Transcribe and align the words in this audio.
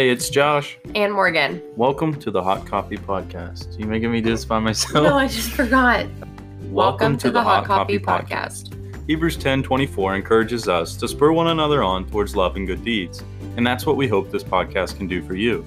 Hey, 0.00 0.08
it's 0.08 0.30
Josh. 0.30 0.78
And 0.94 1.12
Morgan. 1.12 1.60
Welcome 1.76 2.18
to 2.20 2.30
the 2.30 2.42
Hot 2.42 2.66
Coffee 2.66 2.96
Podcast. 2.96 3.78
You 3.78 3.84
making 3.84 4.10
me 4.10 4.22
do 4.22 4.30
this 4.30 4.46
by 4.46 4.58
myself? 4.58 5.04
No, 5.04 5.14
I 5.14 5.28
just 5.28 5.50
forgot. 5.50 6.06
Welcome, 6.70 7.18
to, 7.18 7.30
the, 7.30 7.42
Hot, 7.42 7.66
Coffee, 7.66 7.98
Podcast. 7.98 8.72
Hebrews 9.06 9.36
10:24 9.36 10.16
encourages 10.16 10.68
us 10.68 10.96
to 10.96 11.06
spur 11.06 11.32
one 11.32 11.48
another 11.48 11.82
on 11.82 12.06
towards 12.06 12.34
love 12.34 12.56
and 12.56 12.66
good 12.66 12.82
deeds, 12.82 13.22
and 13.58 13.66
that's 13.66 13.84
what 13.84 13.98
we 13.98 14.08
hope 14.08 14.30
this 14.30 14.42
podcast 14.42 14.96
can 14.96 15.06
do 15.06 15.22
for 15.22 15.34
you. 15.34 15.66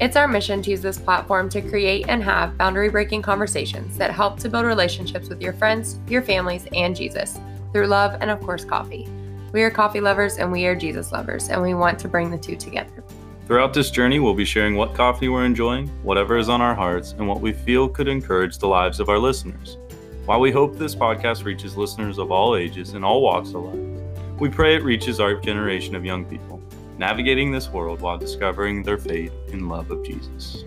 It's 0.00 0.14
our 0.14 0.28
mission 0.28 0.62
to 0.62 0.70
use 0.70 0.80
this 0.80 1.00
platform 1.00 1.48
to 1.48 1.60
create 1.60 2.04
and 2.08 2.22
have 2.22 2.56
boundary 2.56 2.90
breaking 2.90 3.22
conversations 3.22 3.98
that 3.98 4.12
help 4.12 4.38
to 4.38 4.48
build 4.48 4.66
relationships 4.66 5.28
with 5.28 5.42
your 5.42 5.52
friends, 5.52 5.98
your 6.06 6.22
families, 6.22 6.68
and 6.76 6.94
Jesus 6.94 7.40
through 7.72 7.88
love 7.88 8.16
and, 8.20 8.30
of 8.30 8.40
course, 8.40 8.64
coffee. 8.64 9.08
We 9.52 9.62
are 9.62 9.70
coffee 9.70 10.00
lovers 10.00 10.38
and 10.38 10.52
we 10.52 10.64
are 10.66 10.76
Jesus 10.76 11.10
lovers, 11.10 11.48
and 11.48 11.60
we 11.60 11.74
want 11.74 11.98
to 11.98 12.08
bring 12.08 12.30
the 12.30 12.38
two 12.38 12.54
together. 12.54 13.03
Throughout 13.46 13.74
this 13.74 13.90
journey, 13.90 14.20
we'll 14.20 14.32
be 14.32 14.46
sharing 14.46 14.74
what 14.74 14.94
coffee 14.94 15.28
we're 15.28 15.44
enjoying, 15.44 15.88
whatever 16.02 16.38
is 16.38 16.48
on 16.48 16.62
our 16.62 16.74
hearts, 16.74 17.12
and 17.12 17.28
what 17.28 17.42
we 17.42 17.52
feel 17.52 17.90
could 17.90 18.08
encourage 18.08 18.56
the 18.56 18.66
lives 18.66 19.00
of 19.00 19.10
our 19.10 19.18
listeners. 19.18 19.76
While 20.24 20.40
we 20.40 20.50
hope 20.50 20.78
this 20.78 20.94
podcast 20.94 21.44
reaches 21.44 21.76
listeners 21.76 22.16
of 22.16 22.32
all 22.32 22.56
ages 22.56 22.94
and 22.94 23.04
all 23.04 23.20
walks 23.20 23.50
of 23.50 23.64
life, 23.64 24.02
we 24.40 24.48
pray 24.48 24.76
it 24.76 24.82
reaches 24.82 25.20
our 25.20 25.34
generation 25.34 25.94
of 25.94 26.06
young 26.06 26.24
people, 26.24 26.62
navigating 26.96 27.52
this 27.52 27.68
world 27.68 28.00
while 28.00 28.16
discovering 28.16 28.82
their 28.82 28.96
faith 28.96 29.32
in 29.48 29.68
love 29.68 29.90
of 29.90 30.02
Jesus. 30.02 30.64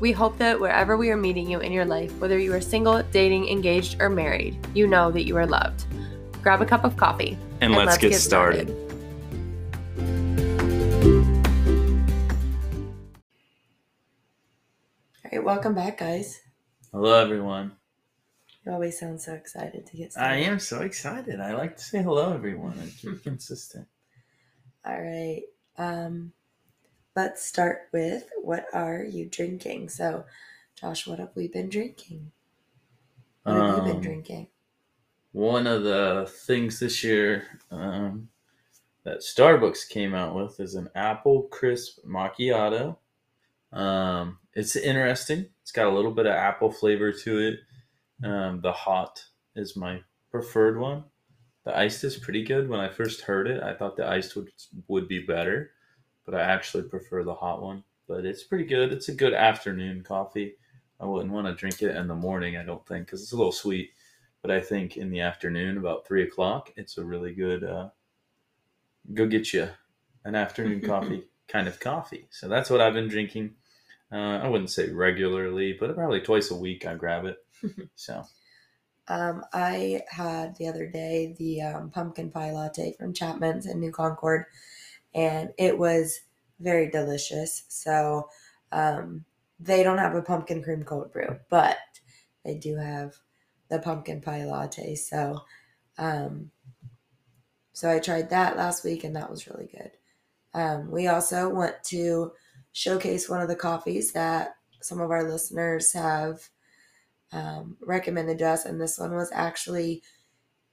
We 0.00 0.10
hope 0.10 0.38
that 0.38 0.58
wherever 0.58 0.96
we 0.96 1.10
are 1.10 1.18
meeting 1.18 1.50
you 1.50 1.60
in 1.60 1.70
your 1.70 1.84
life, 1.84 2.18
whether 2.18 2.38
you 2.38 2.54
are 2.54 2.62
single, 2.62 3.02
dating, 3.12 3.46
engaged, 3.48 4.00
or 4.00 4.08
married, 4.08 4.56
you 4.74 4.86
know 4.86 5.10
that 5.10 5.26
you 5.26 5.36
are 5.36 5.46
loved. 5.46 5.84
Grab 6.42 6.62
a 6.62 6.66
cup 6.66 6.84
of 6.84 6.96
coffee. 6.96 7.36
And, 7.60 7.74
let's, 7.74 7.98
get, 7.98 8.14
started. 8.14 8.74
All 15.32 15.38
right, 15.38 15.44
welcome 15.44 15.74
back, 15.74 15.98
guys. 15.98 16.40
Hello, 16.90 17.14
everyone. 17.14 17.76
You 18.66 18.72
always 18.72 18.98
sound 18.98 19.20
so 19.20 19.32
excited 19.32 19.86
to 19.86 19.96
get 19.96 20.10
started. 20.10 20.28
I 20.28 20.36
am 20.38 20.58
so 20.58 20.80
excited. 20.80 21.38
I 21.38 21.54
like 21.54 21.76
to 21.76 21.82
say 21.84 22.02
hello, 22.02 22.32
everyone, 22.32 22.76
and 22.80 22.92
keep 22.96 23.22
consistent. 23.22 23.86
All 24.84 25.00
right. 25.00 25.42
Um, 25.78 26.32
let's 27.14 27.44
start 27.44 27.90
with 27.92 28.28
what 28.42 28.66
are 28.72 29.04
you 29.04 29.26
drinking? 29.26 29.90
So, 29.90 30.24
Josh, 30.74 31.06
what 31.06 31.20
have 31.20 31.30
we 31.36 31.46
been 31.46 31.68
drinking? 31.68 32.32
What 33.44 33.54
have 33.54 33.76
you 33.76 33.82
been 33.84 33.96
Um, 33.96 34.02
drinking? 34.02 34.48
One 35.30 35.68
of 35.68 35.84
the 35.84 36.28
things 36.28 36.80
this 36.80 37.04
year 37.04 37.44
um, 37.70 38.30
that 39.04 39.18
Starbucks 39.20 39.88
came 39.88 40.12
out 40.12 40.34
with 40.34 40.58
is 40.58 40.74
an 40.74 40.90
apple 40.96 41.44
crisp 41.44 42.00
macchiato. 42.04 42.96
Um, 43.72 44.39
it's 44.54 44.76
interesting. 44.76 45.46
It's 45.62 45.72
got 45.72 45.86
a 45.86 45.94
little 45.94 46.12
bit 46.12 46.26
of 46.26 46.32
apple 46.32 46.70
flavor 46.70 47.12
to 47.12 47.38
it. 47.38 47.60
Um, 48.26 48.60
the 48.60 48.72
hot 48.72 49.24
is 49.54 49.76
my 49.76 50.00
preferred 50.30 50.78
one. 50.78 51.04
The 51.64 51.76
iced 51.76 52.04
is 52.04 52.16
pretty 52.16 52.44
good. 52.44 52.68
When 52.68 52.80
I 52.80 52.88
first 52.88 53.22
heard 53.22 53.46
it, 53.46 53.62
I 53.62 53.74
thought 53.74 53.96
the 53.96 54.08
iced 54.08 54.34
would 54.36 54.50
would 54.88 55.08
be 55.08 55.20
better, 55.20 55.72
but 56.24 56.34
I 56.34 56.40
actually 56.40 56.84
prefer 56.84 57.22
the 57.22 57.34
hot 57.34 57.62
one. 57.62 57.84
But 58.08 58.24
it's 58.24 58.42
pretty 58.42 58.64
good. 58.64 58.92
It's 58.92 59.08
a 59.08 59.14
good 59.14 59.34
afternoon 59.34 60.02
coffee. 60.02 60.54
I 60.98 61.06
wouldn't 61.06 61.32
want 61.32 61.46
to 61.46 61.54
drink 61.54 61.82
it 61.82 61.96
in 61.96 62.08
the 62.08 62.14
morning. 62.14 62.56
I 62.56 62.64
don't 62.64 62.86
think 62.86 63.06
because 63.06 63.22
it's 63.22 63.32
a 63.32 63.36
little 63.36 63.52
sweet. 63.52 63.90
But 64.42 64.50
I 64.50 64.60
think 64.60 64.96
in 64.96 65.10
the 65.10 65.20
afternoon, 65.20 65.76
about 65.76 66.06
three 66.06 66.22
o'clock, 66.22 66.70
it's 66.76 66.98
a 66.98 67.04
really 67.04 67.34
good. 67.34 67.62
Uh, 67.62 67.90
go 69.14 69.26
get 69.26 69.52
you 69.52 69.68
an 70.24 70.34
afternoon 70.34 70.80
coffee 70.86 71.24
kind 71.48 71.68
of 71.68 71.78
coffee. 71.80 72.26
So 72.30 72.48
that's 72.48 72.70
what 72.70 72.80
I've 72.80 72.94
been 72.94 73.08
drinking. 73.08 73.54
Uh, 74.12 74.16
I 74.42 74.48
wouldn't 74.48 74.70
say 74.70 74.90
regularly, 74.90 75.76
but 75.78 75.94
probably 75.94 76.20
twice 76.20 76.50
a 76.50 76.56
week 76.56 76.86
I 76.86 76.94
grab 76.94 77.24
it. 77.26 77.36
So 77.94 78.24
Um, 79.08 79.44
I 79.52 80.02
had 80.08 80.56
the 80.56 80.68
other 80.68 80.86
day 80.86 81.34
the 81.38 81.62
um, 81.62 81.90
pumpkin 81.90 82.30
pie 82.30 82.52
latte 82.52 82.94
from 82.98 83.12
Chapman's 83.12 83.66
in 83.66 83.80
New 83.80 83.92
Concord, 83.92 84.46
and 85.14 85.50
it 85.58 85.78
was 85.78 86.20
very 86.60 86.90
delicious. 86.90 87.64
So 87.68 88.28
um, 88.72 89.24
they 89.58 89.82
don't 89.82 89.98
have 89.98 90.14
a 90.14 90.22
pumpkin 90.22 90.62
cream 90.62 90.84
cold 90.84 91.12
brew, 91.12 91.38
but 91.50 91.78
they 92.44 92.54
do 92.54 92.76
have 92.76 93.16
the 93.68 93.78
pumpkin 93.78 94.20
pie 94.20 94.44
latte. 94.44 94.94
So, 94.94 95.42
um, 95.98 96.50
so 97.72 97.90
I 97.90 97.98
tried 97.98 98.30
that 98.30 98.56
last 98.56 98.84
week, 98.84 99.04
and 99.04 99.16
that 99.16 99.30
was 99.30 99.48
really 99.48 99.68
good. 99.72 99.90
Um, 100.54 100.90
we 100.90 101.06
also 101.08 101.48
went 101.48 101.82
to 101.84 102.32
showcase 102.72 103.28
one 103.28 103.40
of 103.40 103.48
the 103.48 103.56
coffees 103.56 104.12
that 104.12 104.54
some 104.82 105.00
of 105.00 105.10
our 105.10 105.28
listeners 105.28 105.92
have 105.92 106.48
um, 107.32 107.76
recommended 107.80 108.38
to 108.38 108.48
us, 108.48 108.64
and 108.64 108.80
this 108.80 108.98
one 108.98 109.14
was 109.14 109.30
actually 109.32 110.02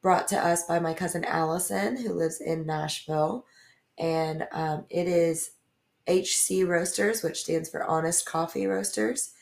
brought 0.01 0.27
to 0.29 0.37
us 0.37 0.65
by 0.65 0.79
my 0.79 0.93
cousin 0.93 1.25
Allison, 1.25 1.97
who 1.97 2.13
lives 2.13 2.41
in 2.41 2.65
Nashville, 2.65 3.45
and 3.97 4.47
um, 4.51 4.85
it 4.89 5.07
is 5.07 5.51
HC 6.07 6.63
Roasters, 6.65 7.23
which 7.23 7.41
stands 7.41 7.69
for 7.69 7.83
Honest 7.83 8.25
Coffee 8.25 8.65
Roasters. 8.65 9.33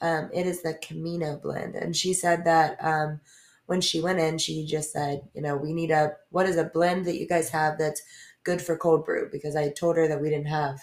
Um, 0.00 0.30
it 0.34 0.46
is 0.46 0.62
the 0.62 0.74
Camino 0.74 1.38
blend, 1.42 1.74
and 1.74 1.96
she 1.96 2.12
said 2.12 2.44
that 2.44 2.76
um, 2.84 3.20
when 3.66 3.80
she 3.80 4.00
went 4.00 4.18
in, 4.18 4.38
she 4.38 4.66
just 4.66 4.92
said, 4.92 5.22
you 5.34 5.42
know, 5.42 5.56
we 5.56 5.72
need 5.72 5.90
a 5.90 6.12
what 6.30 6.46
is 6.46 6.56
a 6.56 6.64
blend 6.64 7.06
that 7.06 7.18
you 7.18 7.26
guys 7.26 7.48
have 7.50 7.78
that's 7.78 8.02
good 8.44 8.60
for 8.60 8.76
cold 8.76 9.04
brew? 9.04 9.28
Because 9.30 9.56
I 9.56 9.70
told 9.70 9.96
her 9.96 10.08
that 10.08 10.20
we 10.20 10.30
didn't 10.30 10.48
have 10.48 10.80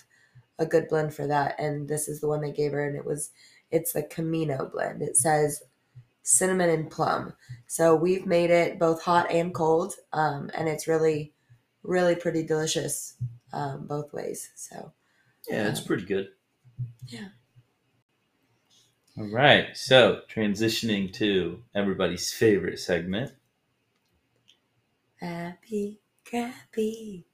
a 0.59 0.65
good 0.67 0.87
blend 0.89 1.13
for 1.15 1.27
that, 1.27 1.55
and 1.59 1.87
this 1.89 2.07
is 2.09 2.21
the 2.21 2.27
one 2.27 2.41
they 2.41 2.51
gave 2.51 2.73
her, 2.73 2.85
and 2.87 2.97
it 2.97 3.05
was 3.05 3.31
it's 3.71 3.93
the 3.93 4.03
Camino 4.03 4.69
blend. 4.71 5.01
It 5.03 5.17
says 5.17 5.63
cinnamon 6.23 6.69
and 6.69 6.91
plum. 6.91 7.33
So 7.67 7.95
we've 7.95 8.25
made 8.25 8.51
it 8.51 8.79
both 8.79 9.01
hot 9.03 9.31
and 9.31 9.53
cold, 9.53 9.95
um, 10.13 10.51
and 10.55 10.67
it's 10.69 10.87
really, 10.87 11.33
really 11.83 12.15
pretty 12.15 12.43
delicious 12.45 13.15
um, 13.53 13.87
both 13.87 14.13
ways. 14.13 14.51
So 14.55 14.93
yeah, 15.49 15.67
it's 15.69 15.81
Um, 15.81 15.81
pretty 15.81 16.05
good. 16.05 16.29
yeah. 17.07 17.29
All 19.15 19.27
right. 19.27 19.77
So 19.77 20.23
transitioning 20.27 21.13
to 21.13 21.63
everybody's 21.75 22.33
favorite 22.33 22.79
segment. 22.79 23.33
happy, 25.21 26.01
crappy. 26.25 27.25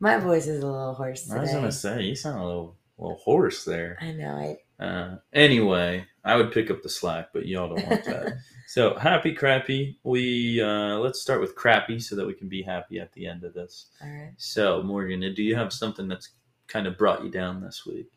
My 0.00 0.18
voice 0.18 0.46
is 0.46 0.62
a 0.62 0.66
little 0.66 0.94
hoarse 0.94 1.30
I 1.30 1.40
was 1.40 1.52
gonna 1.52 1.72
say 1.72 2.02
you 2.02 2.14
sound 2.14 2.40
a 2.40 2.44
little 2.44 2.76
little 2.98 3.16
hoarse 3.16 3.64
there. 3.64 3.98
I 4.00 4.12
know. 4.12 4.38
it. 4.38 4.58
Uh, 4.78 5.16
anyway, 5.32 6.04
I 6.24 6.36
would 6.36 6.52
pick 6.52 6.70
up 6.70 6.82
the 6.82 6.88
slack, 6.88 7.28
but 7.32 7.46
y'all 7.46 7.74
don't 7.74 7.86
want 7.88 8.04
that. 8.04 8.36
so 8.66 8.94
happy 8.96 9.32
crappy. 9.34 9.98
We 10.04 10.60
uh, 10.60 10.98
let's 10.98 11.20
start 11.20 11.40
with 11.40 11.54
crappy 11.54 11.98
so 11.98 12.16
that 12.16 12.26
we 12.26 12.34
can 12.34 12.48
be 12.48 12.62
happy 12.62 12.98
at 12.98 13.12
the 13.12 13.26
end 13.26 13.44
of 13.44 13.54
this. 13.54 13.86
all 14.02 14.08
right. 14.10 14.32
So 14.36 14.82
Morgan, 14.82 15.20
do 15.34 15.42
you 15.42 15.54
have 15.54 15.72
something 15.72 16.08
that's 16.08 16.30
kind 16.66 16.86
of 16.86 16.98
brought 16.98 17.24
you 17.24 17.30
down 17.30 17.62
this 17.62 17.86
week? 17.86 18.10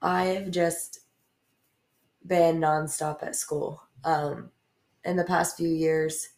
I've 0.00 0.50
just 0.50 1.00
been 2.26 2.60
nonstop 2.60 3.22
at 3.22 3.36
school. 3.36 3.82
Um, 4.04 4.50
in 5.04 5.16
the 5.16 5.24
past 5.24 5.56
few 5.56 5.68
years, 5.68 6.30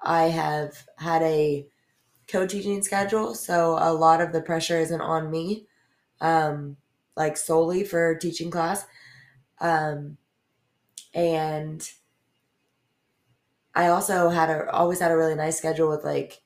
I 0.00 0.24
have 0.24 0.86
had 0.98 1.22
a 1.22 1.66
co-teaching 2.28 2.82
schedule, 2.82 3.34
so 3.34 3.76
a 3.80 3.92
lot 3.92 4.20
of 4.20 4.32
the 4.32 4.42
pressure 4.42 4.78
isn't 4.78 5.00
on 5.00 5.30
me, 5.30 5.66
um, 6.20 6.76
like 7.16 7.36
solely 7.36 7.84
for 7.84 8.14
teaching 8.16 8.50
class, 8.50 8.86
um, 9.60 10.18
and 11.14 11.90
I 13.74 13.88
also 13.88 14.28
had 14.30 14.50
a 14.50 14.70
always 14.70 15.00
had 15.00 15.10
a 15.10 15.16
really 15.16 15.34
nice 15.34 15.58
schedule 15.58 15.88
with 15.88 16.04
like 16.04 16.40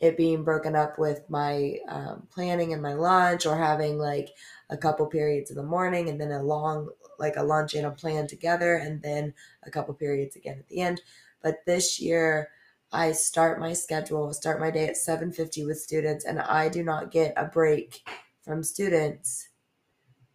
it 0.00 0.16
being 0.16 0.44
broken 0.44 0.76
up 0.76 0.98
with 0.98 1.28
my 1.30 1.78
um, 1.88 2.28
planning 2.32 2.72
and 2.72 2.82
my 2.82 2.94
lunch, 2.94 3.46
or 3.46 3.56
having 3.56 3.98
like 3.98 4.30
a 4.70 4.76
couple 4.76 5.06
periods 5.06 5.50
in 5.50 5.56
the 5.56 5.62
morning 5.64 6.08
and 6.08 6.20
then 6.20 6.32
a 6.32 6.42
long 6.42 6.90
like 7.18 7.36
a 7.36 7.44
lunch 7.44 7.74
and 7.74 7.86
a 7.86 7.90
plan 7.92 8.26
together 8.26 8.76
and 8.76 9.02
then 9.02 9.34
a 9.64 9.70
couple 9.70 9.94
periods 9.94 10.36
again 10.36 10.58
at 10.58 10.68
the 10.68 10.80
end. 10.80 11.02
But 11.42 11.64
this 11.66 12.00
year 12.00 12.50
i 12.92 13.12
start 13.12 13.60
my 13.60 13.72
schedule 13.72 14.32
start 14.32 14.60
my 14.60 14.70
day 14.70 14.86
at 14.86 14.96
7.50 14.96 15.66
with 15.66 15.80
students 15.80 16.24
and 16.24 16.40
i 16.40 16.68
do 16.68 16.82
not 16.82 17.10
get 17.10 17.32
a 17.36 17.44
break 17.44 18.02
from 18.42 18.62
students 18.62 19.48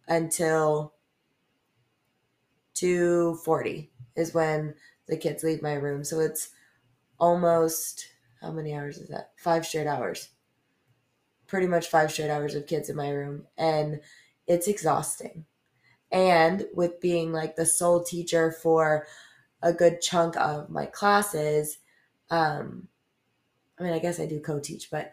until 0.08 0.94
2.40 2.76 3.88
is 4.14 4.34
when 4.34 4.74
the 5.06 5.16
kids 5.16 5.42
leave 5.42 5.62
my 5.62 5.74
room. 5.74 6.04
So 6.04 6.20
it's 6.20 6.50
almost 7.18 8.06
how 8.40 8.52
many 8.52 8.74
hours 8.74 8.98
is 8.98 9.08
that? 9.08 9.32
Five 9.36 9.66
straight 9.66 9.86
hours. 9.86 10.28
Pretty 11.46 11.66
much 11.66 11.88
five 11.88 12.12
straight 12.12 12.30
hours 12.30 12.54
of 12.54 12.66
kids 12.66 12.90
in 12.90 12.96
my 12.96 13.10
room 13.10 13.46
and 13.56 14.00
it's 14.46 14.68
exhausting. 14.68 15.46
And 16.12 16.66
with 16.74 17.00
being 17.00 17.32
like 17.32 17.56
the 17.56 17.66
sole 17.66 18.02
teacher 18.02 18.52
for 18.52 19.06
a 19.62 19.72
good 19.72 20.00
chunk 20.00 20.36
of 20.36 20.68
my 20.70 20.86
classes 20.86 21.78
um 22.30 22.88
i 23.78 23.82
mean 23.82 23.92
i 23.92 23.98
guess 23.98 24.18
i 24.18 24.26
do 24.26 24.40
co-teach 24.40 24.90
but 24.90 25.12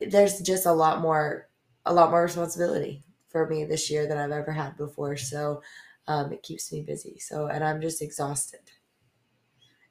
there's 0.00 0.40
just 0.40 0.66
a 0.66 0.72
lot 0.72 1.00
more 1.00 1.48
a 1.86 1.92
lot 1.92 2.10
more 2.10 2.22
responsibility 2.22 3.04
for 3.32 3.48
me 3.48 3.64
this 3.64 3.90
year 3.90 4.06
than 4.06 4.18
I've 4.18 4.30
ever 4.30 4.52
had 4.52 4.76
before. 4.76 5.16
So 5.16 5.62
um, 6.06 6.32
it 6.32 6.42
keeps 6.42 6.70
me 6.72 6.82
busy. 6.82 7.18
So, 7.18 7.46
and 7.46 7.64
I'm 7.64 7.80
just 7.80 8.02
exhausted. 8.02 8.60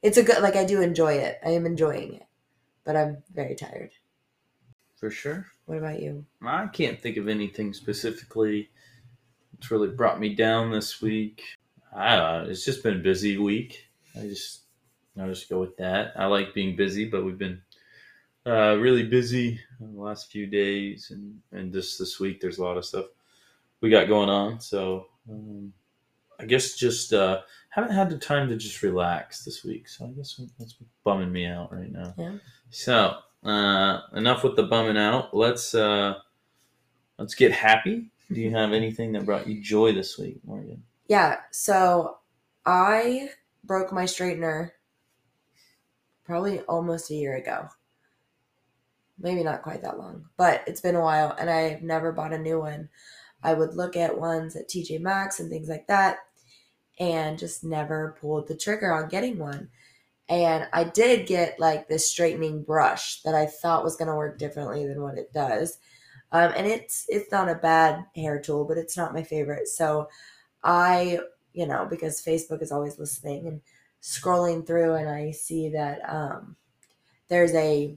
It's 0.01 0.17
a 0.17 0.23
good, 0.23 0.41
like, 0.41 0.55
I 0.55 0.63
do 0.63 0.81
enjoy 0.81 1.13
it. 1.13 1.39
I 1.45 1.49
am 1.49 1.65
enjoying 1.65 2.13
it, 2.13 2.25
but 2.85 2.95
I'm 2.95 3.23
very 3.33 3.55
tired. 3.55 3.91
For 4.95 5.11
sure. 5.11 5.47
What 5.65 5.79
about 5.79 6.01
you? 6.01 6.25
I 6.41 6.67
can't 6.67 7.01
think 7.01 7.17
of 7.17 7.27
anything 7.27 7.73
specifically 7.73 8.69
that's 9.53 9.71
really 9.71 9.89
brought 9.89 10.19
me 10.19 10.35
down 10.35 10.71
this 10.71 11.01
week. 11.01 11.43
I 11.95 12.15
don't 12.15 12.43
know. 12.43 12.49
It's 12.49 12.65
just 12.65 12.83
been 12.83 12.95
a 12.95 13.03
busy 13.03 13.37
week. 13.37 13.89
I 14.15 14.21
just, 14.21 14.60
I'll 15.19 15.27
just 15.27 15.49
go 15.49 15.59
with 15.59 15.75
that. 15.77 16.13
I 16.15 16.25
like 16.25 16.53
being 16.53 16.75
busy, 16.75 17.05
but 17.05 17.25
we've 17.25 17.37
been 17.37 17.61
uh, 18.45 18.77
really 18.79 19.03
busy 19.03 19.59
the 19.79 20.01
last 20.01 20.31
few 20.31 20.47
days, 20.47 21.11
and 21.11 21.39
and 21.51 21.73
just 21.73 21.99
this 21.99 22.19
week, 22.19 22.39
there's 22.39 22.57
a 22.57 22.63
lot 22.63 22.77
of 22.77 22.85
stuff 22.85 23.05
we 23.81 23.89
got 23.89 24.07
going 24.07 24.29
on. 24.29 24.59
So 24.59 25.07
um, 25.29 25.73
I 26.39 26.45
guess 26.45 26.75
just 26.75 27.13
uh, 27.13 27.41
haven't 27.69 27.93
had 27.93 28.09
the 28.09 28.17
time 28.17 28.47
to 28.49 28.55
just 28.55 28.81
relax 28.83 29.43
this 29.43 29.63
week. 29.63 29.89
So 29.89 30.05
I 30.05 30.09
guess 30.09 30.39
that's 30.57 30.75
bumming 31.03 31.31
me 31.31 31.45
out 31.45 31.73
right 31.73 31.91
now. 31.91 32.13
Yeah. 32.17 32.33
So 32.69 33.17
uh, 33.43 34.01
enough 34.13 34.43
with 34.43 34.55
the 34.55 34.63
bumming 34.63 34.97
out. 34.97 35.35
Let's 35.35 35.75
uh, 35.75 36.15
let's 37.17 37.35
get 37.35 37.51
happy. 37.51 38.11
Do 38.31 38.39
you 38.39 38.51
have 38.51 38.71
anything 38.71 39.11
that 39.11 39.25
brought 39.25 39.47
you 39.47 39.61
joy 39.61 39.91
this 39.91 40.17
week, 40.17 40.39
Morgan? 40.45 40.83
Yeah. 41.07 41.39
So 41.51 42.17
I 42.65 43.29
broke 43.63 43.91
my 43.91 44.05
straightener 44.05 44.71
probably 46.31 46.61
almost 46.61 47.11
a 47.11 47.15
year 47.15 47.35
ago. 47.35 47.67
Maybe 49.19 49.43
not 49.43 49.63
quite 49.63 49.83
that 49.83 49.99
long, 49.99 50.27
but 50.37 50.63
it's 50.65 50.79
been 50.79 50.95
a 50.95 51.01
while 51.01 51.35
and 51.37 51.49
I've 51.49 51.83
never 51.83 52.13
bought 52.13 52.31
a 52.31 52.37
new 52.37 52.57
one. 52.61 52.87
I 53.43 53.53
would 53.53 53.75
look 53.75 53.97
at 53.97 54.17
ones 54.17 54.55
at 54.55 54.69
TJ 54.69 55.01
Maxx 55.01 55.41
and 55.41 55.49
things 55.49 55.67
like 55.67 55.87
that 55.87 56.19
and 57.01 57.37
just 57.37 57.65
never 57.65 58.15
pulled 58.21 58.47
the 58.47 58.55
trigger 58.55 58.93
on 58.93 59.09
getting 59.09 59.39
one. 59.39 59.67
And 60.29 60.69
I 60.71 60.85
did 60.85 61.27
get 61.27 61.59
like 61.59 61.89
this 61.89 62.09
straightening 62.09 62.63
brush 62.63 63.21
that 63.23 63.35
I 63.35 63.45
thought 63.45 63.83
was 63.83 63.97
going 63.97 64.07
to 64.07 64.15
work 64.15 64.39
differently 64.39 64.87
than 64.87 65.01
what 65.01 65.17
it 65.17 65.33
does. 65.33 65.79
Um, 66.31 66.53
and 66.55 66.65
it's 66.65 67.07
it's 67.09 67.29
not 67.29 67.49
a 67.49 67.55
bad 67.55 68.05
hair 68.15 68.39
tool, 68.39 68.63
but 68.63 68.77
it's 68.77 68.95
not 68.95 69.13
my 69.13 69.23
favorite. 69.23 69.67
So 69.67 70.07
I, 70.63 71.19
you 71.51 71.67
know, 71.67 71.85
because 71.89 72.23
Facebook 72.23 72.61
is 72.61 72.71
always 72.71 72.97
listening 72.97 73.47
and 73.47 73.61
scrolling 74.01 74.65
through, 74.65 74.95
and 74.95 75.09
I 75.09 75.31
see 75.31 75.69
that 75.69 75.99
um, 76.07 76.55
there's 77.29 77.53
a 77.53 77.95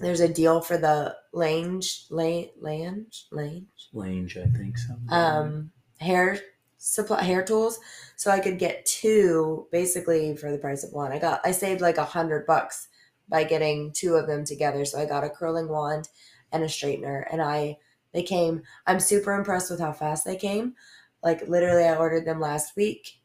there's 0.00 0.20
a 0.20 0.28
deal 0.28 0.60
for 0.60 0.76
the 0.76 1.16
Lange 1.32 1.82
Lange 2.10 2.50
Lange 2.60 3.06
Lange? 3.30 3.66
Lange, 3.92 4.30
I 4.36 4.56
think 4.56 4.78
so. 4.78 4.94
um, 5.08 5.70
hair 6.00 6.38
supply 6.78 7.22
hair 7.22 7.44
tools. 7.44 7.78
So 8.16 8.30
i 8.30 8.40
could 8.40 8.58
get 8.58 8.84
two 8.84 9.68
basically 9.70 10.36
for 10.36 10.50
the 10.50 10.58
price 10.58 10.82
of 10.84 10.92
one. 10.92 11.12
I 11.12 11.18
got 11.18 11.40
i 11.44 11.52
saved 11.52 11.80
like 11.80 11.98
a 11.98 12.04
hundred 12.04 12.46
bucks 12.46 12.88
by 13.28 13.44
getting 13.44 13.92
two 13.92 14.14
of 14.14 14.26
them 14.26 14.44
together. 14.44 14.84
So 14.84 14.98
i 14.98 15.04
got 15.06 15.24
a 15.24 15.30
curling 15.30 15.68
wand 15.68 16.08
and 16.50 16.62
a 16.62 16.66
straightener 16.66 17.24
and 17.32 17.40
i 17.40 17.78
they 18.12 18.22
came 18.22 18.62
i'm 18.86 19.00
super 19.00 19.32
impressed 19.32 19.70
with 19.70 19.80
how 19.80 19.92
fast 19.92 20.24
they 20.24 20.36
came. 20.36 20.74
Like 21.22 21.46
literally 21.48 21.84
i 21.84 21.96
ordered 21.96 22.26
them 22.26 22.40
last 22.40 22.76
week 22.76 23.21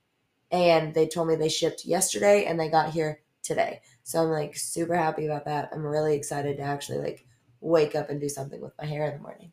and 0.52 0.94
they 0.94 1.08
told 1.08 1.28
me 1.28 1.36
they 1.36 1.50
shipped 1.50 1.86
yesterday 1.86 2.46
and 2.46 2.60
they 2.60 2.70
got 2.70 2.92
here 2.92 3.22
today 3.44 3.82
so 4.04 4.22
i'm 4.24 4.30
like 4.30 4.56
super 4.56 4.96
happy 4.96 5.26
about 5.26 5.46
that 5.46 5.70
i'm 5.74 5.86
really 5.86 6.16
excited 6.16 6.58
to 6.58 6.64
actually 6.64 6.98
like 6.98 7.26
wake 7.62 7.96
up 7.96 8.10
and 8.10 8.22
do 8.22 8.30
something 8.30 8.62
with 8.62 8.74
my 8.80 8.86
hair 8.86 9.06
in 9.06 9.18
the 9.18 9.24
morning 9.24 9.52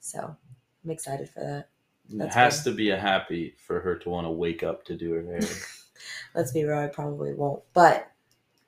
so 0.00 0.36
i'm 0.84 0.90
excited 0.90 1.28
for 1.28 1.40
that 1.40 1.68
it 2.10 2.32
has 2.32 2.62
good. 2.62 2.70
to 2.70 2.76
be 2.76 2.90
a 2.90 2.98
happy 2.98 3.54
for 3.66 3.80
her 3.80 3.96
to 3.96 4.08
want 4.08 4.26
to 4.26 4.30
wake 4.30 4.62
up 4.62 4.84
to 4.84 4.96
do 4.96 5.12
her 5.12 5.22
hair. 5.22 5.40
let's 6.34 6.52
be 6.52 6.64
real 6.64 6.78
i 6.78 6.86
probably 6.86 7.34
won't 7.34 7.62
but 7.72 8.12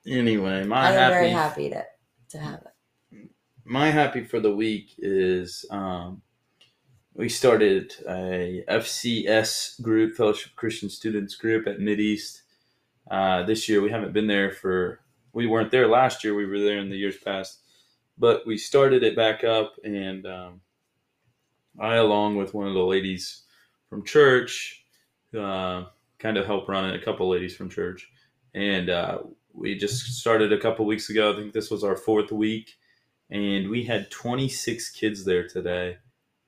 anyway, 0.07 0.65
my 0.65 0.87
happy 0.87 0.97
I 0.97 1.05
am 1.05 1.11
happy, 1.11 1.15
very 1.15 1.31
happy 1.31 1.71
to 1.71 1.85
to 2.31 2.39
have 2.39 2.63
it. 2.63 3.31
my 3.65 3.91
happy 3.91 4.23
for 4.23 4.41
the 4.41 4.55
week 4.55 4.95
is 4.99 5.65
um, 5.71 6.23
we 7.21 7.29
started 7.29 7.93
a 8.09 8.65
FCS 8.67 9.83
group, 9.83 10.17
Fellowship 10.17 10.57
Christian 10.57 10.89
Students 10.89 11.35
group 11.35 11.67
at 11.67 11.79
Mideast. 11.79 12.41
Uh, 13.11 13.43
this 13.43 13.69
year 13.69 13.83
we 13.83 13.91
haven't 13.91 14.15
been 14.15 14.27
there 14.27 14.51
for 14.51 15.01
we 15.35 15.47
weren't 15.47 15.71
there 15.71 15.87
last 15.87 16.25
year. 16.25 16.35
We 16.35 16.47
were 16.47 16.59
there 16.59 16.79
in 16.79 16.89
the 16.89 16.97
years 16.97 17.19
past, 17.19 17.59
but 18.17 18.47
we 18.47 18.57
started 18.57 19.03
it 19.03 19.17
back 19.17 19.45
up, 19.45 19.75
and 19.85 20.25
um, 20.25 20.63
I, 21.79 21.97
along 21.97 22.37
with 22.37 22.55
one 22.55 22.67
of 22.67 22.73
the 22.73 22.81
ladies 22.81 23.43
from 23.91 24.03
church, 24.03 24.83
uh, 25.39 25.85
kind 26.19 26.39
of 26.39 26.47
help 26.47 26.71
run 26.71 26.89
it. 26.89 27.01
A 27.01 27.05
couple 27.05 27.29
ladies 27.29 27.55
from 27.55 27.69
church, 27.69 28.09
and 28.55 28.89
uh, 28.89 29.19
we 29.53 29.77
just 29.77 30.07
started 30.07 30.55
a 30.55 30.59
couple 30.59 30.87
weeks 30.87 31.11
ago. 31.11 31.35
I 31.35 31.37
think 31.37 31.53
this 31.53 31.71
was 31.71 31.85
our 31.85 31.97
fourth 31.97 32.33
week, 32.33 32.79
and 33.29 33.69
we 33.69 33.85
had 33.85 34.11
26 34.11 34.89
kids 34.93 35.27
there 35.27 35.47
today, 35.47 35.99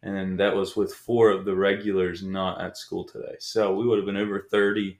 and 0.02 0.38
that 0.40 0.54
was 0.54 0.76
with 0.76 0.93
four 0.93 1.31
of 1.31 1.44
the 1.44 1.54
regulars 1.54 2.22
not 2.22 2.60
at 2.60 2.76
school 2.76 3.04
today. 3.04 3.37
So 3.38 3.75
we 3.75 3.87
would 3.87 3.99
have 3.99 4.06
been 4.06 4.16
over 4.16 4.46
30. 4.50 4.99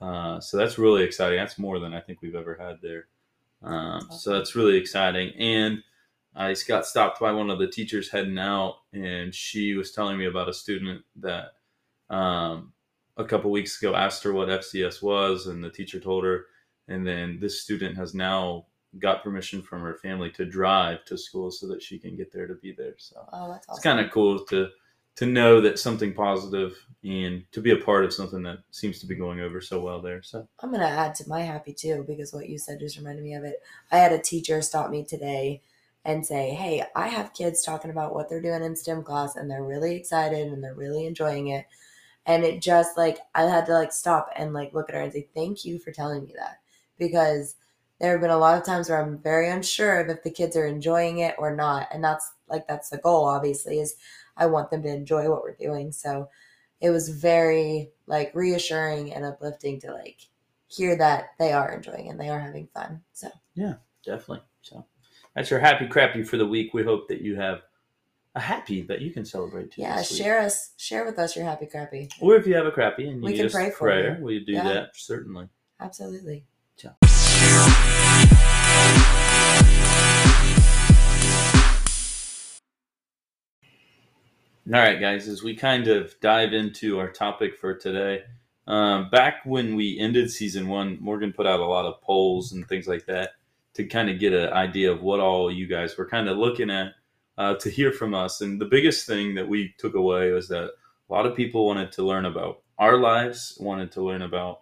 Uh, 0.00 0.40
so 0.40 0.56
that's 0.56 0.78
really 0.78 1.02
exciting. 1.02 1.38
That's 1.38 1.58
more 1.58 1.78
than 1.78 1.92
I 1.92 2.00
think 2.00 2.22
we've 2.22 2.34
ever 2.34 2.56
had 2.58 2.78
there. 2.80 3.06
Um, 3.62 4.08
so 4.10 4.32
that's 4.32 4.56
really 4.56 4.78
exciting. 4.78 5.32
And 5.38 5.82
I 6.34 6.54
got 6.66 6.86
stopped 6.86 7.20
by 7.20 7.32
one 7.32 7.50
of 7.50 7.58
the 7.58 7.68
teachers 7.68 8.10
heading 8.10 8.38
out, 8.38 8.76
and 8.92 9.34
she 9.34 9.74
was 9.74 9.92
telling 9.92 10.16
me 10.16 10.26
about 10.26 10.48
a 10.48 10.54
student 10.54 11.02
that 11.16 11.52
um, 12.08 12.72
a 13.16 13.24
couple 13.24 13.50
weeks 13.50 13.80
ago 13.80 13.94
asked 13.94 14.22
her 14.24 14.32
what 14.32 14.48
FCS 14.48 15.02
was, 15.02 15.46
and 15.46 15.62
the 15.62 15.70
teacher 15.70 16.00
told 16.00 16.24
her. 16.24 16.46
And 16.88 17.06
then 17.06 17.38
this 17.40 17.62
student 17.62 17.96
has 17.96 18.14
now 18.14 18.66
got 18.98 19.22
permission 19.22 19.62
from 19.62 19.82
her 19.82 19.94
family 19.94 20.30
to 20.32 20.44
drive 20.44 21.04
to 21.04 21.16
school 21.16 21.50
so 21.50 21.66
that 21.68 21.82
she 21.82 21.98
can 21.98 22.16
get 22.16 22.32
there 22.32 22.46
to 22.46 22.54
be 22.54 22.72
there. 22.72 22.94
So 22.98 23.24
Oh, 23.32 23.48
that's 23.48 23.68
awesome. 23.68 23.76
it's 23.76 23.84
kind 23.84 24.00
of 24.00 24.10
cool 24.10 24.44
to 24.46 24.68
to 25.16 25.26
know 25.26 25.60
that 25.60 25.78
something 25.78 26.14
positive 26.14 26.86
and 27.04 27.44
to 27.52 27.60
be 27.60 27.72
a 27.72 27.76
part 27.76 28.04
of 28.04 28.12
something 28.14 28.42
that 28.42 28.58
seems 28.70 29.00
to 29.00 29.06
be 29.06 29.14
going 29.14 29.40
over 29.40 29.60
so 29.60 29.80
well 29.80 30.00
there. 30.00 30.22
So 30.22 30.48
I'm 30.60 30.70
gonna 30.72 30.84
add 30.84 31.14
to 31.16 31.28
my 31.28 31.42
happy 31.42 31.72
too 31.74 32.04
because 32.06 32.32
what 32.32 32.48
you 32.48 32.58
said 32.58 32.80
just 32.80 32.96
reminded 32.96 33.24
me 33.24 33.34
of 33.34 33.44
it. 33.44 33.62
I 33.92 33.98
had 33.98 34.12
a 34.12 34.18
teacher 34.18 34.62
stop 34.62 34.90
me 34.90 35.04
today 35.04 35.62
and 36.04 36.24
say, 36.26 36.50
"Hey, 36.50 36.84
I 36.96 37.08
have 37.08 37.34
kids 37.34 37.62
talking 37.62 37.90
about 37.90 38.14
what 38.14 38.28
they're 38.28 38.40
doing 38.40 38.62
in 38.64 38.74
STEM 38.76 39.02
class, 39.02 39.36
and 39.36 39.50
they're 39.50 39.62
really 39.62 39.94
excited 39.96 40.48
and 40.48 40.64
they're 40.64 40.74
really 40.74 41.04
enjoying 41.06 41.48
it." 41.48 41.66
And 42.26 42.44
it 42.44 42.62
just 42.62 42.96
like 42.96 43.18
I 43.34 43.42
had 43.44 43.66
to 43.66 43.72
like 43.74 43.92
stop 43.92 44.30
and 44.36 44.52
like 44.54 44.72
look 44.74 44.88
at 44.88 44.94
her 44.94 45.00
and 45.02 45.12
say, 45.12 45.28
"Thank 45.34 45.64
you 45.64 45.78
for 45.78 45.92
telling 45.92 46.24
me 46.24 46.34
that," 46.36 46.60
because 46.98 47.56
there 48.00 48.12
have 48.12 48.20
been 48.20 48.30
a 48.30 48.38
lot 48.38 48.56
of 48.58 48.64
times 48.64 48.88
where 48.88 49.00
I'm 49.02 49.18
very 49.18 49.50
unsure 49.50 50.00
of 50.00 50.08
if 50.08 50.22
the 50.22 50.30
kids 50.30 50.56
are 50.56 50.66
enjoying 50.66 51.18
it 51.18 51.34
or 51.38 51.54
not, 51.54 51.88
and 51.92 52.02
that's 52.02 52.30
like 52.48 52.66
that's 52.66 52.88
the 52.88 52.98
goal. 52.98 53.26
Obviously, 53.26 53.78
is 53.78 53.94
I 54.36 54.46
want 54.46 54.70
them 54.70 54.82
to 54.82 54.88
enjoy 54.88 55.28
what 55.30 55.42
we're 55.42 55.54
doing. 55.56 55.92
So 55.92 56.28
it 56.80 56.90
was 56.90 57.08
very 57.10 57.90
like 58.06 58.34
reassuring 58.34 59.12
and 59.12 59.24
uplifting 59.24 59.80
to 59.82 59.92
like 59.92 60.18
hear 60.68 60.96
that 60.96 61.30
they 61.38 61.52
are 61.52 61.72
enjoying 61.72 62.08
and 62.08 62.18
they 62.18 62.28
are 62.30 62.40
having 62.40 62.68
fun. 62.72 63.02
So 63.12 63.28
yeah, 63.54 63.74
definitely. 64.04 64.44
So 64.62 64.86
that's 65.34 65.50
your 65.50 65.60
happy 65.60 65.86
crappy 65.86 66.22
for 66.22 66.36
the 66.38 66.46
week. 66.46 66.72
We 66.72 66.82
hope 66.82 67.08
that 67.08 67.20
you 67.20 67.36
have 67.36 67.62
a 68.34 68.40
happy 68.40 68.82
that 68.82 69.00
you 69.02 69.10
can 69.12 69.24
celebrate 69.24 69.72
too. 69.72 69.82
yeah, 69.82 69.96
this 69.96 70.12
week. 70.12 70.22
share 70.22 70.38
us, 70.40 70.70
share 70.76 71.04
with 71.04 71.18
us 71.18 71.34
your 71.36 71.44
happy 71.44 71.66
crappy. 71.66 72.08
Or 72.20 72.36
if 72.36 72.46
you 72.46 72.54
have 72.54 72.66
a 72.66 72.70
crappy 72.70 73.08
and 73.08 73.16
you 73.16 73.22
We 73.24 73.32
need 73.32 73.38
can 73.38 73.50
pray 73.50 73.70
for 73.70 73.78
prayer, 73.78 74.16
you. 74.18 74.24
we 74.24 74.44
do 74.44 74.52
Yeah. 74.52 74.62
that 74.72 74.90
certainly. 74.94 75.48
Absolutely. 75.80 76.44
All 84.72 84.78
right, 84.78 85.00
guys, 85.00 85.26
as 85.26 85.42
we 85.42 85.56
kind 85.56 85.88
of 85.88 86.14
dive 86.20 86.52
into 86.52 87.00
our 87.00 87.10
topic 87.10 87.56
for 87.56 87.74
today, 87.74 88.22
um, 88.68 89.10
back 89.10 89.40
when 89.44 89.74
we 89.74 89.98
ended 89.98 90.30
season 90.30 90.68
one, 90.68 90.96
Morgan 91.00 91.32
put 91.32 91.44
out 91.44 91.58
a 91.58 91.66
lot 91.66 91.86
of 91.86 92.00
polls 92.02 92.52
and 92.52 92.68
things 92.68 92.86
like 92.86 93.04
that 93.06 93.30
to 93.74 93.84
kind 93.84 94.08
of 94.08 94.20
get 94.20 94.32
an 94.32 94.52
idea 94.52 94.92
of 94.92 95.02
what 95.02 95.18
all 95.18 95.50
you 95.50 95.66
guys 95.66 95.98
were 95.98 96.06
kind 96.06 96.28
of 96.28 96.38
looking 96.38 96.70
at 96.70 96.92
uh, 97.36 97.56
to 97.56 97.68
hear 97.68 97.90
from 97.90 98.14
us. 98.14 98.42
And 98.42 98.60
the 98.60 98.66
biggest 98.66 99.08
thing 99.08 99.34
that 99.34 99.48
we 99.48 99.74
took 99.76 99.94
away 99.96 100.30
was 100.30 100.46
that 100.50 100.70
a 100.70 101.12
lot 101.12 101.26
of 101.26 101.34
people 101.34 101.66
wanted 101.66 101.90
to 101.92 102.04
learn 102.04 102.26
about 102.26 102.62
our 102.78 102.96
lives, 102.96 103.58
wanted 103.58 103.90
to 103.92 104.04
learn 104.04 104.22
about 104.22 104.60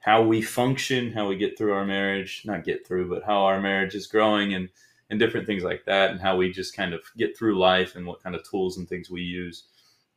how 0.00 0.20
we 0.20 0.42
function, 0.42 1.12
how 1.12 1.28
we 1.28 1.36
get 1.36 1.56
through 1.56 1.74
our 1.74 1.86
marriage, 1.86 2.42
not 2.44 2.64
get 2.64 2.84
through, 2.84 3.08
but 3.08 3.22
how 3.22 3.44
our 3.44 3.60
marriage 3.60 3.94
is 3.94 4.08
growing 4.08 4.54
and 4.54 4.68
and 5.10 5.18
different 5.18 5.46
things 5.46 5.64
like 5.64 5.84
that, 5.86 6.10
and 6.10 6.20
how 6.20 6.36
we 6.36 6.52
just 6.52 6.76
kind 6.76 6.92
of 6.92 7.00
get 7.16 7.36
through 7.36 7.58
life 7.58 7.96
and 7.96 8.06
what 8.06 8.22
kind 8.22 8.34
of 8.34 8.48
tools 8.48 8.76
and 8.76 8.88
things 8.88 9.10
we 9.10 9.22
use 9.22 9.64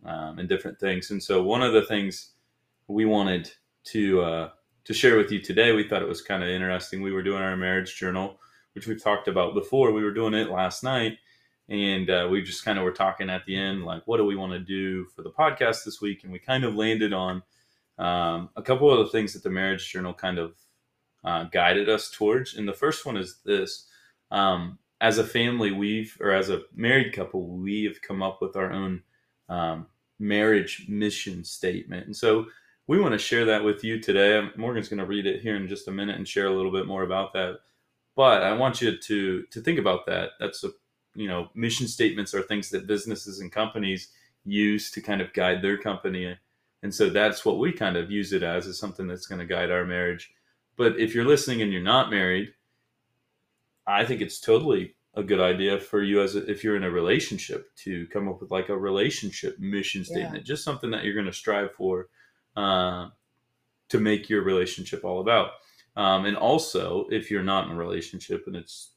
um, 0.05 0.39
and 0.39 0.50
different 0.50 0.79
things. 0.79 1.12
And 1.12 1.21
so, 1.21 1.43
one 1.43 1.62
of 1.62 1.74
the 1.74 1.86
things 1.86 2.31
we 2.88 3.05
wanted 3.05 3.51
to 3.86 4.21
uh, 4.21 4.50
to 4.86 4.93
share 4.93 5.17
with 5.17 5.31
you 5.31 5.41
today, 5.41 5.71
we 5.71 5.88
thought 5.88 6.01
it 6.01 6.07
was 6.07 6.21
kind 6.21 6.43
of 6.43 6.50
interesting. 6.50 7.01
We 7.01 7.13
were 7.13 7.24
doing 7.24 7.41
our 7.41 7.55
marriage 7.55 7.95
journal, 7.95 8.39
which 8.74 8.88
we've 8.88 9.01
talked 9.01 9.27
about 9.27 9.53
before. 9.53 9.91
We 9.91 10.03
were 10.03 10.13
doing 10.13 10.33
it 10.33 10.50
last 10.50 10.83
night, 10.83 11.17
and 11.69 12.10
uh, 12.10 12.27
we 12.29 12.41
just 12.41 12.65
kind 12.65 12.77
of 12.77 12.83
were 12.83 12.91
talking 12.91 13.29
at 13.29 13.45
the 13.45 13.55
end, 13.55 13.86
like, 13.86 14.03
what 14.05 14.17
do 14.17 14.25
we 14.25 14.36
want 14.36 14.53
to 14.53 14.60
do 14.60 15.05
for 15.15 15.21
the 15.21 15.31
podcast 15.31 15.86
this 15.86 16.01
week? 16.01 16.24
And 16.24 16.31
we 16.31 16.39
kind 16.39 16.63
of 16.63 16.75
landed 16.75 17.13
on 17.13 17.43
um, 17.98 18.50
a 18.55 18.62
couple 18.62 18.91
of 18.91 19.00
the 19.00 19.12
things 19.12 19.33
that 19.33 19.43
the 19.43 19.50
Marriage 19.50 19.91
Journal 19.91 20.13
kind 20.13 20.39
of 20.39 20.55
uh, 21.24 21.43
guided 21.45 21.88
us 21.88 22.10
towards. 22.10 22.55
And 22.55 22.67
the 22.67 22.74
first 22.74 23.05
one 23.05 23.17
is 23.17 23.38
this: 23.45 23.88
um, 24.31 24.79
as 25.01 25.17
a 25.17 25.24
family, 25.24 25.72
we've 25.72 26.15
or 26.22 26.31
as 26.31 26.50
a 26.50 26.62
married 26.75 27.12
couple, 27.12 27.48
we 27.48 27.84
have 27.86 28.01
come 28.01 28.22
up 28.22 28.39
with 28.41 28.55
our 28.55 28.72
own 28.72 29.01
um, 29.50 29.88
marriage 30.20 30.86
mission 30.88 31.43
statement, 31.43 32.05
and 32.05 32.15
so 32.15 32.46
we 32.88 33.00
want 33.00 33.13
to 33.13 33.17
share 33.17 33.46
that 33.46 33.63
with 33.63 33.84
you 33.84 34.00
today. 34.00 34.48
Morgan's 34.55 34.89
going 34.89 35.00
to 35.00 35.05
read 35.05 35.25
it 35.25 35.41
here 35.41 35.55
in 35.55 35.67
just 35.67 35.88
a 35.88 35.91
minute 35.91 36.17
and 36.17 36.27
share 36.27 36.46
a 36.46 36.55
little 36.55 36.72
bit 36.72 36.86
more 36.86 37.03
about 37.03 37.34
that. 37.34 37.60
But 38.15 38.43
I 38.43 38.53
want 38.53 38.81
you 38.81 38.98
to 38.98 39.43
to 39.43 39.62
think 39.62 39.79
about 39.79 40.05
that. 40.05 40.31
That's 40.39 40.63
a 40.63 40.70
you 41.15 41.27
know 41.27 41.50
mission 41.55 41.88
statements 41.88 42.36
are 42.36 42.43
things 42.43 42.70
that 42.70 42.88
businesses 42.88 43.39
and 43.39 43.51
companies 43.51 44.10
use 44.46 44.91
to 44.91 45.01
kind 45.01 45.22
of 45.22 45.34
guide 45.34 45.63
their 45.63 45.79
company, 45.79 46.38
and 46.84 46.93
so 46.93 47.10
that's 47.10 47.43
what 47.43 47.58
we 47.58 47.72
kind 47.72 47.98
of 47.98 48.12
use 48.12 48.34
it 48.34 48.43
as 48.43 48.67
is 48.67 48.77
something 48.77 49.08
that's 49.08 49.25
going 49.25 49.39
to 49.39 49.46
guide 49.46 49.72
our 49.72 49.86
marriage. 49.86 50.31
But 50.77 51.00
if 51.00 51.15
you're 51.15 51.25
listening 51.25 51.63
and 51.63 51.74
you're 51.74 51.81
not 51.81 52.12
married, 52.12 52.53
I 53.88 54.06
think 54.06 54.22
it's 54.22 54.40
totally 54.40 54.96
a 55.14 55.24
good 55.24 55.42
idea 55.42 55.80
for 55.80 56.02
you 56.02 56.22
as 56.22 56.36
a, 56.36 56.50
if 56.50 56.64
you're 56.64 56.78
in 56.78 56.84
a 56.84 56.92
relationship 56.92 57.76
to 57.76 58.08
come 58.08 58.30
up 58.30 58.40
with 58.40 58.52
like 58.52 58.70
a 58.70 58.78
relationship 58.78 59.60
mission 59.60 60.06
statement, 60.06 60.36
yeah. 60.36 60.44
just 60.44 60.64
something 60.64 60.92
that 60.92 61.04
you're 61.04 61.14
going 61.14 61.26
to 61.26 61.34
strive 61.34 61.74
for 61.74 62.08
uh, 62.56 63.08
to 63.90 64.00
make 64.00 64.30
your 64.30 64.44
relationship 64.44 65.04
all 65.04 65.20
about. 65.20 65.52
Um, 65.98 66.26
and 66.26 66.38
also, 66.38 67.08
if 67.12 67.30
you're 67.30 67.44
not 67.44 67.66
in 67.66 67.74
a 67.74 67.76
relationship, 67.76 68.46
and 68.48 68.56
it's, 68.56 68.92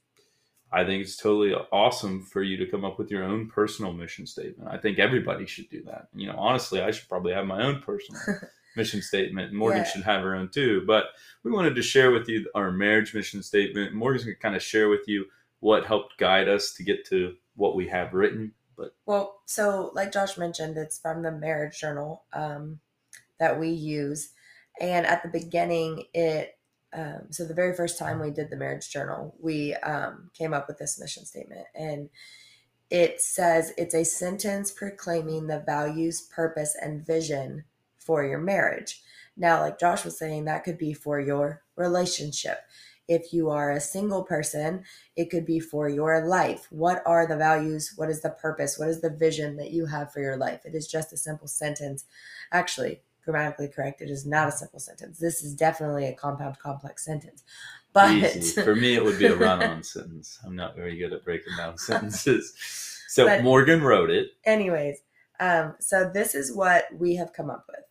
I 0.71 0.85
think 0.85 1.03
it's 1.03 1.17
totally 1.17 1.53
awesome 1.53 2.23
for 2.23 2.41
you 2.41 2.55
to 2.57 2.65
come 2.65 2.85
up 2.85 2.97
with 2.97 3.11
your 3.11 3.23
own 3.23 3.49
personal 3.49 3.91
mission 3.91 4.25
statement. 4.25 4.69
I 4.71 4.77
think 4.77 4.99
everybody 4.99 5.45
should 5.45 5.69
do 5.69 5.83
that. 5.83 6.07
You 6.13 6.27
know, 6.27 6.35
honestly, 6.37 6.81
I 6.81 6.91
should 6.91 7.09
probably 7.09 7.33
have 7.33 7.45
my 7.45 7.63
own 7.63 7.81
personal 7.81 8.21
mission 8.75 9.01
statement. 9.01 9.53
Morgan 9.53 9.79
yeah. 9.79 9.85
should 9.85 10.03
have 10.03 10.21
her 10.21 10.35
own 10.35 10.49
too. 10.49 10.83
But 10.85 11.05
we 11.43 11.51
wanted 11.51 11.75
to 11.75 11.81
share 11.81 12.11
with 12.11 12.27
you 12.27 12.49
our 12.55 12.71
marriage 12.71 13.13
mission 13.13 13.43
statement. 13.43 13.93
Morgan's 13.93 14.23
going 14.23 14.35
to 14.35 14.41
kind 14.41 14.55
of 14.55 14.61
share 14.61 14.89
with 14.89 15.07
you 15.07 15.25
what 15.59 15.85
helped 15.85 16.17
guide 16.17 16.47
us 16.47 16.73
to 16.73 16.83
get 16.83 17.05
to 17.07 17.35
what 17.55 17.75
we 17.75 17.87
have 17.87 18.13
written. 18.13 18.53
But 18.77 18.95
well, 19.05 19.41
so 19.45 19.91
like 19.93 20.11
Josh 20.11 20.37
mentioned, 20.37 20.77
it's 20.77 20.99
from 20.99 21.23
the 21.23 21.31
Marriage 21.31 21.79
Journal 21.79 22.23
um, 22.33 22.79
that 23.39 23.59
we 23.59 23.69
use, 23.69 24.31
and 24.81 25.05
at 25.05 25.23
the 25.23 25.29
beginning, 25.29 26.03
it 26.13 26.57
um, 26.93 27.27
so 27.29 27.45
the 27.45 27.53
very 27.53 27.75
first 27.75 27.97
time 27.97 28.19
we 28.19 28.31
did 28.31 28.49
the 28.49 28.55
Marriage 28.55 28.89
Journal, 28.89 29.35
we 29.39 29.73
um, 29.75 30.29
came 30.33 30.53
up 30.53 30.67
with 30.67 30.77
this 30.77 30.99
mission 30.99 31.25
statement, 31.25 31.65
and 31.73 32.09
it 32.89 33.21
says 33.21 33.73
it's 33.77 33.95
a 33.95 34.05
sentence 34.05 34.71
proclaiming 34.71 35.47
the 35.47 35.63
values, 35.65 36.21
purpose, 36.21 36.75
and 36.79 37.05
vision 37.05 37.63
for 38.05 38.23
your 38.23 38.39
marriage. 38.39 39.01
Now, 39.35 39.61
like 39.61 39.79
Josh 39.79 40.05
was 40.05 40.17
saying, 40.17 40.45
that 40.45 40.63
could 40.63 40.77
be 40.77 40.93
for 40.93 41.19
your 41.19 41.61
relationship. 41.75 42.59
If 43.07 43.33
you 43.33 43.49
are 43.49 43.71
a 43.71 43.81
single 43.81 44.23
person, 44.23 44.83
it 45.15 45.29
could 45.29 45.45
be 45.45 45.59
for 45.59 45.89
your 45.89 46.25
life. 46.25 46.67
What 46.71 47.03
are 47.05 47.27
the 47.27 47.37
values? 47.37 47.93
What 47.95 48.09
is 48.09 48.21
the 48.21 48.31
purpose? 48.31 48.79
What 48.79 48.87
is 48.87 49.01
the 49.01 49.11
vision 49.11 49.57
that 49.57 49.71
you 49.71 49.85
have 49.85 50.11
for 50.11 50.21
your 50.21 50.37
life? 50.37 50.61
It 50.65 50.73
is 50.73 50.87
just 50.87 51.13
a 51.13 51.17
simple 51.17 51.47
sentence. 51.47 52.05
Actually, 52.51 53.01
grammatically 53.23 53.67
correct, 53.67 54.01
it 54.01 54.09
is 54.09 54.25
not 54.25 54.47
a 54.47 54.51
simple 54.51 54.79
sentence. 54.79 55.19
This 55.19 55.43
is 55.43 55.53
definitely 55.53 56.07
a 56.07 56.13
compound 56.13 56.57
complex 56.59 57.05
sentence. 57.05 57.43
But 57.93 58.11
Easy. 58.11 58.61
for 58.61 58.75
me, 58.75 58.95
it 58.95 59.03
would 59.03 59.19
be 59.19 59.25
a 59.25 59.35
run 59.37 59.61
on 59.61 59.83
sentence. 59.83 60.39
I'm 60.45 60.55
not 60.55 60.75
very 60.75 60.97
good 60.97 61.13
at 61.13 61.23
breaking 61.23 61.53
down 61.57 61.77
sentences. 61.77 62.53
So 63.07 63.25
but 63.27 63.43
Morgan 63.43 63.81
wrote 63.81 64.09
it. 64.09 64.29
Anyways, 64.45 64.97
um, 65.39 65.75
so 65.79 66.09
this 66.11 66.33
is 66.35 66.55
what 66.55 66.85
we 66.97 67.15
have 67.15 67.33
come 67.33 67.49
up 67.49 67.65
with. 67.67 67.84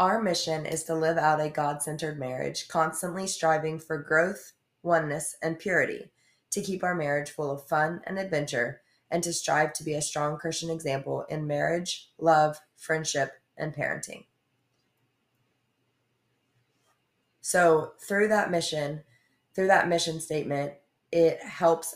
Our 0.00 0.22
mission 0.22 0.64
is 0.64 0.84
to 0.84 0.94
live 0.94 1.18
out 1.18 1.42
a 1.42 1.50
God 1.50 1.82
centered 1.82 2.18
marriage, 2.18 2.68
constantly 2.68 3.26
striving 3.26 3.78
for 3.78 3.98
growth, 3.98 4.54
oneness, 4.82 5.36
and 5.42 5.58
purity, 5.58 6.10
to 6.52 6.62
keep 6.62 6.82
our 6.82 6.94
marriage 6.94 7.30
full 7.30 7.50
of 7.50 7.68
fun 7.68 8.00
and 8.06 8.18
adventure, 8.18 8.80
and 9.10 9.22
to 9.22 9.34
strive 9.34 9.74
to 9.74 9.84
be 9.84 9.92
a 9.92 10.00
strong 10.00 10.38
Christian 10.38 10.70
example 10.70 11.26
in 11.28 11.46
marriage, 11.46 12.12
love, 12.16 12.60
friendship, 12.78 13.42
and 13.58 13.74
parenting. 13.74 14.24
So, 17.42 17.92
through 18.00 18.28
that 18.28 18.50
mission, 18.50 19.02
through 19.54 19.66
that 19.66 19.86
mission 19.86 20.18
statement, 20.18 20.72
it 21.12 21.42
helps 21.42 21.94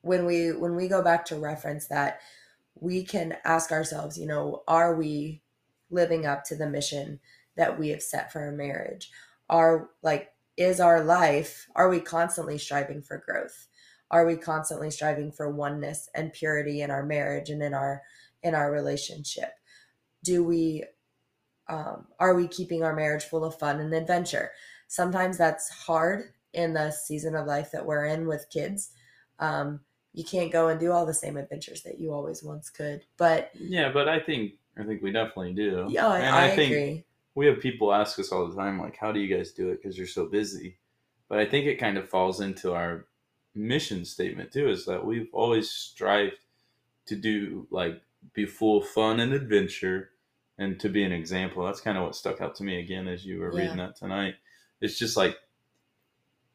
when 0.00 0.24
we 0.24 0.52
when 0.52 0.76
we 0.76 0.88
go 0.88 1.02
back 1.02 1.26
to 1.26 1.36
reference 1.36 1.88
that 1.88 2.22
we 2.74 3.04
can 3.04 3.36
ask 3.44 3.70
ourselves, 3.70 4.16
you 4.16 4.24
know, 4.24 4.62
are 4.66 4.94
we 4.96 5.41
living 5.92 6.26
up 6.26 6.44
to 6.44 6.56
the 6.56 6.68
mission 6.68 7.20
that 7.56 7.78
we 7.78 7.90
have 7.90 8.02
set 8.02 8.32
for 8.32 8.40
our 8.40 8.52
marriage? 8.52 9.10
Are 9.48 9.90
like, 10.02 10.30
is 10.56 10.80
our 10.80 11.02
life, 11.02 11.66
are 11.74 11.88
we 11.88 12.00
constantly 12.00 12.58
striving 12.58 13.02
for 13.02 13.22
growth? 13.24 13.68
Are 14.10 14.26
we 14.26 14.36
constantly 14.36 14.90
striving 14.90 15.32
for 15.32 15.50
oneness 15.50 16.08
and 16.14 16.32
purity 16.32 16.82
in 16.82 16.90
our 16.90 17.04
marriage 17.04 17.48
and 17.48 17.62
in 17.62 17.72
our 17.72 18.02
in 18.42 18.54
our 18.54 18.70
relationship? 18.70 19.52
Do 20.22 20.44
we 20.44 20.84
um, 21.68 22.06
are 22.18 22.34
we 22.34 22.48
keeping 22.48 22.82
our 22.82 22.94
marriage 22.94 23.24
full 23.24 23.44
of 23.44 23.58
fun 23.58 23.80
and 23.80 23.94
adventure? 23.94 24.50
Sometimes 24.88 25.38
that's 25.38 25.70
hard 25.70 26.32
in 26.52 26.74
the 26.74 26.90
season 26.90 27.34
of 27.34 27.46
life 27.46 27.70
that 27.72 27.86
we're 27.86 28.04
in 28.04 28.26
with 28.26 28.50
kids. 28.52 28.90
Um, 29.38 29.80
you 30.12 30.24
can't 30.24 30.52
go 30.52 30.68
and 30.68 30.78
do 30.78 30.92
all 30.92 31.06
the 31.06 31.14
same 31.14 31.38
adventures 31.38 31.82
that 31.82 31.98
you 31.98 32.12
always 32.12 32.42
once 32.42 32.68
could. 32.68 33.04
But 33.16 33.50
yeah, 33.58 33.90
but 33.90 34.08
I 34.08 34.20
think 34.20 34.52
I 34.78 34.84
think 34.84 35.02
we 35.02 35.12
definitely 35.12 35.54
do. 35.54 35.86
Yeah, 35.88 36.06
I, 36.06 36.18
and 36.18 36.34
I, 36.34 36.46
I 36.46 36.56
think 36.56 36.72
agree. 36.72 37.04
We 37.34 37.46
have 37.46 37.60
people 37.60 37.94
ask 37.94 38.18
us 38.18 38.30
all 38.30 38.46
the 38.46 38.56
time, 38.56 38.78
like, 38.78 38.96
"How 38.96 39.12
do 39.12 39.20
you 39.20 39.34
guys 39.34 39.52
do 39.52 39.70
it?" 39.70 39.82
Because 39.82 39.96
you're 39.96 40.06
so 40.06 40.26
busy. 40.26 40.78
But 41.28 41.38
I 41.38 41.46
think 41.46 41.66
it 41.66 41.76
kind 41.76 41.96
of 41.96 42.08
falls 42.08 42.40
into 42.40 42.74
our 42.74 43.06
mission 43.54 44.04
statement 44.04 44.52
too, 44.52 44.68
is 44.68 44.84
that 44.86 45.04
we've 45.04 45.28
always 45.32 45.70
strived 45.70 46.38
to 47.06 47.16
do 47.16 47.66
like 47.70 48.00
be 48.34 48.46
full 48.46 48.78
of 48.78 48.88
fun 48.88 49.20
and 49.20 49.32
adventure, 49.32 50.10
and 50.58 50.78
to 50.80 50.88
be 50.88 51.04
an 51.04 51.12
example. 51.12 51.64
That's 51.64 51.80
kind 51.80 51.98
of 51.98 52.04
what 52.04 52.16
stuck 52.16 52.40
out 52.40 52.54
to 52.56 52.64
me 52.64 52.80
again 52.80 53.08
as 53.08 53.24
you 53.24 53.40
were 53.40 53.52
yeah. 53.52 53.62
reading 53.62 53.78
that 53.78 53.96
tonight. 53.96 54.34
It's 54.80 54.98
just 54.98 55.16
like 55.16 55.36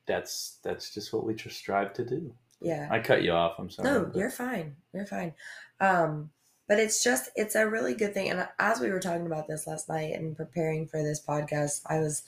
that's 0.06 0.58
that's 0.64 0.94
just 0.94 1.14
what 1.14 1.26
we 1.26 1.34
just 1.36 1.58
strive 1.58 1.94
to 1.94 2.06
do. 2.06 2.34
Yeah. 2.60 2.88
I 2.90 3.00
cut 3.00 3.24
you 3.24 3.32
off. 3.32 3.56
I'm 3.60 3.70
sorry. 3.70 3.90
No, 3.90 4.12
you're 4.16 4.32
fine. 4.32 4.76
You're 4.94 5.06
fine. 5.06 5.34
Um, 5.80 6.32
but 6.68 6.80
it's 6.80 7.04
just 7.04 7.30
it's 7.36 7.56
a 7.56 7.68
really 7.68 7.94
good 7.94 8.14
thing. 8.14 8.30
And 8.30 8.48
as 8.60 8.80
we 8.80 8.90
were 8.90 9.00
talking 9.00 9.26
about 9.26 9.48
this 9.48 9.68
last 9.68 9.90
night 9.90 10.14
and 10.14 10.36
preparing 10.36 10.88
for 10.88 11.02
this 11.02 11.24
podcast 11.26 11.82
i 11.88 12.00
was 12.00 12.24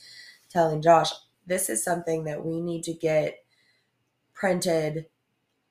telling 0.50 0.82
josh 0.82 1.12
this 1.50 1.70
is 1.70 1.84
something 1.84 2.24
that 2.24 2.46
we 2.46 2.62
need 2.62 2.84
to 2.84 2.94
get 2.94 3.44
printed 4.34 5.08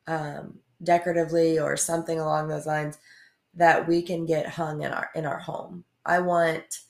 um, 0.06 0.58
decoratively 0.82 1.58
or 1.58 1.76
something 1.76 2.18
along 2.20 2.48
those 2.48 2.66
lines 2.66 2.98
that 3.54 3.88
we 3.88 4.02
can 4.02 4.26
get 4.26 4.46
hung 4.46 4.82
in 4.82 4.92
our 4.92 5.08
in 5.14 5.24
our 5.24 5.38
home. 5.38 5.84
I 6.04 6.18
want 6.18 6.80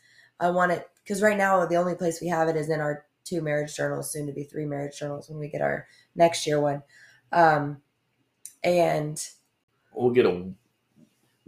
i 0.40 0.50
want 0.50 0.72
it 0.72 0.88
because 1.02 1.22
right 1.22 1.36
now 1.36 1.64
the 1.66 1.76
only 1.76 1.94
place 1.94 2.20
we 2.20 2.28
have 2.28 2.48
it 2.48 2.56
is 2.56 2.70
in 2.70 2.80
our 2.80 3.04
two 3.24 3.42
marriage 3.42 3.76
journals 3.76 4.10
soon 4.10 4.26
to 4.26 4.32
be 4.32 4.44
three 4.44 4.64
marriage 4.64 4.98
journals 4.98 5.28
when 5.28 5.38
we 5.38 5.48
get 5.48 5.60
our 5.60 5.86
next 6.16 6.46
year 6.46 6.60
one. 6.60 6.82
Um, 7.30 7.82
and 8.64 9.22
we'll 9.92 10.10
get 10.10 10.26
a 10.26 10.44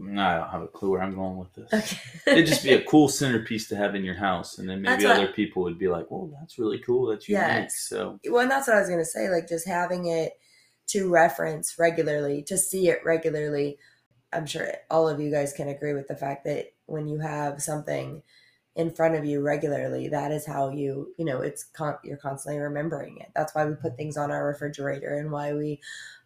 I 0.03 0.39
don't 0.39 0.49
have 0.49 0.63
a 0.63 0.69
clue 0.69 0.91
where 0.91 1.03
I'm 1.03 1.15
going 1.15 1.37
with 1.37 1.53
this. 1.55 1.73
Okay. 1.73 2.33
It'd 2.33 2.47
just 2.47 2.63
be 2.63 2.73
a 2.73 2.83
cool 2.85 3.09
centerpiece 3.09 3.69
to 3.69 3.77
have 3.77 3.95
in 3.95 4.05
your 4.05 4.15
house, 4.15 4.59
and 4.59 4.69
then 4.69 4.83
maybe 4.83 5.07
other 5.07 5.29
people 5.29 5.63
would 5.65 5.79
be 5.79 5.89
like, 5.89 6.11
"Well, 6.11 6.31
that's 6.39 6.59
really 6.59 6.79
cool. 6.79 7.07
That's 7.07 7.29
unique." 7.29 7.43
Yes. 7.43 7.87
So, 7.89 8.19
well, 8.29 8.43
and 8.43 8.51
that's 8.51 8.67
what 8.67 8.77
I 8.77 8.81
was 8.81 8.89
gonna 8.89 9.05
say. 9.05 9.29
Like, 9.29 9.49
just 9.49 9.67
having 9.67 10.07
it 10.07 10.33
to 10.89 11.11
reference 11.11 11.79
regularly, 11.79 12.43
to 12.45 12.57
see 12.57 12.89
it 12.89 13.01
regularly. 13.05 13.79
I'm 14.33 14.47
sure 14.47 14.73
all 14.91 15.09
of 15.09 15.21
you 15.21 15.31
guys 15.31 15.53
can 15.53 15.69
agree 15.69 15.93
with 15.93 16.09
the 16.09 16.17
fact 16.17 16.45
that 16.45 16.73
when 16.87 17.09
you 17.09 17.19
have 17.19 17.61
something 17.61 18.23
in 18.77 18.91
front 18.91 19.17
of 19.17 19.25
you 19.25 19.43
regularly, 19.43 20.09
that 20.09 20.31
is 20.31 20.47
how 20.47 20.71
you, 20.71 21.13
you 21.19 21.25
know, 21.25 21.41
it's 21.41 21.65
con- 21.65 21.99
you're 22.05 22.17
constantly 22.17 22.61
remembering 22.61 23.19
it. 23.19 23.31
That's 23.35 23.55
why 23.55 23.67
we 23.67 23.75
put 23.75 23.97
things 23.97 24.17
on 24.17 24.31
our 24.31 24.47
refrigerator 24.47 25.19
and 25.19 25.33
why 25.33 25.53
we, 25.53 25.81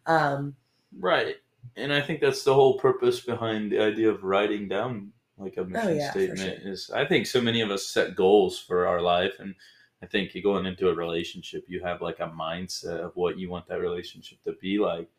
um, 0.05 0.55
right 0.99 1.37
and 1.75 1.93
I 1.93 2.01
think 2.01 2.21
that's 2.21 2.43
the 2.43 2.53
whole 2.53 2.77
purpose 2.77 3.19
behind 3.19 3.71
the 3.71 3.79
idea 3.79 4.09
of 4.09 4.23
writing 4.23 4.67
down 4.67 5.11
like 5.37 5.57
a 5.57 5.61
oh, 5.61 5.65
mission 5.65 5.87
oh, 5.87 5.93
yeah, 5.93 6.11
statement 6.11 6.61
sure. 6.61 6.71
is 6.71 6.89
I 6.93 7.05
think 7.05 7.25
so 7.25 7.41
many 7.41 7.61
of 7.61 7.71
us 7.71 7.87
set 7.87 8.15
goals 8.15 8.59
for 8.59 8.87
our 8.87 9.01
life 9.01 9.33
and 9.39 9.55
I 10.01 10.05
think 10.05 10.33
you're 10.33 10.43
going 10.43 10.65
into 10.65 10.89
a 10.89 10.95
relationship 10.95 11.65
you 11.67 11.81
have 11.83 12.01
like 12.01 12.19
a 12.19 12.27
mindset 12.27 12.99
of 12.99 13.15
what 13.15 13.37
you 13.37 13.49
want 13.49 13.67
that 13.67 13.81
relationship 13.81 14.41
to 14.43 14.53
be 14.61 14.77
like. 14.77 15.09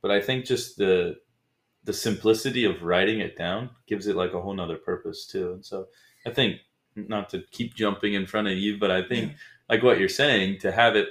But 0.00 0.10
I 0.10 0.20
think 0.20 0.44
just 0.44 0.76
the 0.76 1.16
the 1.84 1.92
simplicity 1.92 2.64
of 2.64 2.82
writing 2.82 3.20
it 3.20 3.36
down 3.36 3.70
gives 3.86 4.06
it 4.06 4.16
like 4.16 4.34
a 4.34 4.40
whole 4.40 4.54
nother 4.54 4.76
purpose 4.76 5.26
too. 5.26 5.52
And 5.52 5.64
so 5.64 5.88
I 6.26 6.30
think 6.30 6.58
not 6.94 7.28
to 7.30 7.42
keep 7.50 7.74
jumping 7.74 8.14
in 8.14 8.26
front 8.26 8.48
of 8.48 8.56
you, 8.56 8.78
but 8.78 8.90
I 8.90 9.02
think 9.02 9.32
yeah. 9.32 9.36
like 9.68 9.82
what 9.82 9.98
you're 9.98 10.08
saying, 10.08 10.58
to 10.60 10.70
have 10.70 10.94
it 10.94 11.08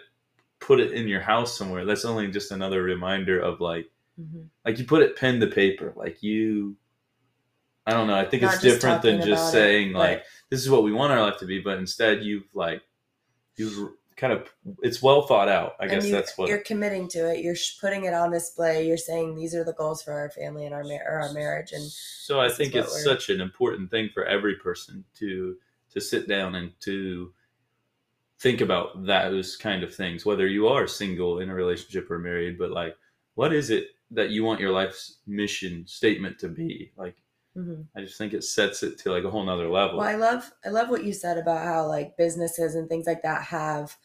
put 0.60 0.80
it 0.80 0.92
in 0.94 1.08
your 1.08 1.22
house 1.22 1.58
somewhere. 1.58 1.86
That's 1.86 2.06
only 2.06 2.30
just 2.30 2.52
another 2.52 2.84
reminder 2.84 3.40
of 3.40 3.60
like 3.60 3.91
Mhm. 4.20 4.50
like 4.66 4.78
you 4.78 4.86
put 4.86 5.04
it 5.04 5.16
pen 5.16 5.40
to 5.40 5.48
paper. 5.48 5.94
Like 5.96 6.22
you 6.22 6.76
I 7.86 7.94
don't 7.94 8.08
know. 8.08 8.16
I 8.16 8.26
think 8.26 8.44
Not 8.44 8.54
it's 8.56 8.64
different 8.64 9.02
than 9.02 9.22
just 9.22 9.50
it, 9.50 9.52
saying 9.52 9.94
like 9.94 10.24
this 10.50 10.62
is 10.62 10.70
what 10.70 10.84
we 10.84 10.92
want 10.92 11.12
our 11.12 11.22
life 11.22 11.38
to 11.40 11.46
be, 11.46 11.60
but 11.60 11.80
instead 11.80 12.24
you've 12.24 12.54
like 12.54 12.82
you've 13.56 13.94
kind 14.18 14.34
of 14.34 14.48
it's 14.84 15.02
well 15.02 15.24
thought 15.24 15.50
out. 15.50 15.74
I 15.80 15.88
guess 15.88 16.06
you, 16.06 16.12
that's 16.12 16.38
what 16.38 16.48
you're 16.48 16.60
committing 16.60 17.08
to 17.10 17.32
it. 17.32 17.44
You're 17.44 17.56
putting 17.80 18.06
it 18.06 18.14
on 18.14 18.32
display. 18.32 18.88
You're 18.88 18.98
saying 18.98 19.36
these 19.36 19.56
are 19.56 19.64
the 19.64 19.74
goals 19.74 20.04
for 20.04 20.14
our 20.14 20.30
family 20.30 20.66
and 20.66 20.76
our 20.76 20.84
mar- 20.84 21.04
or 21.08 21.22
our 21.22 21.34
marriage. 21.34 21.72
And 21.72 21.84
so 21.84 22.40
I 22.40 22.50
think 22.50 22.76
it's 22.76 23.04
such 23.04 23.30
an 23.30 23.42
important 23.42 23.90
thing 23.90 24.10
for 24.14 24.26
every 24.26 24.56
person 24.56 25.04
to 25.16 25.58
to 25.90 26.00
sit 26.00 26.28
down 26.28 26.56
and 26.56 26.72
to 26.82 27.34
think 28.40 28.62
about 28.62 29.06
those 29.06 29.56
kind 29.56 29.84
of 29.84 29.94
things 29.94 30.26
whether 30.26 30.48
you 30.48 30.68
are 30.68 30.88
single 30.88 31.40
in 31.42 31.50
a 31.50 31.54
relationship 31.54 32.10
or 32.10 32.18
married 32.18 32.58
but 32.58 32.72
like 32.72 32.98
what 33.36 33.54
is 33.54 33.70
it 33.70 33.90
that 34.12 34.30
you 34.30 34.44
want 34.44 34.60
your 34.60 34.72
life's 34.72 35.18
mission 35.26 35.86
statement 35.88 36.38
to 36.40 36.48
be 36.50 36.92
like 36.98 37.16
Mhm. 37.58 37.86
i 37.98 38.02
just 38.02 38.18
think 38.18 38.34
it 38.34 38.44
sets 38.46 38.82
it 38.82 38.98
to 39.00 39.12
like 39.12 39.26
a 39.26 39.30
whole 39.30 39.44
nother 39.44 39.68
level 39.70 39.98
well, 39.98 40.08
I 40.08 40.16
love 40.16 40.54
I 40.64 40.70
love 40.70 40.90
what 40.90 41.04
you 41.04 41.12
said 41.12 41.38
about 41.38 41.66
how 41.66 41.86
like 41.86 42.16
businesses 42.16 42.76
and 42.76 42.88
things 42.88 43.06
like 43.08 43.24
that 43.24 43.44
have 43.44 43.98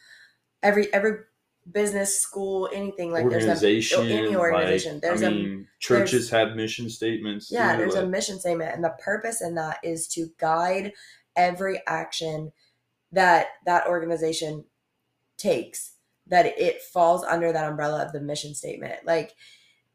every 0.63 0.93
every 0.93 1.19
business, 1.73 2.21
school, 2.21 2.69
anything 2.73 3.11
like 3.13 3.29
there's 3.29 3.45
a 3.45 3.49
organization 3.49 4.07
any 4.07 4.29
like, 4.29 4.37
organization. 4.37 5.01
there's 5.01 5.23
I 5.23 5.27
a 5.27 5.31
mean, 5.31 5.69
churches 5.81 6.31
have 6.31 6.55
mission 6.57 6.89
statements 6.89 7.51
yeah 7.51 7.73
too, 7.73 7.79
there's 7.79 7.95
a 7.97 8.07
mission 8.07 8.39
statement 8.39 8.73
and 8.75 8.85
the 8.85 8.95
purpose 9.01 9.41
in 9.43 9.55
that 9.57 9.79
is 9.83 10.07
to 10.09 10.29
guide 10.39 10.93
every 11.37 11.81
action 11.89 12.53
that 13.13 13.47
that 13.65 13.87
organization 13.89 14.65
takes 15.39 15.93
that 16.29 16.47
it 16.47 16.83
falls 16.83 17.23
under 17.25 17.53
that 17.53 17.69
umbrella 17.69 18.05
of 18.05 18.13
the 18.13 18.21
mission 18.21 18.55
statement 18.55 19.05
like 19.05 19.35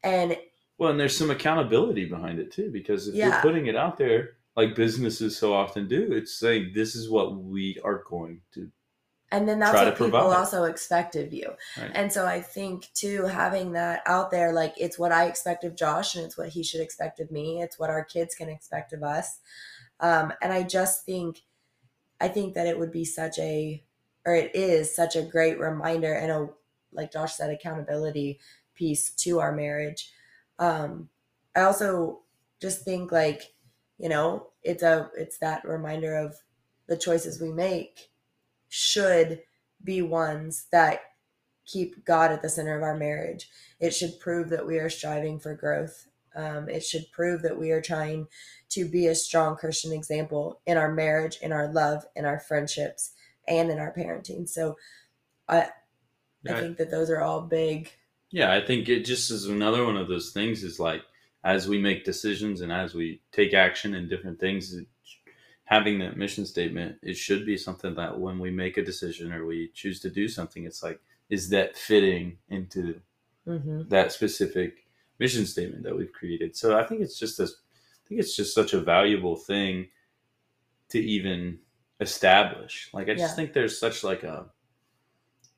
and 0.03 0.37
Well, 0.77 0.91
and 0.91 0.99
there's 0.99 1.15
some 1.17 1.29
accountability 1.31 2.05
behind 2.05 2.39
it 2.39 2.51
too, 2.51 2.71
because 2.71 3.07
if 3.07 3.15
you're 3.15 3.41
putting 3.41 3.67
it 3.67 3.75
out 3.75 3.97
there, 3.97 4.37
like 4.55 4.75
businesses 4.75 5.37
so 5.37 5.53
often 5.53 5.87
do, 5.87 6.11
it's 6.11 6.37
saying 6.37 6.71
this 6.73 6.95
is 6.95 7.09
what 7.09 7.35
we 7.35 7.79
are 7.83 8.03
going 8.09 8.41
to. 8.53 8.71
and 9.31 9.47
then 9.47 9.59
that's 9.59 9.73
what 9.73 9.93
people 9.93 10.09
provide. 10.11 10.35
also 10.35 10.65
expect 10.65 11.15
of 11.15 11.31
you 11.31 11.49
Right. 11.77 11.91
and 11.95 12.11
so 12.11 12.25
i 12.25 12.41
think 12.41 12.89
too 12.93 13.25
having 13.27 13.71
that 13.73 14.01
out 14.05 14.29
there 14.29 14.51
like 14.51 14.73
it's 14.77 14.99
what 14.99 15.13
i 15.13 15.25
expect 15.25 15.63
of 15.63 15.73
josh 15.75 16.15
and 16.15 16.25
it's 16.25 16.37
what 16.37 16.49
he 16.49 16.63
should 16.63 16.81
expect 16.81 17.21
of 17.21 17.31
me 17.31 17.61
it's 17.61 17.79
what 17.79 17.89
our 17.89 18.03
kids 18.03 18.35
can 18.35 18.49
expect 18.49 18.91
of 18.91 19.03
us 19.03 19.39
um, 20.01 20.33
and 20.41 20.51
i 20.51 20.63
just 20.63 21.05
think 21.05 21.43
i 22.19 22.27
think 22.27 22.55
that 22.55 22.67
it 22.67 22.77
would 22.77 22.91
be 22.91 23.05
such 23.05 23.39
a 23.39 23.81
or 24.25 24.35
it 24.35 24.53
is 24.53 24.93
such 24.93 25.15
a 25.15 25.21
great 25.23 25.57
reminder 25.59 26.13
and 26.13 26.31
a 26.31 26.49
like 26.91 27.13
josh 27.13 27.35
said 27.35 27.49
accountability 27.49 28.37
piece 28.81 29.11
to 29.11 29.39
our 29.39 29.51
marriage 29.51 30.11
um, 30.59 31.07
i 31.55 31.61
also 31.61 32.21
just 32.61 32.83
think 32.83 33.11
like 33.11 33.53
you 33.97 34.09
know 34.09 34.47
it's 34.63 34.83
a 34.83 35.09
it's 35.15 35.37
that 35.37 35.63
reminder 35.63 36.15
of 36.15 36.35
the 36.87 36.97
choices 36.97 37.39
we 37.39 37.51
make 37.51 38.09
should 38.69 39.41
be 39.83 40.01
ones 40.01 40.65
that 40.71 41.01
keep 41.65 42.03
God 42.05 42.31
at 42.31 42.41
the 42.41 42.49
center 42.49 42.75
of 42.75 42.83
our 42.83 42.97
marriage. 42.97 43.49
It 43.79 43.93
should 43.93 44.19
prove 44.19 44.49
that 44.49 44.65
we 44.65 44.77
are 44.77 44.89
striving 44.89 45.39
for 45.39 45.55
growth. 45.55 46.07
Um, 46.35 46.69
it 46.69 46.83
should 46.83 47.05
prove 47.11 47.41
that 47.43 47.57
we 47.59 47.71
are 47.71 47.81
trying 47.81 48.27
to 48.69 48.89
be 48.89 49.07
a 49.07 49.15
strong 49.15 49.55
Christian 49.55 49.91
example 49.91 50.61
in 50.65 50.77
our 50.77 50.91
marriage, 50.91 51.37
in 51.41 51.51
our 51.51 51.71
love, 51.71 52.05
in 52.15 52.25
our 52.25 52.39
friendships, 52.39 53.11
and 53.47 53.69
in 53.69 53.79
our 53.79 53.93
parenting. 53.93 54.47
So 54.47 54.75
I 55.47 55.69
I 56.47 56.59
think 56.59 56.77
that 56.77 56.89
those 56.89 57.09
are 57.09 57.21
all 57.21 57.41
big. 57.41 57.91
Yeah, 58.31 58.53
I 58.53 58.65
think 58.65 58.89
it 58.89 59.05
just 59.05 59.29
is 59.29 59.45
another 59.45 59.85
one 59.85 59.97
of 59.97 60.07
those 60.07 60.31
things. 60.31 60.63
Is 60.63 60.79
like 60.79 61.03
as 61.43 61.67
we 61.67 61.77
make 61.79 62.05
decisions 62.05 62.61
and 62.61 62.71
as 62.71 62.93
we 62.93 63.21
take 63.31 63.53
action 63.53 63.93
in 63.93 64.07
different 64.07 64.39
things, 64.39 64.75
having 65.65 65.99
that 65.99 66.17
mission 66.17 66.45
statement, 66.45 66.97
it 67.01 67.15
should 67.15 67.45
be 67.45 67.57
something 67.57 67.95
that 67.95 68.19
when 68.19 68.39
we 68.39 68.51
make 68.51 68.77
a 68.77 68.83
decision 68.83 69.31
or 69.31 69.45
we 69.45 69.69
choose 69.73 69.99
to 70.01 70.09
do 70.09 70.27
something, 70.27 70.65
it's 70.65 70.83
like, 70.83 70.99
is 71.29 71.49
that 71.49 71.77
fitting 71.77 72.37
into 72.49 72.99
hmm 73.45 73.81
that 73.89 74.11
specific 74.11 74.85
mission 75.19 75.45
statement 75.45 75.83
that 75.83 75.95
we've 75.95 76.11
created. 76.13 76.55
So 76.55 76.77
I 76.77 76.83
think 76.83 77.01
it's 77.01 77.17
just 77.17 77.39
a, 77.39 77.43
I 77.43 78.07
think 78.07 78.19
it's 78.21 78.35
just 78.35 78.53
such 78.53 78.73
a 78.73 78.81
valuable 78.81 79.35
thing 79.35 79.87
to 80.89 80.99
even 80.99 81.59
establish. 81.99 82.89
Like 82.93 83.09
I 83.09 83.13
just 83.13 83.29
Yeah. 83.29 83.35
think 83.35 83.53
there's 83.53 83.79
such 83.79 84.03
like 84.03 84.23
a, 84.23 84.45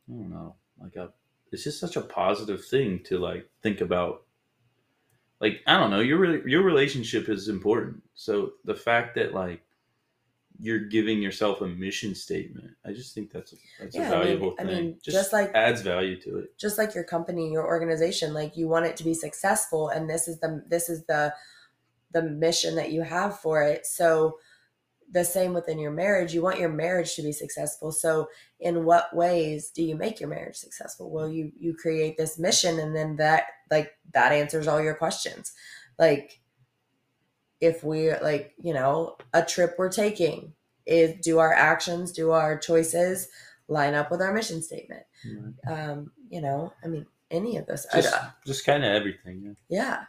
I 0.10 0.14
don't 0.14 0.30
know, 0.30 0.56
like 0.80 0.96
a, 0.96 1.12
it's 1.54 1.64
just 1.64 1.80
such 1.80 1.96
a 1.96 2.02
positive 2.02 2.66
thing 2.66 3.00
to 3.06 3.20
like 3.20 3.50
think 3.62 3.80
about. 3.82 4.24
Like 5.40 5.62
I 5.68 5.78
don't 5.78 5.92
know, 5.92 6.00
your 6.00 6.18
re- 6.20 6.42
your 6.46 6.64
relationship 6.64 7.30
is 7.30 7.48
important. 7.50 8.02
So 8.16 8.54
the 8.66 8.76
fact 8.76 9.16
that 9.16 9.34
like 9.34 9.62
you're 10.60 10.80
giving 10.80 11.22
yourself 11.22 11.62
a 11.62 11.68
mission 11.68 12.16
statement, 12.16 12.72
I 12.86 12.94
just 12.94 13.14
think 13.14 13.32
that's 13.32 13.54
a, 13.54 13.56
that's 13.80 13.96
Yeah, 13.96 14.04
a 14.04 14.06
I 14.06 14.10
mean- 14.20 14.24
valuable 14.24 14.56
I 14.60 14.64
thing. 14.64 14.76
mean, 14.76 14.98
just 15.04 15.34
like- 15.34 15.52
adds 15.54 15.82
value 15.82 16.20
to 16.22 16.38
it. 16.40 16.58
Just 16.58 16.78
like 16.78 16.96
your 16.96 17.04
company, 17.04 17.52
your 17.52 17.66
organization, 17.66 18.34
like 18.34 18.56
you 18.56 18.68
want 18.68 18.86
it 18.86 18.96
to 18.98 19.04
be 19.04 19.14
successful, 19.14 19.90
and 19.90 20.10
this 20.10 20.28
is 20.28 20.40
the 20.40 20.64
this 20.68 20.90
is 20.90 21.04
the 21.06 21.34
the 22.12 22.22
mission 22.22 22.76
that 22.76 22.92
you 22.92 23.02
have 23.02 23.40
for 23.40 23.64
it. 23.64 23.86
So 23.86 24.38
the 25.12 25.24
same 25.24 25.54
within 25.54 25.80
your 25.80 25.92
marriage, 25.92 26.34
you 26.34 26.42
want 26.42 26.60
your 26.60 26.70
marriage 26.70 27.16
to 27.16 27.22
be 27.22 27.32
successful. 27.32 27.92
So 27.92 28.30
in 28.60 28.86
what 28.86 29.16
ways 29.16 29.70
do 29.70 29.84
you 29.84 29.96
make 29.96 30.20
your 30.20 30.30
marriage 30.30 30.58
successful? 30.58 31.10
Well, 31.12 31.30
you 31.30 31.52
you 31.58 31.76
create 31.76 32.18
this 32.18 32.40
mission 32.40 32.80
and 32.80 32.96
then 32.96 33.18
that 33.18 33.44
like 33.70 33.92
that 34.14 34.32
answers 34.32 34.68
all 34.68 34.82
your 34.82 34.96
questions. 34.96 35.54
Like 36.00 36.42
if 37.62 37.84
we 37.84 38.12
like, 38.12 38.54
you 38.62 38.74
know, 38.74 39.18
a 39.34 39.44
trip 39.44 39.76
we're 39.78 39.92
taking, 39.92 40.54
is 40.86 41.16
do 41.22 41.40
our 41.40 41.54
actions, 41.54 42.12
do 42.12 42.32
our 42.32 42.58
choices 42.58 43.30
line 43.68 43.94
up 43.94 44.12
with 44.12 44.22
our 44.22 44.34
mission 44.34 44.62
statement? 44.62 45.04
Um, 45.68 46.12
you 46.30 46.42
know, 46.42 46.74
I 46.84 46.88
mean 46.88 47.06
any 47.32 47.58
of 47.58 47.66
this. 47.66 47.86
Just 47.94 48.16
just 48.46 48.66
kind 48.66 48.84
of 48.84 48.92
everything. 48.92 49.56
Yeah. 49.70 49.78
yeah. 49.78 50.04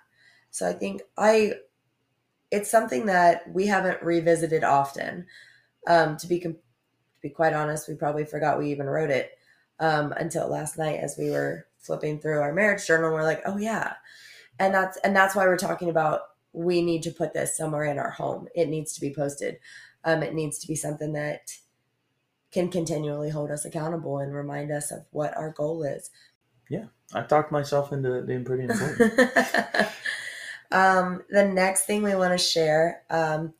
So 0.50 0.68
I 0.68 0.72
think 0.72 1.02
I 1.16 1.54
it's 2.54 2.70
something 2.70 3.06
that 3.06 3.50
we 3.52 3.66
haven't 3.66 4.00
revisited 4.00 4.62
often. 4.62 5.26
Um, 5.88 6.16
to 6.18 6.26
be 6.28 6.38
com- 6.38 6.52
to 6.54 7.20
be 7.20 7.28
quite 7.28 7.52
honest, 7.52 7.88
we 7.88 7.94
probably 7.94 8.24
forgot 8.24 8.58
we 8.58 8.70
even 8.70 8.86
wrote 8.86 9.10
it 9.10 9.32
um, 9.80 10.12
until 10.12 10.48
last 10.48 10.78
night 10.78 11.00
as 11.00 11.16
we 11.18 11.30
were 11.30 11.66
flipping 11.78 12.20
through 12.20 12.40
our 12.40 12.52
marriage 12.52 12.86
journal. 12.86 13.12
We're 13.12 13.24
like, 13.24 13.42
oh 13.44 13.56
yeah, 13.56 13.94
and 14.60 14.72
that's 14.72 14.96
and 14.98 15.16
that's 15.16 15.34
why 15.34 15.46
we're 15.46 15.56
talking 15.58 15.90
about 15.90 16.20
we 16.52 16.80
need 16.80 17.02
to 17.02 17.10
put 17.10 17.34
this 17.34 17.56
somewhere 17.56 17.84
in 17.84 17.98
our 17.98 18.10
home. 18.10 18.46
It 18.54 18.68
needs 18.68 18.92
to 18.94 19.00
be 19.00 19.12
posted. 19.12 19.58
Um, 20.04 20.22
it 20.22 20.34
needs 20.34 20.58
to 20.60 20.68
be 20.68 20.76
something 20.76 21.12
that 21.14 21.50
can 22.52 22.70
continually 22.70 23.30
hold 23.30 23.50
us 23.50 23.64
accountable 23.64 24.18
and 24.18 24.32
remind 24.32 24.70
us 24.70 24.92
of 24.92 25.00
what 25.10 25.36
our 25.36 25.50
goal 25.50 25.82
is. 25.82 26.10
Yeah, 26.70 26.84
I 27.12 27.22
talked 27.22 27.50
myself 27.50 27.92
into 27.92 28.22
being 28.22 28.44
pretty 28.44 28.64
important. 28.70 29.18
um, 30.74 31.22
the 31.30 31.46
next 31.46 31.82
thing 31.86 32.02
we 32.02 32.16
want 32.16 32.38
to 32.38 32.44
share, 32.44 33.04
um, 33.08 33.54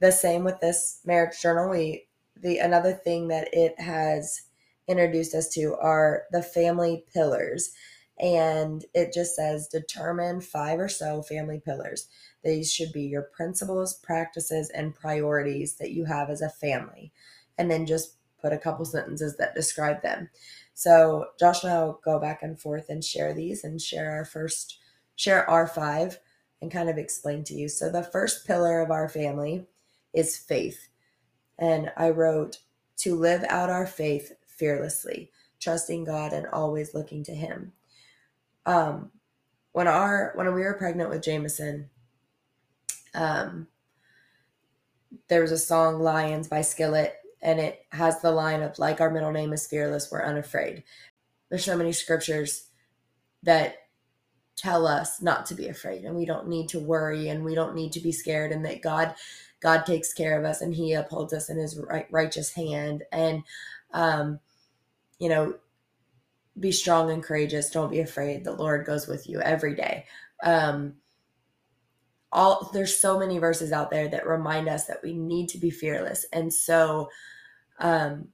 the 0.00 0.12
same 0.12 0.44
with 0.44 0.60
this 0.60 1.00
marriage 1.04 1.40
journal. 1.42 1.68
We 1.68 2.06
the 2.36 2.58
another 2.58 2.92
thing 2.92 3.28
that 3.28 3.48
it 3.52 3.78
has 3.80 4.42
introduced 4.86 5.34
us 5.34 5.48
to 5.54 5.74
are 5.80 6.24
the 6.30 6.42
family 6.42 7.04
pillars, 7.12 7.72
and 8.20 8.84
it 8.94 9.12
just 9.12 9.34
says 9.34 9.66
determine 9.66 10.40
five 10.40 10.78
or 10.78 10.88
so 10.88 11.22
family 11.22 11.60
pillars. 11.64 12.06
These 12.44 12.72
should 12.72 12.92
be 12.92 13.02
your 13.02 13.22
principles, 13.22 13.94
practices, 13.94 14.70
and 14.70 14.94
priorities 14.94 15.74
that 15.76 15.90
you 15.90 16.04
have 16.04 16.30
as 16.30 16.40
a 16.40 16.48
family, 16.48 17.12
and 17.58 17.68
then 17.68 17.84
just 17.84 18.16
put 18.40 18.52
a 18.52 18.58
couple 18.58 18.84
sentences 18.84 19.36
that 19.38 19.56
describe 19.56 20.02
them. 20.02 20.28
So 20.74 21.26
Josh 21.40 21.64
and 21.64 21.72
I 21.72 21.82
will 21.82 22.00
go 22.04 22.20
back 22.20 22.44
and 22.44 22.60
forth 22.60 22.90
and 22.90 23.02
share 23.02 23.34
these 23.34 23.64
and 23.64 23.80
share 23.80 24.12
our 24.12 24.24
first 24.24 24.78
share 25.16 25.48
our 25.50 25.66
five 25.66 26.18
and 26.64 26.72
kind 26.72 26.88
of 26.88 26.96
explain 26.96 27.44
to 27.44 27.54
you. 27.54 27.68
So 27.68 27.90
the 27.90 28.02
first 28.02 28.46
pillar 28.46 28.80
of 28.80 28.90
our 28.90 29.06
family 29.06 29.66
is 30.14 30.38
faith. 30.38 30.88
And 31.58 31.92
I 31.94 32.08
wrote 32.08 32.60
to 32.98 33.14
live 33.14 33.44
out 33.50 33.68
our 33.68 33.86
faith 33.86 34.32
fearlessly, 34.46 35.30
trusting 35.60 36.04
God 36.04 36.32
and 36.32 36.46
always 36.46 36.94
looking 36.94 37.22
to 37.24 37.34
him. 37.34 37.72
Um 38.64 39.10
when 39.72 39.86
our 39.86 40.32
when 40.36 40.46
we 40.54 40.62
were 40.62 40.72
pregnant 40.72 41.10
with 41.10 41.22
Jameson, 41.22 41.90
um 43.14 43.66
there 45.28 45.42
was 45.42 45.52
a 45.52 45.58
song 45.58 46.00
Lions 46.00 46.48
by 46.48 46.62
Skillet 46.62 47.14
and 47.42 47.60
it 47.60 47.84
has 47.92 48.22
the 48.22 48.30
line 48.30 48.62
of 48.62 48.78
like 48.78 49.02
our 49.02 49.10
middle 49.10 49.32
name 49.32 49.52
is 49.52 49.66
fearless, 49.66 50.10
we're 50.10 50.24
unafraid. 50.24 50.82
There's 51.50 51.64
so 51.64 51.76
many 51.76 51.92
scriptures 51.92 52.68
that 53.42 53.76
tell 54.56 54.86
us 54.86 55.20
not 55.20 55.46
to 55.46 55.54
be 55.54 55.68
afraid 55.68 56.04
and 56.04 56.14
we 56.14 56.24
don't 56.24 56.48
need 56.48 56.68
to 56.68 56.78
worry 56.78 57.28
and 57.28 57.44
we 57.44 57.54
don't 57.54 57.74
need 57.74 57.92
to 57.92 58.00
be 58.00 58.12
scared 58.12 58.52
and 58.52 58.64
that 58.64 58.82
God 58.82 59.14
God 59.60 59.84
takes 59.84 60.12
care 60.12 60.38
of 60.38 60.44
us 60.44 60.60
and 60.60 60.74
he 60.74 60.92
upholds 60.92 61.32
us 61.32 61.48
in 61.50 61.58
his 61.58 61.78
right, 61.78 62.06
righteous 62.10 62.52
hand 62.52 63.02
and 63.10 63.42
um 63.92 64.38
you 65.18 65.28
know 65.28 65.54
be 66.58 66.72
strong 66.72 67.10
and 67.10 67.22
courageous. 67.22 67.70
Don't 67.70 67.90
be 67.90 68.00
afraid. 68.00 68.44
The 68.44 68.52
Lord 68.52 68.86
goes 68.86 69.06
with 69.06 69.28
you 69.28 69.40
every 69.40 69.74
day. 69.74 70.06
Um, 70.42 70.94
all 72.30 72.70
there's 72.72 72.96
so 72.98 73.18
many 73.18 73.38
verses 73.38 73.72
out 73.72 73.90
there 73.90 74.08
that 74.08 74.26
remind 74.26 74.68
us 74.68 74.86
that 74.86 75.02
we 75.02 75.14
need 75.14 75.48
to 75.50 75.58
be 75.58 75.70
fearless, 75.70 76.26
and 76.32 76.52
so 76.52 77.08
um, 77.78 78.28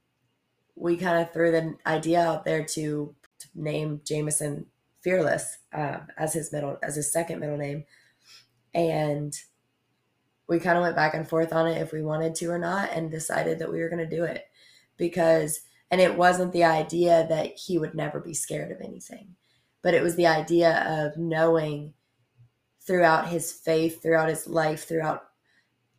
we 0.74 0.96
kind 0.96 1.20
of 1.20 1.32
threw 1.32 1.50
the 1.50 1.76
idea 1.86 2.22
out 2.22 2.44
there 2.44 2.64
to, 2.64 3.14
to 3.38 3.48
name 3.54 4.00
Jameson 4.04 4.66
Fearless 5.02 5.58
uh, 5.72 6.00
as 6.18 6.34
his 6.34 6.52
middle 6.52 6.78
as 6.82 6.96
his 6.96 7.12
second 7.12 7.40
middle 7.40 7.56
name, 7.56 7.84
and 8.74 9.34
we 10.46 10.58
kind 10.58 10.76
of 10.76 10.82
went 10.82 10.96
back 10.96 11.14
and 11.14 11.28
forth 11.28 11.52
on 11.52 11.66
it 11.66 11.80
if 11.80 11.92
we 11.92 12.02
wanted 12.02 12.34
to 12.36 12.50
or 12.50 12.58
not, 12.58 12.90
and 12.92 13.10
decided 13.10 13.58
that 13.58 13.72
we 13.72 13.80
were 13.80 13.88
going 13.88 14.06
to 14.06 14.16
do 14.16 14.24
it 14.24 14.44
because 14.96 15.60
and 15.90 16.00
it 16.00 16.16
wasn't 16.16 16.52
the 16.52 16.64
idea 16.64 17.26
that 17.28 17.56
he 17.56 17.78
would 17.78 17.94
never 17.94 18.20
be 18.20 18.34
scared 18.34 18.70
of 18.70 18.80
anything, 18.80 19.34
but 19.82 19.94
it 19.94 20.02
was 20.02 20.16
the 20.16 20.26
idea 20.26 20.84
of 20.86 21.18
knowing 21.18 21.94
throughout 22.86 23.28
his 23.28 23.52
faith, 23.52 24.02
throughout 24.02 24.28
his 24.28 24.46
life, 24.46 24.86
throughout 24.86 25.24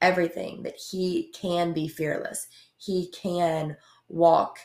everything 0.02 0.64
that 0.64 0.76
he 0.76 1.32
can 1.34 1.74
be 1.74 1.88
fearless. 1.88 2.48
He 2.78 3.10
can 3.12 3.78
walk 4.08 4.60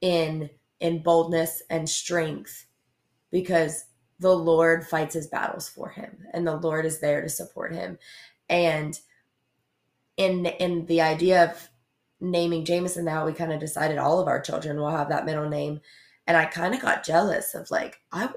in 0.00 0.50
in 0.80 1.02
boldness 1.02 1.62
and 1.70 1.88
strength 1.88 2.66
because 3.34 3.86
the 4.20 4.32
Lord 4.32 4.86
fights 4.86 5.14
his 5.14 5.26
battles 5.26 5.68
for 5.68 5.88
him 5.88 6.18
and 6.32 6.46
the 6.46 6.54
Lord 6.56 6.86
is 6.86 7.00
there 7.00 7.20
to 7.20 7.28
support 7.28 7.74
him. 7.74 7.98
And 8.48 8.96
in 10.16 10.46
in 10.46 10.86
the 10.86 11.00
idea 11.00 11.50
of 11.50 11.68
naming 12.20 12.64
Jameson 12.64 13.04
now, 13.04 13.26
we 13.26 13.32
kind 13.32 13.52
of 13.52 13.58
decided 13.58 13.98
all 13.98 14.20
of 14.20 14.28
our 14.28 14.40
children 14.40 14.78
will 14.78 14.96
have 14.96 15.08
that 15.08 15.26
middle 15.26 15.48
name. 15.48 15.80
And 16.28 16.36
I 16.36 16.44
kind 16.44 16.76
of 16.76 16.80
got 16.80 17.04
jealous 17.04 17.56
of 17.56 17.72
like, 17.72 17.98
I 18.12 18.28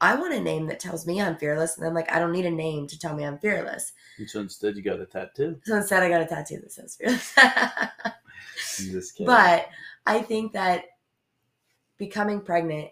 I 0.00 0.16
want 0.16 0.34
a 0.34 0.40
name 0.40 0.66
that 0.66 0.80
tells 0.80 1.06
me 1.06 1.22
I'm 1.22 1.36
fearless. 1.36 1.76
And 1.76 1.86
then 1.86 1.94
like 1.94 2.10
I 2.10 2.18
don't 2.18 2.32
need 2.32 2.46
a 2.46 2.50
name 2.50 2.88
to 2.88 2.98
tell 2.98 3.14
me 3.14 3.24
I'm 3.24 3.38
fearless. 3.38 3.92
And 4.18 4.28
so 4.28 4.40
instead 4.40 4.74
you 4.74 4.82
got 4.82 4.98
a 4.98 5.06
tattoo. 5.06 5.60
So 5.62 5.76
instead 5.76 6.02
I 6.02 6.08
got 6.08 6.22
a 6.22 6.26
tattoo 6.26 6.58
that 6.58 6.72
says 6.72 6.96
fearless. 6.96 7.34
Just 8.90 9.14
kidding. 9.14 9.26
but 9.26 9.68
I 10.06 10.22
think 10.22 10.54
that 10.54 10.86
becoming 11.98 12.40
pregnant 12.40 12.90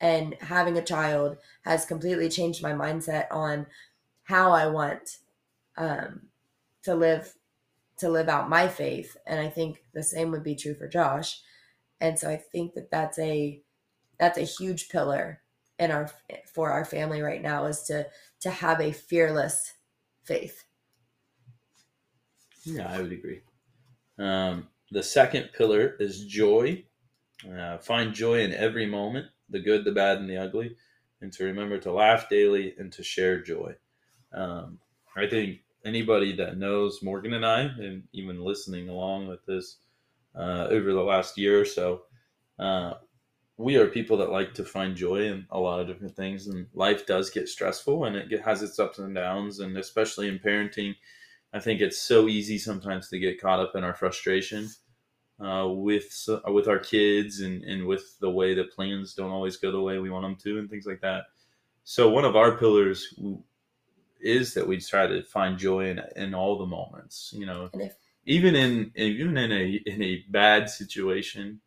and 0.00 0.34
having 0.40 0.76
a 0.76 0.84
child 0.84 1.38
has 1.62 1.86
completely 1.86 2.28
changed 2.28 2.62
my 2.62 2.72
mindset 2.72 3.26
on 3.30 3.66
how 4.24 4.52
I 4.52 4.66
want 4.66 5.18
um, 5.76 6.28
to 6.82 6.94
live 6.94 7.34
to 7.98 8.08
live 8.08 8.28
out 8.28 8.48
my 8.48 8.68
faith. 8.68 9.16
And 9.26 9.40
i 9.40 9.48
think 9.48 9.84
the 9.92 10.02
same 10.02 10.30
would 10.30 10.42
be 10.42 10.56
true 10.56 10.74
for 10.74 10.88
josh. 10.88 11.40
And 12.00 12.18
so 12.18 12.30
i 12.30 12.36
think 12.36 12.74
that 12.74 12.90
that's 12.90 13.18
a 13.18 13.62
that's 14.18 14.38
a 14.38 14.42
huge 14.42 14.88
pillar 14.88 15.42
in 15.78 15.90
our 15.90 16.10
for 16.52 16.70
our 16.70 16.84
family 16.84 17.20
right 17.20 17.42
now 17.42 17.64
is 17.66 17.82
to 17.84 18.08
to 18.40 18.50
have 18.50 18.80
a 18.80 18.92
fearless 18.92 19.74
faith. 20.22 20.64
Yeah 22.64 22.92
i 22.92 23.00
would 23.00 23.12
agree. 23.12 23.42
Um, 24.18 24.68
the 24.90 25.02
second 25.02 25.50
pillar 25.56 25.96
is 25.98 26.24
joy. 26.26 26.84
Uh, 27.50 27.78
find 27.78 28.14
joy 28.14 28.40
in 28.40 28.52
every 28.52 28.86
moment 28.86 29.26
the 29.50 29.60
good 29.60 29.84
the 29.84 29.92
bad 29.92 30.18
and 30.18 30.28
the 30.28 30.36
ugly 30.36 30.76
and 31.20 31.32
to 31.32 31.44
remember 31.44 31.78
to 31.78 31.92
laugh 31.92 32.28
daily 32.28 32.74
and 32.78 32.92
to 32.92 33.02
share 33.02 33.42
joy 33.42 33.74
um, 34.32 34.78
i 35.16 35.26
think 35.26 35.60
anybody 35.84 36.34
that 36.36 36.58
knows 36.58 37.02
Morgan 37.02 37.34
and 37.34 37.44
I, 37.46 37.60
and 37.62 38.04
even 38.12 38.42
listening 38.42 38.88
along 38.88 39.28
with 39.28 39.44
this 39.46 39.78
uh, 40.34 40.66
over 40.70 40.92
the 40.92 41.02
last 41.02 41.38
year 41.38 41.60
or 41.60 41.64
so, 41.64 42.02
uh, 42.58 42.94
we 43.56 43.76
are 43.76 43.86
people 43.86 44.16
that 44.16 44.30
like 44.30 44.54
to 44.54 44.64
find 44.64 44.96
joy 44.96 45.26
in 45.26 45.46
a 45.50 45.58
lot 45.58 45.80
of 45.80 45.86
different 45.86 46.16
things, 46.16 46.46
and 46.46 46.66
life 46.74 47.06
does 47.06 47.30
get 47.30 47.48
stressful, 47.48 48.04
and 48.04 48.16
it 48.16 48.40
has 48.40 48.62
its 48.62 48.78
ups 48.78 48.98
and 48.98 49.14
downs, 49.14 49.60
and 49.60 49.76
especially 49.76 50.28
in 50.28 50.38
parenting, 50.38 50.94
I 51.52 51.60
think 51.60 51.80
it's 51.80 51.98
so 51.98 52.26
easy 52.26 52.58
sometimes 52.58 53.08
to 53.10 53.18
get 53.18 53.40
caught 53.40 53.60
up 53.60 53.76
in 53.76 53.84
our 53.84 53.94
frustration. 53.94 54.68
Uh, 55.40 55.66
with 55.68 56.28
with 56.46 56.68
our 56.68 56.78
kids 56.78 57.40
and, 57.40 57.64
and 57.64 57.84
with 57.84 58.16
the 58.20 58.30
way 58.30 58.54
that 58.54 58.72
plans 58.72 59.14
don't 59.14 59.32
always 59.32 59.56
go 59.56 59.72
the 59.72 59.80
way 59.80 59.98
we 59.98 60.08
want 60.08 60.22
them 60.22 60.36
to 60.36 60.60
and 60.60 60.70
things 60.70 60.86
like 60.86 61.00
that. 61.00 61.24
So 61.82 62.08
one 62.08 62.24
of 62.24 62.36
our 62.36 62.56
pillars 62.56 63.12
is 64.20 64.54
that 64.54 64.66
we 64.66 64.78
try 64.78 65.08
to 65.08 65.24
find 65.24 65.58
joy 65.58 65.90
in 65.90 66.00
in 66.14 66.34
all 66.34 66.56
the 66.56 66.66
moments. 66.66 67.34
You 67.36 67.46
know, 67.46 67.68
if, 67.74 67.96
even 68.26 68.54
in 68.54 68.92
even 68.94 69.36
in 69.36 69.50
a 69.50 69.80
in 69.86 70.02
a 70.02 70.24
bad 70.30 70.70
situation, 70.70 71.60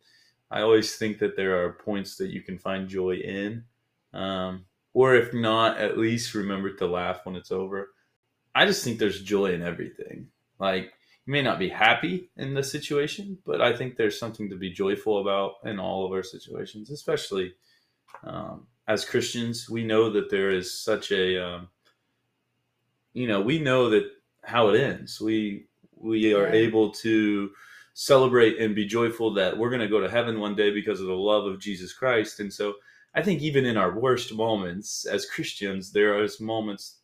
I 0.50 0.62
always 0.62 0.96
think 0.96 1.18
that 1.18 1.36
there 1.36 1.62
are 1.62 1.74
points 1.74 2.16
that 2.16 2.30
you 2.30 2.40
can 2.40 2.58
find 2.58 2.88
joy 2.88 3.16
in, 3.16 3.64
um, 4.14 4.64
or 4.94 5.14
if 5.14 5.34
not, 5.34 5.78
at 5.78 5.98
least 5.98 6.34
remember 6.34 6.72
to 6.72 6.86
laugh 6.86 7.20
when 7.24 7.36
it's 7.36 7.52
over. 7.52 7.90
I 8.54 8.66
just 8.66 8.82
think 8.82 8.98
there's 8.98 9.22
joy 9.22 9.52
in 9.52 9.62
everything. 9.62 10.28
Like 10.58 10.94
you 11.28 11.32
may 11.32 11.42
not 11.42 11.58
be 11.58 11.68
happy 11.68 12.30
in 12.38 12.54
the 12.54 12.62
situation, 12.62 13.36
but 13.44 13.60
I 13.60 13.76
think 13.76 13.96
there's 13.96 14.18
something 14.18 14.48
to 14.48 14.56
be 14.56 14.70
joyful 14.70 15.20
about 15.20 15.56
in 15.62 15.78
all 15.78 16.06
of 16.06 16.12
our 16.12 16.22
situations, 16.22 16.90
especially 16.90 17.52
um, 18.24 18.66
as 18.86 19.04
Christians. 19.04 19.68
We 19.68 19.84
know 19.84 20.08
that 20.08 20.30
there 20.30 20.50
is 20.50 20.72
such 20.72 21.12
a 21.12 21.36
um, 21.36 21.68
you 23.12 23.28
know, 23.28 23.42
we 23.42 23.58
know 23.58 23.90
that 23.90 24.10
how 24.42 24.70
it 24.70 24.80
ends. 24.80 25.20
We 25.20 25.66
we 25.94 26.32
are 26.32 26.48
able 26.48 26.92
to 26.92 27.50
celebrate 27.92 28.58
and 28.58 28.74
be 28.74 28.86
joyful 28.86 29.34
that 29.34 29.58
we're 29.58 29.68
going 29.68 29.82
to 29.82 29.86
go 29.86 30.00
to 30.00 30.10
heaven 30.10 30.40
one 30.40 30.56
day 30.56 30.70
because 30.70 30.98
of 30.98 31.08
the 31.08 31.12
love 31.12 31.44
of 31.44 31.60
Jesus 31.60 31.92
Christ. 31.92 32.40
And 32.40 32.50
so 32.50 32.76
I 33.14 33.20
think 33.20 33.42
even 33.42 33.66
in 33.66 33.76
our 33.76 33.98
worst 33.98 34.32
moments 34.32 35.04
as 35.04 35.26
Christians, 35.26 35.92
there 35.92 36.18
are 36.18 36.26
moments 36.40 37.00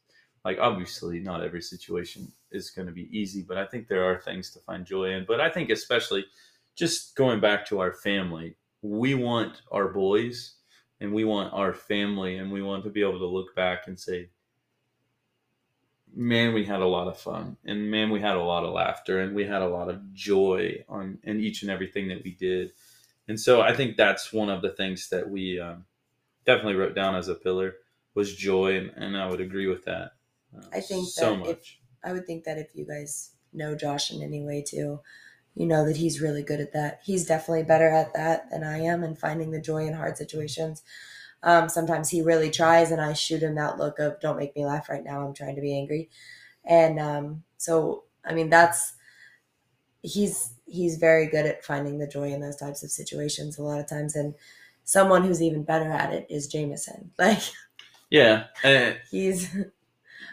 like 0.47 0.59
obviously 0.59 1.21
not 1.21 1.45
every 1.45 1.61
situation 1.61 2.33
is 2.55 2.71
going 2.71 2.87
to 2.87 2.93
be 2.93 3.09
easy, 3.17 3.43
but 3.43 3.59
I 3.59 3.67
think 3.67 3.89
there 3.89 4.05
are 4.05 4.21
things 4.21 4.51
to 4.51 4.61
find 4.61 4.87
joy 4.87 5.11
in. 5.11 5.25
But 5.27 5.41
I 5.41 5.51
think 5.51 5.71
especially 5.71 6.25
just 6.75 7.17
going 7.17 7.41
back 7.41 7.67
to 7.67 7.81
our 7.81 7.93
family, 7.93 8.57
we 8.83 9.15
want 9.15 9.63
our 9.73 9.89
boys 9.89 10.55
and 11.01 11.13
we 11.13 11.25
want 11.25 11.53
our 11.53 11.73
family 11.73 12.37
and 12.37 12.53
we 12.53 12.63
want 12.63 12.85
to 12.85 12.91
be 12.91 13.03
able 13.03 13.19
to 13.19 13.27
look 13.27 13.55
back 13.55 13.87
and 13.87 13.99
say, 13.99 14.31
man, 16.17 16.55
we 16.55 16.65
had 16.65 16.81
a 16.81 16.87
lot 16.87 17.09
of 17.09 17.19
fun, 17.19 17.57
and 17.65 17.91
man, 17.91 18.11
we 18.11 18.21
had 18.21 18.37
a 18.37 18.43
lot 18.43 18.65
of 18.65 18.73
laughter, 18.73 19.21
and 19.21 19.35
we 19.35 19.45
had 19.45 19.63
a 19.63 19.69
lot 19.69 19.89
of 19.89 20.13
joy 20.13 20.85
on 20.89 21.19
in 21.25 21.41
each 21.41 21.63
and 21.63 21.71
everything 21.71 22.09
that 22.09 22.23
we 22.23 22.33
did. 22.33 22.73
And 23.27 23.41
so, 23.41 23.61
I 23.61 23.75
think 23.75 23.97
that's 23.97 24.33
one 24.33 24.49
of 24.49 24.63
the 24.63 24.71
things 24.71 25.09
that 25.09 25.29
we 25.29 25.59
um, 25.59 25.85
definitely 26.45 26.77
wrote 26.77 26.95
down 26.95 27.17
as 27.17 27.29
a 27.29 27.35
pillar 27.35 27.75
was 28.15 28.35
joy, 28.35 28.77
and, 28.77 28.91
and 28.97 29.17
I 29.17 29.29
would 29.29 29.41
agree 29.41 29.67
with 29.67 29.85
that. 29.87 30.13
Uh, 30.57 30.63
I 30.73 30.81
think 30.81 31.09
so 31.09 31.37
much. 31.37 31.49
If, 31.49 31.77
I 32.05 32.13
would 32.13 32.27
think 32.27 32.45
that 32.45 32.59
if 32.59 32.75
you 32.75 32.85
guys 32.85 33.31
know 33.53 33.75
Josh 33.75 34.11
in 34.13 34.23
any 34.23 34.43
way 34.43 34.63
too, 34.63 35.01
you 35.55 35.67
know 35.67 35.85
that 35.87 35.97
he's 35.97 36.21
really 36.21 36.43
good 36.43 36.61
at 36.61 36.73
that. 36.73 37.01
He's 37.05 37.27
definitely 37.27 37.63
better 37.63 37.89
at 37.89 38.15
that 38.15 38.51
than 38.51 38.65
I 38.65 38.79
am, 38.79 39.03
and 39.03 39.19
finding 39.19 39.51
the 39.51 39.61
joy 39.61 39.87
in 39.87 39.95
hard 39.95 40.17
situations. 40.17 40.83
Um, 41.43 41.69
sometimes 41.69 42.09
he 42.09 42.23
really 42.23 42.51
tries, 42.51 42.91
and 42.91 43.01
I 43.01 43.13
shoot 43.13 43.43
him 43.43 43.55
that 43.55 43.79
look 43.79 43.99
of 43.99 44.21
"Don't 44.21 44.39
make 44.39 44.57
me 44.57 44.67
laugh 44.67 44.89
right 44.89 45.05
now. 45.05 45.25
I'm 45.25 45.35
trying 45.35 45.55
to 45.55 45.61
be 45.61 45.77
angry," 45.77 46.11
and 46.65 46.99
um, 46.99 47.45
so 47.57 48.05
I 48.25 48.35
mean 48.35 48.51
that's 48.51 48.95
he's 50.03 50.55
he's 50.67 50.97
very 50.97 51.27
good 51.27 51.47
at 51.47 51.65
finding 51.65 51.99
the 51.99 52.07
joy 52.07 52.33
in 52.33 52.41
those 52.41 52.57
types 52.57 52.83
of 52.83 52.91
situations 52.91 53.59
a 53.59 53.63
lot 53.63 53.81
of 53.81 53.89
times, 53.89 54.17
and 54.17 54.35
someone 54.85 55.23
who's 55.23 55.43
even 55.43 55.63
better 55.65 55.91
at 55.91 56.13
it 56.13 56.27
is 56.31 56.47
Jameson. 56.49 57.11
Like, 57.19 57.43
yeah, 58.11 58.45
uh, 58.63 58.93
he's. 59.11 59.55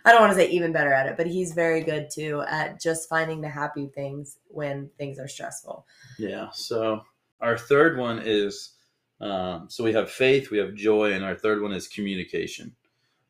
I 0.05 0.11
don't 0.11 0.21
want 0.21 0.33
to 0.33 0.37
say 0.37 0.49
even 0.49 0.71
better 0.71 0.93
at 0.93 1.07
it, 1.07 1.17
but 1.17 1.27
he's 1.27 1.53
very 1.53 1.81
good 1.81 2.09
too 2.09 2.43
at 2.47 2.81
just 2.81 3.07
finding 3.07 3.41
the 3.41 3.49
happy 3.49 3.87
things 3.87 4.37
when 4.47 4.89
things 4.97 5.19
are 5.19 5.27
stressful. 5.27 5.85
Yeah. 6.17 6.49
So 6.53 7.01
our 7.39 7.57
third 7.57 7.97
one 7.97 8.21
is 8.23 8.73
um, 9.21 9.67
so 9.69 9.83
we 9.83 9.93
have 9.93 10.09
faith, 10.09 10.49
we 10.49 10.57
have 10.57 10.73
joy, 10.73 11.13
and 11.13 11.23
our 11.23 11.35
third 11.35 11.61
one 11.61 11.73
is 11.73 11.87
communication. 11.87 12.75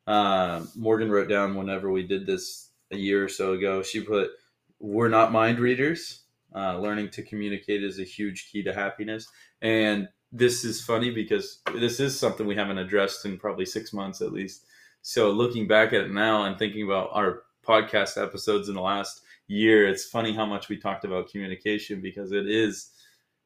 Uh, 0.07 0.63
Morgan 0.75 1.11
wrote 1.11 1.29
down 1.29 1.55
whenever 1.55 1.91
we 1.91 2.03
did 2.03 2.25
this 2.25 2.69
a 2.91 2.97
year 2.97 3.25
or 3.25 3.29
so 3.29 3.53
ago, 3.53 3.83
she 3.83 4.01
put, 4.01 4.31
We're 4.79 5.09
not 5.09 5.33
mind 5.33 5.59
readers. 5.59 6.23
Uh, 6.53 6.77
learning 6.79 7.09
to 7.09 7.23
communicate 7.23 7.83
is 7.83 7.99
a 7.99 8.03
huge 8.03 8.49
key 8.51 8.63
to 8.63 8.73
happiness. 8.73 9.27
And 9.61 10.09
this 10.31 10.63
is 10.65 10.81
funny 10.81 11.11
because 11.11 11.59
this 11.75 11.99
is 11.99 12.17
something 12.17 12.45
we 12.45 12.55
haven't 12.55 12.77
addressed 12.77 13.25
in 13.25 13.37
probably 13.37 13.65
six 13.65 13.93
months 13.93 14.21
at 14.21 14.33
least. 14.33 14.65
So 15.01 15.31
looking 15.31 15.67
back 15.67 15.93
at 15.93 16.01
it 16.01 16.11
now 16.11 16.43
and 16.43 16.57
thinking 16.57 16.83
about 16.83 17.09
our 17.13 17.43
podcast 17.65 18.21
episodes 18.21 18.69
in 18.69 18.75
the 18.75 18.81
last 18.81 19.21
year, 19.47 19.87
it's 19.87 20.05
funny 20.05 20.33
how 20.33 20.45
much 20.45 20.69
we 20.69 20.77
talked 20.77 21.05
about 21.05 21.29
communication 21.29 22.01
because 22.01 22.31
it 22.31 22.47
is, 22.47 22.91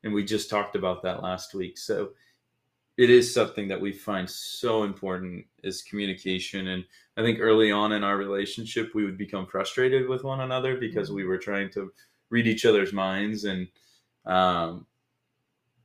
and 0.03 0.13
we 0.13 0.23
just 0.23 0.49
talked 0.49 0.75
about 0.75 1.01
that 1.03 1.23
last 1.23 1.53
week. 1.53 1.77
So 1.77 2.11
it 2.97 3.09
is 3.09 3.33
something 3.33 3.67
that 3.67 3.81
we 3.81 3.91
find 3.91 4.29
so 4.29 4.83
important 4.83 5.45
is 5.63 5.81
communication 5.81 6.69
and 6.69 6.85
i 7.17 7.21
think 7.21 7.39
early 7.41 7.69
on 7.69 7.91
in 7.91 8.05
our 8.05 8.15
relationship 8.15 8.95
we 8.95 9.03
would 9.03 9.17
become 9.17 9.45
frustrated 9.45 10.07
with 10.07 10.23
one 10.23 10.39
another 10.39 10.77
because 10.77 11.11
we 11.11 11.25
were 11.25 11.37
trying 11.37 11.69
to 11.69 11.91
read 12.29 12.47
each 12.47 12.65
other's 12.65 12.93
minds 12.93 13.43
and 13.43 13.67
um, 14.25 14.85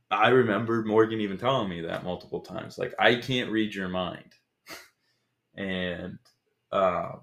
I 0.09 0.27
remember 0.27 0.83
Morgan 0.83 1.21
even 1.21 1.37
telling 1.37 1.69
me 1.69 1.79
that 1.81 2.03
multiple 2.03 2.41
times. 2.41 2.77
Like, 2.77 2.93
I 2.99 3.15
can't 3.15 3.49
read 3.49 3.73
your 3.73 3.87
mind. 3.87 4.33
And 5.55 6.17
uh, 6.71 7.13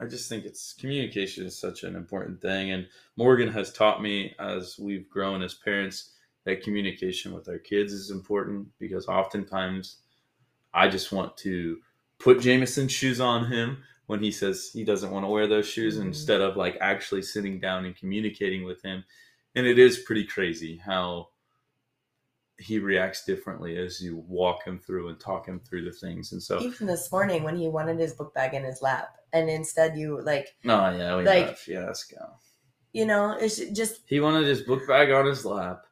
I 0.00 0.06
just 0.06 0.28
think 0.28 0.44
it's 0.44 0.74
communication 0.74 1.46
is 1.46 1.58
such 1.58 1.82
an 1.84 1.94
important 1.96 2.40
thing. 2.40 2.70
And 2.72 2.88
Morgan 3.16 3.48
has 3.52 3.72
taught 3.72 4.02
me 4.02 4.34
as 4.38 4.78
we've 4.78 5.08
grown 5.08 5.42
as 5.42 5.54
parents 5.54 6.12
that 6.44 6.62
communication 6.62 7.32
with 7.32 7.48
our 7.48 7.58
kids 7.58 7.92
is 7.92 8.10
important 8.10 8.68
because 8.78 9.06
oftentimes 9.06 9.98
I 10.74 10.88
just 10.88 11.12
want 11.12 11.36
to 11.38 11.78
put 12.18 12.40
Jameson's 12.40 12.92
shoes 12.92 13.20
on 13.20 13.46
him 13.50 13.82
when 14.06 14.22
he 14.22 14.30
says 14.30 14.70
he 14.72 14.84
doesn't 14.84 15.10
want 15.10 15.24
to 15.24 15.30
wear 15.30 15.46
those 15.46 15.66
shoes 15.66 15.96
Mhm. 15.98 16.06
instead 16.06 16.40
of 16.40 16.56
like 16.56 16.76
actually 16.80 17.22
sitting 17.22 17.60
down 17.60 17.84
and 17.84 17.96
communicating 17.96 18.64
with 18.64 18.82
him. 18.82 19.04
And 19.54 19.66
it 19.66 19.78
is 19.78 19.98
pretty 20.00 20.24
crazy 20.24 20.76
how 20.76 21.28
he 22.58 22.78
reacts 22.78 23.24
differently 23.24 23.76
as 23.78 24.00
you 24.00 24.16
walk 24.28 24.64
him 24.64 24.78
through 24.78 25.08
and 25.08 25.18
talk 25.18 25.46
him 25.46 25.60
through 25.60 25.84
the 25.84 25.92
things. 25.92 26.32
And 26.32 26.42
so, 26.42 26.60
Even 26.60 26.86
this 26.86 27.10
morning 27.10 27.42
when 27.42 27.56
he 27.56 27.68
wanted 27.68 27.98
his 27.98 28.14
book 28.14 28.32
bag 28.34 28.54
in 28.54 28.62
his 28.64 28.80
lap, 28.80 29.08
and 29.32 29.50
instead 29.50 29.96
you 29.96 30.20
like, 30.22 30.54
no, 30.62 30.90
yeah, 30.90 31.16
we 31.16 31.24
Like- 31.24 31.46
have 31.46 31.58
fiasco. 31.58 32.36
you 32.92 33.06
know, 33.06 33.36
it's 33.40 33.56
just 33.72 34.02
He 34.06 34.20
wanted 34.20 34.46
his 34.46 34.62
book 34.62 34.86
bag 34.86 35.10
on 35.10 35.26
his 35.26 35.44
lap, 35.44 35.84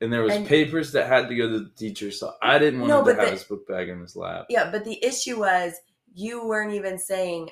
and 0.00 0.12
there 0.12 0.22
was 0.22 0.34
And- 0.34 0.46
papers 0.46 0.92
that 0.92 1.08
had 1.08 1.28
to 1.28 1.34
go 1.34 1.48
to 1.48 1.58
the 1.60 1.70
teacher. 1.76 2.10
So 2.12 2.34
I 2.40 2.58
didn't 2.60 2.80
want 2.80 2.90
No, 2.90 3.00
him 3.00 3.06
to 3.06 3.14
have 3.14 3.24
the- 3.26 3.30
his 3.32 3.44
book 3.44 3.66
bag 3.66 3.88
in 3.88 4.00
his 4.00 4.14
lap. 4.14 4.46
yeah. 4.48 4.70
But 4.70 4.84
the 4.84 5.04
issue 5.04 5.40
was 5.40 5.74
you 6.14 6.46
weren't 6.46 6.72
even 6.72 6.98
saying, 6.98 7.50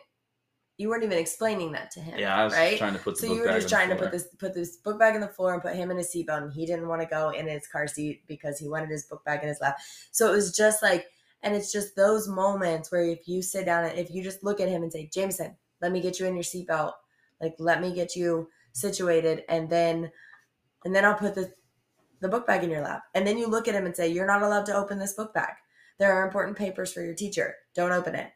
you 0.77 0.89
weren't 0.89 1.05
even 1.05 1.19
explaining 1.19 1.73
that 1.73 1.91
to 1.93 2.01
him. 2.01 2.19
Yeah, 2.19 2.37
I 2.37 2.45
was 2.45 2.53
right. 2.53 2.77
trying 2.79 2.95
to 2.95 2.99
put 2.99 3.15
the 3.17 3.27
so 3.27 3.33
you 3.33 3.43
were 3.43 3.47
just 3.49 3.69
trying 3.69 3.89
to 3.91 3.97
put 3.97 4.11
this 4.11 4.27
put 4.39 4.55
this 4.55 4.77
book 4.79 4.99
bag 4.99 5.15
in 5.15 5.21
the 5.21 5.29
floor 5.29 5.55
and 5.55 5.63
put 5.63 5.77
him 5.77 5.91
in 5.91 5.97
his 5.97 6.13
seatbelt, 6.15 6.43
and 6.43 6.53
he 6.53 6.67
didn't 6.67 6.89
want 6.89 7.01
to 7.01 7.07
go 7.07 7.31
in 7.31 7.47
his 7.47 7.67
car 7.67 7.87
seat 7.87 8.23
because 8.27 8.59
he 8.59 8.69
wanted 8.69 8.91
his 8.91 9.07
book 9.07 9.25
bag 9.25 9.43
in 9.43 9.49
his 9.49 9.61
lap. 9.61 9.77
So 10.11 10.33
it 10.33 10.35
was 10.35 10.57
just 10.57 10.83
like, 10.83 11.07
and 11.43 11.55
it's 11.55 11.71
just 11.71 11.95
those 11.95 12.27
moments 12.27 12.91
where 12.91 13.05
if 13.05 13.29
you 13.29 13.41
sit 13.41 13.67
down 13.67 13.85
and 13.85 13.99
if 13.99 14.11
you 14.11 14.23
just 14.23 14.43
look 14.43 14.61
at 14.61 14.69
him 14.69 14.83
and 14.83 14.93
say, 14.93 15.09
Jameson, 15.13 15.57
let 15.81 15.93
me 15.93 16.01
get 16.01 16.19
you 16.19 16.27
in 16.27 16.35
your 16.35 16.43
seatbelt, 16.43 16.93
like 17.41 17.55
let 17.59 17.81
me 17.81 17.95
get 17.95 18.17
you 18.17 18.49
situated, 18.73 19.45
and 19.49 19.71
then, 19.71 20.11
and 20.85 20.95
then 20.95 21.05
I'll 21.05 21.15
put 21.15 21.35
the 21.35 21.53
the 22.21 22.29
book 22.29 22.47
bag 22.47 22.65
in 22.65 22.71
your 22.71 22.83
lap, 22.83 23.03
and 23.15 23.27
then 23.27 23.39
you 23.39 23.47
look 23.47 23.69
at 23.69 23.75
him 23.75 23.87
and 23.87 23.95
say, 23.95 24.09
you're 24.09 24.27
not 24.27 24.43
allowed 24.43 24.67
to 24.67 24.75
open 24.75 24.99
this 24.99 25.13
book 25.13 25.35
bag. 25.35 25.53
There 25.99 26.13
are 26.13 26.27
important 26.27 26.57
papers 26.57 26.93
for 26.93 27.03
your 27.03 27.15
teacher. 27.15 27.55
Don't 27.75 27.93
open 27.93 28.15
it. 28.15 28.33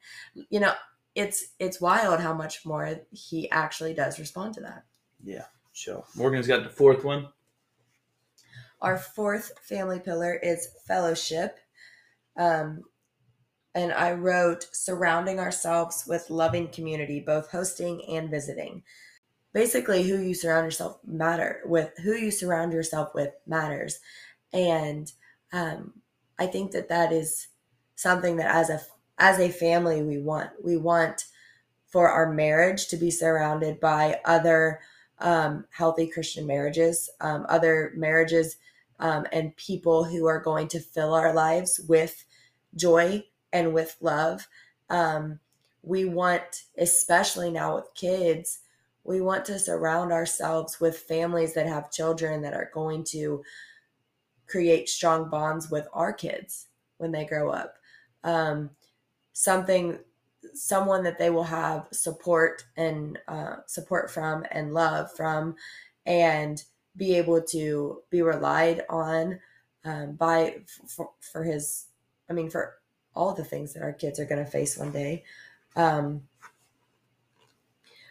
You 0.51 0.61
know, 0.61 0.74
it's 1.19 1.49
it's 1.59 1.81
wild 1.81 2.21
how 2.21 2.33
much 2.33 2.65
more 2.65 3.01
he 3.11 3.51
actually 3.51 3.93
does 3.93 4.21
respond 4.21 4.55
to 4.55 4.61
that. 4.61 4.85
Yeah. 5.23 5.47
So 5.73 6.05
Morgan's 6.15 6.47
got 6.47 6.63
the 6.63 6.71
fourth 6.71 7.05
one. 7.05 7.29
Our 8.81 8.97
fourth 8.97 9.53
family 9.61 9.99
pillar 9.99 10.35
is 10.35 10.69
fellowship. 10.87 11.59
Um, 12.39 12.85
and 13.75 13.93
I 13.93 14.13
wrote 14.13 14.69
surrounding 14.71 15.41
ourselves 15.41 16.05
with 16.07 16.31
loving 16.31 16.69
community, 16.69 17.19
both 17.19 17.51
hosting 17.51 18.05
and 18.09 18.31
visiting. 18.31 18.85
Basically, 19.53 20.05
who 20.05 20.19
you 20.19 20.35
surround 20.35 20.67
yourself 20.67 20.99
matter 21.05 21.63
with, 21.65 21.91
who 22.05 22.15
you 22.15 22.31
surround 22.31 22.73
yourself 22.73 23.13
with 23.15 23.31
matters, 23.47 23.99
and 24.53 25.11
um, 25.53 25.95
I 26.39 26.47
think 26.47 26.71
that 26.73 26.89
that 26.91 27.13
is 27.13 27.49
something 27.97 28.37
that 28.37 28.55
as 28.55 28.71
a 28.71 28.81
as 29.19 29.39
a 29.39 29.51
family 29.51 30.03
we 30.03 30.19
want. 30.19 30.51
We 30.63 30.77
want 30.77 31.25
for 31.87 32.09
our 32.09 32.33
marriage 32.33 32.89
to 32.89 32.97
be 32.97 33.11
surrounded 33.11 33.81
by 33.81 34.21
other 34.25 34.81
um, 35.21 35.65
healthy 35.71 36.07
Christian 36.07 36.47
marriages, 36.47 37.11
um, 37.21 37.47
other 37.49 37.93
marriages 37.97 38.57
um, 39.01 39.27
and 39.33 39.57
people 39.57 40.05
who 40.05 40.27
are 40.27 40.41
going 40.41 40.69
to 40.69 40.81
fill 40.81 41.15
our 41.15 41.33
lives 41.33 41.81
with 41.89 42.25
joy 42.77 43.25
and 43.53 43.73
with 43.73 43.97
love. 44.01 44.47
Um, 44.91 45.41
we 45.83 46.05
want, 46.05 46.65
especially 46.77 47.51
now 47.51 47.77
with 47.77 47.95
kids, 47.95 48.61
we 49.05 49.21
want 49.21 49.45
to 49.47 49.59
surround 49.59 50.13
ourselves 50.13 50.81
with 50.81 50.99
families 50.99 51.55
that 51.55 51.67
have 51.67 51.91
children 51.91 52.43
that 52.43 52.55
are 52.55 52.71
going 52.75 53.05
to 53.05 53.43
create 54.47 54.89
strong 54.89 55.31
bonds 55.31 55.71
with 55.71 55.89
our 55.93 56.13
kids 56.13 56.67
when 56.99 57.13
they 57.13 57.25
grow 57.25 57.51
up. 57.51 57.77
Um, 58.25 58.71
something, 59.38 59.98
someone 60.53 61.05
that 61.05 61.16
they 61.16 61.31
will 61.31 61.44
have 61.44 61.87
support 61.92 62.64
and 62.77 63.18
uh, 63.29 63.57
support 63.66 64.11
from 64.11 64.44
and 64.51 64.74
love 64.74 65.12
from, 65.12 65.55
and 66.07 66.64
be 66.96 67.14
able 67.14 67.40
to 67.40 68.03
be 68.11 68.20
relied 68.20 68.83
on 68.88 69.38
um, 69.85 70.14
by 70.14 70.57
for, 70.88 71.11
for 71.20 71.44
his 71.44 71.87
i 72.29 72.33
mean 72.33 72.51
for 72.51 72.79
all 73.14 73.33
the 73.33 73.44
things 73.44 73.72
that 73.72 73.83
our 73.83 73.92
kids 73.92 74.18
are 74.18 74.24
going 74.24 74.44
to 74.44 74.51
face 74.51 74.77
one 74.77 74.90
day. 74.92 75.24
Um, 75.77 76.22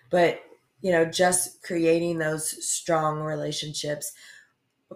but 0.10 0.42
you 0.82 0.92
know 0.92 1.04
just 1.06 1.62
creating 1.64 2.18
those 2.18 2.66
strong 2.66 3.20
relationships 3.20 4.14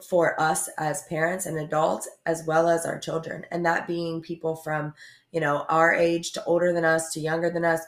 for 0.08 0.39
us 0.39 0.69
as 0.77 1.04
parents 1.10 1.45
and 1.45 1.58
adults 1.58 2.10
as 2.25 2.43
well 2.45 2.69
as 2.69 2.86
our 2.86 2.99
children. 2.99 3.45
And 3.51 3.65
that 3.65 3.88
being 3.88 4.21
people 4.21 4.56
from 4.56 4.93
you 5.32 5.39
know 5.39 5.65
our 5.69 5.93
age 5.93 6.32
to 6.34 6.43
older 6.45 6.73
than 6.73 6.86
us 6.86 7.12
to 7.13 7.19
younger 7.19 7.49
than 7.49 7.65
us 7.65 7.82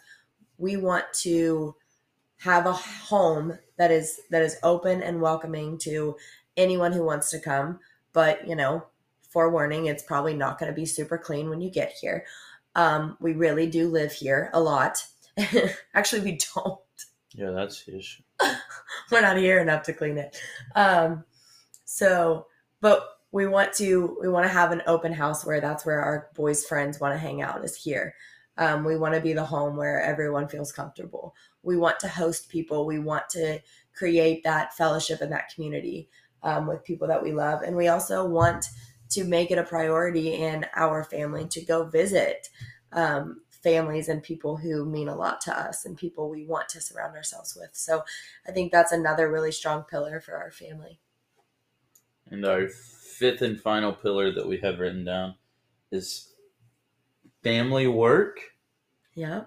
we 0.57 0.77
want 0.77 1.05
to 1.13 1.75
have 2.37 2.65
a 2.65 2.73
home 2.73 3.57
that 3.77 3.91
is 3.91 4.21
that 4.29 4.41
is 4.41 4.57
open 4.63 5.01
and 5.01 5.21
welcoming 5.21 5.77
to 5.79 6.15
anyone 6.57 6.91
who 6.91 7.03
wants 7.03 7.29
to 7.31 7.39
come. 7.39 7.79
But 8.11 8.47
you 8.47 8.55
know 8.55 8.85
forewarning 9.29 9.87
it's 9.87 10.03
probably 10.03 10.35
not 10.35 10.59
going 10.59 10.71
to 10.71 10.75
be 10.75 10.85
super 10.85 11.17
clean 11.17 11.49
when 11.49 11.61
you 11.61 11.69
get 11.69 11.91
here. 11.99 12.25
Um, 12.75 13.17
we 13.19 13.33
really 13.33 13.67
do 13.67 13.87
live 13.87 14.11
here 14.11 14.49
a 14.53 14.59
lot. 14.59 15.05
Actually 15.93 16.21
we 16.21 16.39
don't. 16.55 16.79
Yeah, 17.33 17.49
that's 17.51 17.81
his. 17.81 18.21
we're 19.11 19.21
not 19.21 19.37
here 19.37 19.59
enough 19.59 19.83
to 19.83 19.93
clean 19.93 20.17
it. 20.17 20.39
Um, 20.75 21.23
so 21.93 22.47
but 22.81 23.07
we 23.31 23.45
want 23.45 23.71
to 23.73 24.17
we 24.19 24.27
want 24.27 24.45
to 24.45 24.51
have 24.51 24.71
an 24.71 24.81
open 24.87 25.13
house 25.13 25.45
where 25.45 25.61
that's 25.61 25.85
where 25.85 26.01
our 26.01 26.29
boys 26.35 26.65
friends 26.65 26.99
want 26.99 27.13
to 27.13 27.19
hang 27.19 27.41
out 27.43 27.63
is 27.63 27.75
here. 27.75 28.15
Um, 28.57 28.83
we 28.83 28.97
want 28.97 29.13
to 29.13 29.21
be 29.21 29.33
the 29.33 29.45
home 29.45 29.77
where 29.77 30.01
everyone 30.01 30.47
feels 30.47 30.71
comfortable. 30.71 31.35
We 31.61 31.77
want 31.77 31.99
to 31.99 32.07
host 32.07 32.49
people. 32.49 32.87
We 32.87 32.97
want 32.97 33.29
to 33.29 33.59
create 33.95 34.43
that 34.43 34.75
fellowship 34.75 35.21
and 35.21 35.31
that 35.31 35.49
community 35.53 36.09
um, 36.41 36.65
with 36.65 36.83
people 36.83 37.07
that 37.07 37.21
we 37.23 37.31
love. 37.31 37.61
And 37.61 37.75
we 37.75 37.87
also 37.89 38.25
want 38.25 38.65
to 39.11 39.23
make 39.23 39.51
it 39.51 39.59
a 39.59 39.63
priority 39.63 40.33
in 40.33 40.65
our 40.75 41.03
family 41.03 41.47
to 41.49 41.61
go 41.61 41.85
visit 41.85 42.49
um, 42.91 43.41
families 43.49 44.09
and 44.09 44.21
people 44.21 44.57
who 44.57 44.83
mean 44.85 45.07
a 45.07 45.15
lot 45.15 45.41
to 45.41 45.57
us 45.57 45.85
and 45.85 45.95
people 45.95 46.29
we 46.29 46.43
want 46.43 46.69
to 46.69 46.81
surround 46.81 47.15
ourselves 47.15 47.55
with. 47.55 47.69
So 47.73 48.03
i 48.47 48.51
think 48.51 48.71
that's 48.71 48.91
another 48.91 49.31
really 49.31 49.51
strong 49.51 49.83
pillar 49.83 50.19
for 50.19 50.35
our 50.35 50.51
family 50.51 50.99
And 52.33 52.43
our 52.47 52.67
fifth 52.67 53.43
and 53.43 53.61
final 53.61 53.93
pillar 53.93 54.31
that 54.33 54.47
we 54.47 54.57
have 54.57 54.79
written 54.79 55.05
down 55.05 55.35
is 55.91 56.33
family 57.43 57.85
work, 57.85 58.39
yeah 59.13 59.43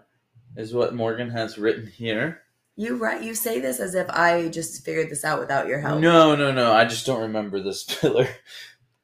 is 0.57 0.73
what 0.73 0.95
Morgan 0.95 1.29
has 1.31 1.59
written 1.59 1.89
here. 1.89 2.43
you 2.77 2.97
right 2.97 3.23
you 3.25 3.35
say 3.35 3.59
this 3.61 3.81
as 3.81 3.95
if 3.97 4.09
i 4.11 4.49
just 4.49 4.85
figured 4.85 5.11
this 5.11 5.25
out 5.25 5.41
without 5.41 5.67
your 5.67 5.81
help 5.81 6.01
No, 6.01 6.37
no, 6.37 6.53
no. 6.53 6.73
I 6.73 6.85
just 6.85 7.05
don't 7.07 7.23
remember 7.23 7.61
this 7.61 7.83
pillar. 8.01 8.29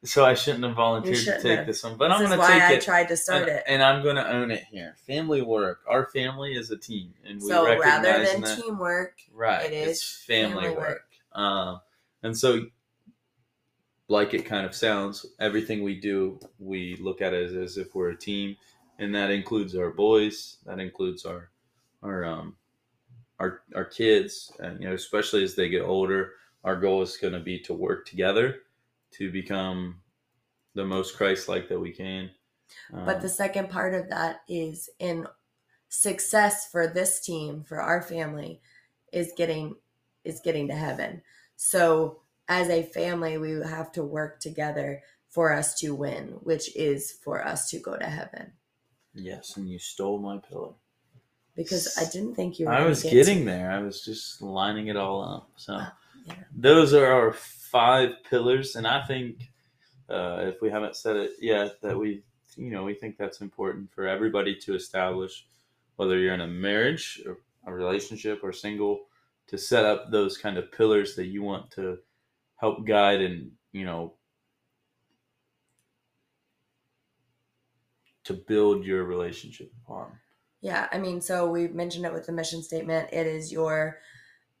So 0.05 0.23
I 0.25 0.33
shouldn't 0.33 0.63
have 0.63 0.75
volunteered 0.75 1.15
to 1.15 1.21
shouldn't 1.21 1.43
take 1.43 1.57
have. 1.59 1.67
this 1.67 1.83
one. 1.83 1.97
But 1.97 2.07
this 2.09 2.17
I'm 2.19 2.25
going 2.25 2.31
to 2.31 2.37
why 2.37 2.51
take 2.53 2.61
i 2.61 2.73
it. 2.75 2.81
tried 2.81 3.07
to 3.09 3.17
start 3.17 3.43
and, 3.43 3.51
it 3.51 3.63
and 3.67 3.83
I'm 3.83 4.01
going 4.01 4.15
to 4.15 4.29
own 4.31 4.49
it 4.51 4.63
here. 4.71 4.95
Family 5.07 5.41
work. 5.41 5.81
Our 5.87 6.05
family 6.05 6.53
is 6.53 6.71
a 6.71 6.77
team. 6.77 7.13
And 7.25 7.41
we 7.41 7.47
so 7.49 7.65
rather 7.77 8.23
than 8.25 8.41
that. 8.41 8.61
teamwork 8.61 9.19
Right. 9.33 9.65
It 9.65 9.73
is 9.73 9.89
it's 9.89 10.23
family, 10.25 10.63
family 10.63 10.69
work. 10.77 10.87
work. 10.87 11.41
Um, 11.41 11.81
and 12.21 12.37
so, 12.37 12.65
like 14.09 14.33
it 14.33 14.45
kind 14.45 14.65
of 14.65 14.75
sounds, 14.75 15.25
everything 15.39 15.83
we 15.83 15.99
do, 15.99 16.39
we 16.59 16.97
look 16.97 17.21
at 17.21 17.33
it 17.33 17.45
as, 17.45 17.53
as 17.53 17.77
if 17.77 17.95
we're 17.95 18.09
a 18.11 18.17
team, 18.17 18.55
and 18.99 19.13
that 19.15 19.31
includes 19.31 19.75
our 19.75 19.91
boys. 19.91 20.57
That 20.65 20.79
includes 20.79 21.25
our 21.25 21.49
our 22.01 22.25
um 22.25 22.57
our 23.39 23.61
our 23.75 23.85
kids, 23.85 24.51
and 24.59 24.81
you 24.81 24.87
know, 24.87 24.95
especially 24.95 25.43
as 25.43 25.55
they 25.55 25.69
get 25.69 25.81
older. 25.81 26.33
Our 26.63 26.79
goal 26.79 27.01
is 27.01 27.17
going 27.17 27.33
to 27.33 27.41
be 27.41 27.59
to 27.59 27.73
work 27.73 28.05
together 28.05 28.59
to 29.11 29.31
become 29.31 30.01
the 30.75 30.85
most 30.85 31.17
Christ-like 31.17 31.67
that 31.67 31.79
we 31.79 31.91
can. 31.91 32.31
But 32.89 33.17
Um, 33.17 33.21
the 33.21 33.29
second 33.29 33.69
part 33.69 33.93
of 33.93 34.09
that 34.09 34.41
is 34.47 34.89
in 34.99 35.27
success 35.89 36.69
for 36.71 36.87
this 36.87 37.19
team, 37.19 37.63
for 37.63 37.81
our 37.81 38.01
family, 38.01 38.61
is 39.11 39.33
getting 39.37 39.75
is 40.23 40.39
getting 40.39 40.67
to 40.69 40.75
heaven. 40.75 41.21
So 41.57 42.22
as 42.53 42.69
a 42.69 42.83
family, 42.83 43.37
we 43.39 43.51
have 43.67 43.91
to 43.93 44.03
work 44.03 44.39
together 44.39 45.01
for 45.29 45.51
us 45.51 45.73
to 45.79 45.95
win, 45.95 46.27
which 46.43 46.75
is 46.75 47.11
for 47.23 47.43
us 47.45 47.69
to 47.71 47.79
go 47.79 47.97
to 47.97 48.05
heaven. 48.05 48.51
yes, 49.15 49.57
and 49.57 49.67
you 49.67 49.79
stole 49.79 50.19
my 50.19 50.37
pillar. 50.37 50.73
Because 51.55 51.97
I 51.97 52.05
didn't 52.11 52.35
think 52.35 52.59
you 52.59 52.65
were. 52.67 52.73
I 52.73 52.85
was 52.85 53.03
get 53.03 53.11
getting 53.13 53.45
there. 53.45 53.71
I 53.71 53.79
was 53.81 54.03
just 54.05 54.41
lining 54.41 54.87
it 54.87 54.97
all 54.97 55.23
up. 55.23 55.49
So 55.55 55.73
Oh, 55.79 55.87
yeah. 56.27 56.35
those 56.55 56.93
are 56.93 57.05
our 57.11 57.33
five 57.33 58.11
pillars, 58.29 58.75
and 58.75 58.85
I 58.87 59.03
think 59.05 59.51
uh, 60.09 60.39
if 60.51 60.61
we 60.61 60.69
haven't 60.69 60.95
said 60.95 61.15
it 61.15 61.31
yet, 61.39 61.81
that 61.81 61.97
we, 61.97 62.23
you 62.55 62.69
know, 62.71 62.83
we 62.83 62.93
think 62.93 63.17
that's 63.17 63.41
important 63.41 63.91
for 63.91 64.07
everybody 64.07 64.55
to 64.65 64.75
establish, 64.75 65.45
whether 65.95 66.17
you're 66.17 66.33
in 66.35 66.41
a 66.41 66.47
marriage 66.47 67.21
or 67.25 67.37
a 67.67 67.73
relationship 67.73 68.39
or 68.43 68.51
single, 68.53 69.05
to 69.47 69.57
set 69.57 69.85
up 69.85 70.11
those 70.11 70.37
kind 70.37 70.57
of 70.57 70.71
pillars 70.71 71.15
that 71.15 71.27
you 71.27 71.41
want 71.43 71.69
to 71.71 71.97
help 72.63 72.85
guide 72.85 73.19
and, 73.19 73.51
you 73.73 73.83
know, 73.83 74.13
to 78.23 78.33
build 78.33 78.85
your 78.85 79.03
relationship 79.03 79.69
upon. 79.83 80.13
Yeah, 80.61 80.87
I 80.93 80.97
mean, 80.97 81.19
so 81.19 81.51
we 81.51 81.67
mentioned 81.67 82.05
it 82.05 82.13
with 82.13 82.25
the 82.25 82.31
mission 82.31 82.63
statement. 82.63 83.09
It 83.11 83.27
is 83.27 83.51
your 83.51 83.99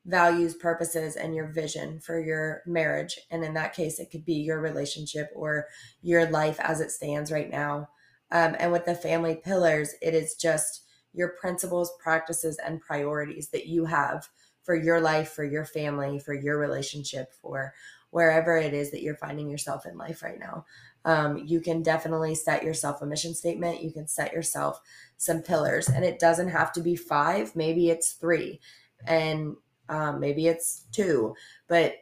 values, 0.05 0.53
purposes, 0.53 1.15
and 1.15 1.33
your 1.33 1.47
vision 1.47 2.01
for 2.01 2.19
your 2.19 2.61
marriage. 2.65 3.17
And 3.31 3.41
in 3.41 3.53
that 3.53 3.73
case, 3.73 3.99
it 3.99 4.11
could 4.11 4.25
be 4.25 4.33
your 4.33 4.59
relationship 4.59 5.29
or 5.33 5.67
your 6.01 6.29
life 6.29 6.59
as 6.59 6.81
it 6.81 6.91
stands 6.91 7.31
right 7.31 7.49
now. 7.49 7.87
Um, 8.31 8.57
and 8.59 8.73
with 8.73 8.83
the 8.83 8.95
family 8.95 9.35
pillars, 9.35 9.95
it 10.01 10.13
is 10.13 10.35
just 10.35 10.81
your 11.13 11.29
principles, 11.39 11.89
practices, 12.03 12.59
and 12.65 12.81
priorities 12.81 13.47
that 13.51 13.67
you 13.67 13.85
have 13.85 14.27
for 14.63 14.75
your 14.75 14.99
life, 14.99 15.31
for 15.31 15.43
your 15.43 15.65
family, 15.65 16.19
for 16.19 16.33
your 16.33 16.57
relationship, 16.57 17.33
for 17.33 17.73
wherever 18.09 18.57
it 18.57 18.73
is 18.73 18.91
that 18.91 19.01
you're 19.01 19.15
finding 19.15 19.49
yourself 19.49 19.85
in 19.85 19.97
life 19.97 20.21
right 20.21 20.39
now. 20.39 20.65
Um, 21.05 21.37
you 21.45 21.59
can 21.59 21.81
definitely 21.81 22.35
set 22.35 22.63
yourself 22.63 23.01
a 23.01 23.05
mission 23.05 23.33
statement. 23.33 23.83
You 23.83 23.91
can 23.91 24.07
set 24.07 24.31
yourself 24.31 24.79
some 25.17 25.41
pillars, 25.41 25.89
and 25.89 26.05
it 26.05 26.19
doesn't 26.19 26.49
have 26.49 26.71
to 26.73 26.81
be 26.81 26.95
five. 26.95 27.55
Maybe 27.55 27.89
it's 27.89 28.13
three, 28.13 28.61
and 29.05 29.55
um, 29.89 30.19
maybe 30.19 30.47
it's 30.47 30.85
two, 30.91 31.35
but 31.67 31.95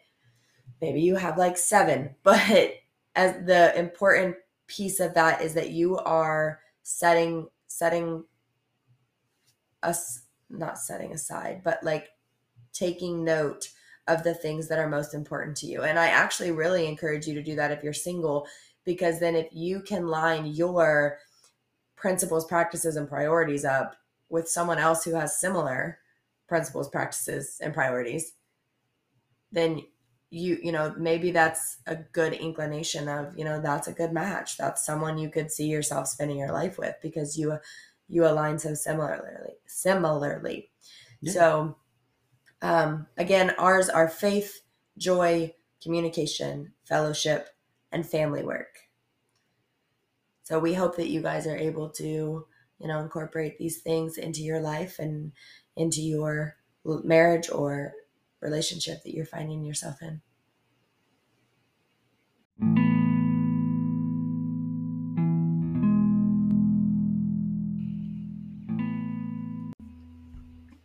maybe 0.81 1.01
you 1.01 1.15
have 1.15 1.37
like 1.37 1.57
seven. 1.57 2.15
But 2.23 2.75
as 3.15 3.45
the 3.45 3.77
important 3.77 4.35
piece 4.67 4.99
of 4.99 5.15
that 5.15 5.41
is 5.41 5.53
that 5.55 5.71
you 5.71 5.97
are 5.97 6.59
setting 6.83 7.47
setting 7.67 8.23
us 9.81 10.21
not 10.49 10.77
setting 10.77 11.13
aside, 11.13 11.61
but 11.63 11.83
like 11.83 12.09
taking 12.73 13.23
note 13.23 13.69
of 14.07 14.23
the 14.23 14.33
things 14.33 14.67
that 14.67 14.79
are 14.79 14.89
most 14.89 15.13
important 15.13 15.55
to 15.57 15.67
you. 15.67 15.83
And 15.83 15.99
I 15.99 16.07
actually 16.07 16.51
really 16.51 16.87
encourage 16.87 17.27
you 17.27 17.33
to 17.35 17.43
do 17.43 17.55
that 17.55 17.71
if 17.71 17.83
you're 17.83 17.93
single, 17.93 18.47
because 18.83 19.19
then 19.19 19.35
if 19.35 19.47
you 19.51 19.81
can 19.81 20.07
line 20.07 20.45
your 20.47 21.19
principles, 21.95 22.45
practices, 22.45 22.95
and 22.95 23.07
priorities 23.07 23.63
up 23.63 23.95
with 24.29 24.49
someone 24.49 24.79
else 24.79 25.03
who 25.03 25.13
has 25.13 25.39
similar 25.39 25.99
principles, 26.47 26.89
practices, 26.89 27.59
and 27.61 27.73
priorities, 27.73 28.33
then 29.51 29.81
you 30.31 30.57
you 30.63 30.71
know 30.71 30.95
maybe 30.97 31.31
that's 31.31 31.77
a 31.87 31.95
good 31.95 32.33
inclination 32.33 33.07
of 33.09 33.37
you 33.37 33.43
know 33.43 33.61
that's 33.61 33.89
a 33.89 33.93
good 33.93 34.13
match 34.13 34.57
that's 34.57 34.85
someone 34.85 35.17
you 35.17 35.29
could 35.29 35.51
see 35.51 35.67
yourself 35.67 36.07
spending 36.07 36.37
your 36.37 36.53
life 36.53 36.77
with 36.77 36.95
because 37.01 37.37
you 37.37 37.57
you 38.07 38.25
align 38.25 38.57
so 38.57 38.73
similarly 38.73 39.51
similarly 39.67 40.69
yeah. 41.19 41.33
so 41.33 41.75
um, 42.61 43.07
again, 43.17 43.51
ours 43.57 43.89
are 43.89 44.07
faith, 44.07 44.61
joy, 44.97 45.53
communication, 45.81 46.73
fellowship, 46.83 47.49
and 47.91 48.05
family 48.05 48.43
work. 48.43 48.79
So 50.43 50.59
we 50.59 50.73
hope 50.73 50.97
that 50.97 51.09
you 51.09 51.21
guys 51.21 51.47
are 51.47 51.55
able 51.55 51.89
to, 51.91 52.03
you 52.03 52.87
know, 52.87 52.99
incorporate 52.99 53.57
these 53.57 53.81
things 53.81 54.17
into 54.17 54.41
your 54.41 54.59
life 54.59 54.99
and 54.99 55.31
into 55.75 56.01
your 56.01 56.57
marriage 56.83 57.49
or 57.49 57.93
relationship 58.41 59.03
that 59.03 59.13
you're 59.13 59.25
finding 59.25 59.63
yourself 59.63 60.01
in. 60.01 60.21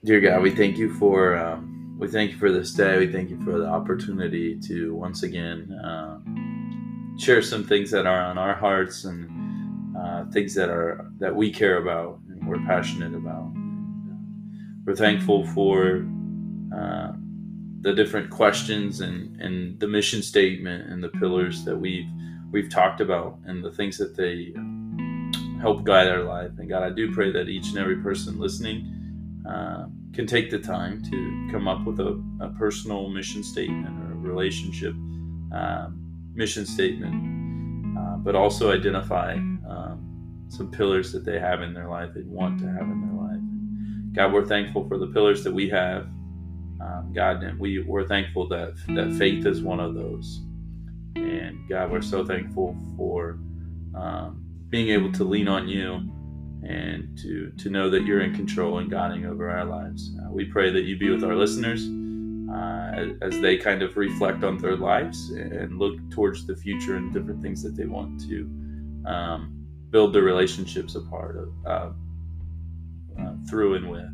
Dear 0.07 0.21
God, 0.21 0.41
we 0.41 0.53
thank 0.53 0.79
you 0.79 0.95
for 0.95 1.37
um, 1.37 1.97
we 1.99 2.07
thank 2.07 2.31
you 2.31 2.37
for 2.37 2.53
this 2.53 2.73
day. 2.73 2.97
We 2.97 3.11
thank 3.11 3.29
you 3.29 3.43
for 3.43 3.59
the 3.59 3.67
opportunity 3.67 4.57
to 4.61 4.95
once 4.95 5.25
again 5.25 5.73
uh, 5.73 6.21
share 7.19 7.43
some 7.43 7.65
things 7.65 7.91
that 7.91 8.07
are 8.07 8.21
on 8.21 8.39
our 8.39 8.55
hearts 8.55 9.05
and 9.05 9.97
uh, 9.99 10.27
things 10.27 10.55
that 10.55 10.71
are 10.71 11.11
that 11.19 11.35
we 11.35 11.53
care 11.53 11.79
about 11.79 12.21
and 12.29 12.47
we're 12.47 12.65
passionate 12.67 13.17
about. 13.17 13.53
We're 14.85 14.95
thankful 14.95 15.45
for 15.49 16.07
uh, 16.73 17.15
the 17.81 17.93
different 17.93 18.31
questions 18.31 19.01
and, 19.01 19.41
and 19.41 19.81
the 19.81 19.89
mission 19.89 20.23
statement 20.23 20.89
and 20.89 21.03
the 21.03 21.09
pillars 21.09 21.65
that 21.65 21.77
we've 21.77 22.09
we've 22.53 22.71
talked 22.71 23.01
about 23.01 23.41
and 23.45 23.65
the 23.65 23.73
things 23.73 23.99
that 23.99 24.15
they 24.17 24.55
help 25.61 25.83
guide 25.83 26.07
our 26.07 26.23
life. 26.23 26.53
And 26.59 26.69
God, 26.69 26.85
I 26.85 26.91
do 26.91 27.13
pray 27.13 27.33
that 27.33 27.49
each 27.49 27.71
and 27.71 27.79
every 27.79 27.97
person 27.97 28.39
listening 28.39 28.96
uh, 29.49 29.87
can 30.13 30.27
take 30.27 30.51
the 30.51 30.59
time 30.59 31.03
to 31.05 31.49
come 31.53 31.69
up 31.69 31.85
with 31.87 32.01
a, 32.01 32.23
a 32.41 32.49
personal 32.59 33.09
mission 33.09 33.45
statement 33.45 33.97
or 34.01 34.13
a 34.13 34.17
relationship 34.17 34.93
um, 35.53 36.03
mission 36.35 36.67
statement, 36.67 37.97
uh, 37.99 38.17
but 38.17 38.35
also 38.35 38.73
identify 38.73 39.35
um, 39.35 40.47
some 40.49 40.71
pillars 40.71 41.13
that 41.13 41.25
they 41.25 41.39
have 41.39 41.63
in 41.63 41.75
their 41.75 41.89
life, 41.89 42.11
they 42.15 42.23
want 42.23 42.59
to 42.59 42.67
have 42.67 42.83
in 42.83 43.01
their 43.01 43.23
life. 43.23 44.15
God, 44.15 44.33
we're 44.33 44.47
thankful 44.47 44.89
for 44.89 44.99
the 44.99 45.09
pillars 45.09 45.45
that 45.45 45.53
we 45.53 45.69
have. 45.69 46.05
Um, 46.81 47.13
God, 47.15 47.43
and 47.43 47.59
we, 47.59 47.83
we're 47.83 48.07
thankful 48.07 48.49
that, 48.49 48.75
that 48.89 49.15
faith 49.19 49.47
is 49.47 49.63
one 49.63 49.81
of 49.81 49.95
those. 49.95 50.43
And 51.17 51.69
God, 51.69 51.91
we're 51.91 52.03
so 52.03 52.25
thankful 52.25 52.77
for 52.97 53.39
um, 53.95 54.43
being 54.69 54.89
able 54.89 55.13
to 55.13 55.25
lean 55.25 55.49
on 55.49 55.69
you 55.69 56.11
and 56.69 57.17
to, 57.19 57.53
to 57.59 57.71
know 57.71 57.89
that 57.91 58.05
you're 58.05 58.21
in 58.21 58.35
control 58.35 58.79
and 58.79 58.91
guiding 58.91 59.27
over 59.27 59.49
our 59.51 59.65
lives. 59.65 60.11
Uh, 60.21 60.31
we 60.31 60.45
pray 60.45 60.71
that 60.71 60.83
you 60.83 60.99
be 60.99 61.11
with 61.11 61.23
our 61.23 61.35
listeners 61.35 61.87
uh, 62.53 63.15
as 63.23 63.39
they 63.41 63.57
kind 63.57 63.83
of 63.83 63.97
reflect 63.97 64.43
on 64.43 64.59
their 64.59 64.77
lives 64.77 65.31
and 65.31 65.79
look 65.79 65.95
towards 66.11 66.47
the 66.47 66.57
future 66.57 66.97
and 66.97 67.13
different 67.13 67.43
things 67.43 67.63
that 67.63 67.77
they 67.77 67.87
want 67.87 68.21
to 68.29 68.51
um, 69.07 69.67
build 69.91 70.13
their 70.13 70.23
relationships 70.23 70.95
apart 70.95 71.37
of, 71.37 71.49
uh, 71.67 71.91
uh, 73.21 73.33
through 73.49 73.75
and 73.75 73.91
with. 73.91 74.11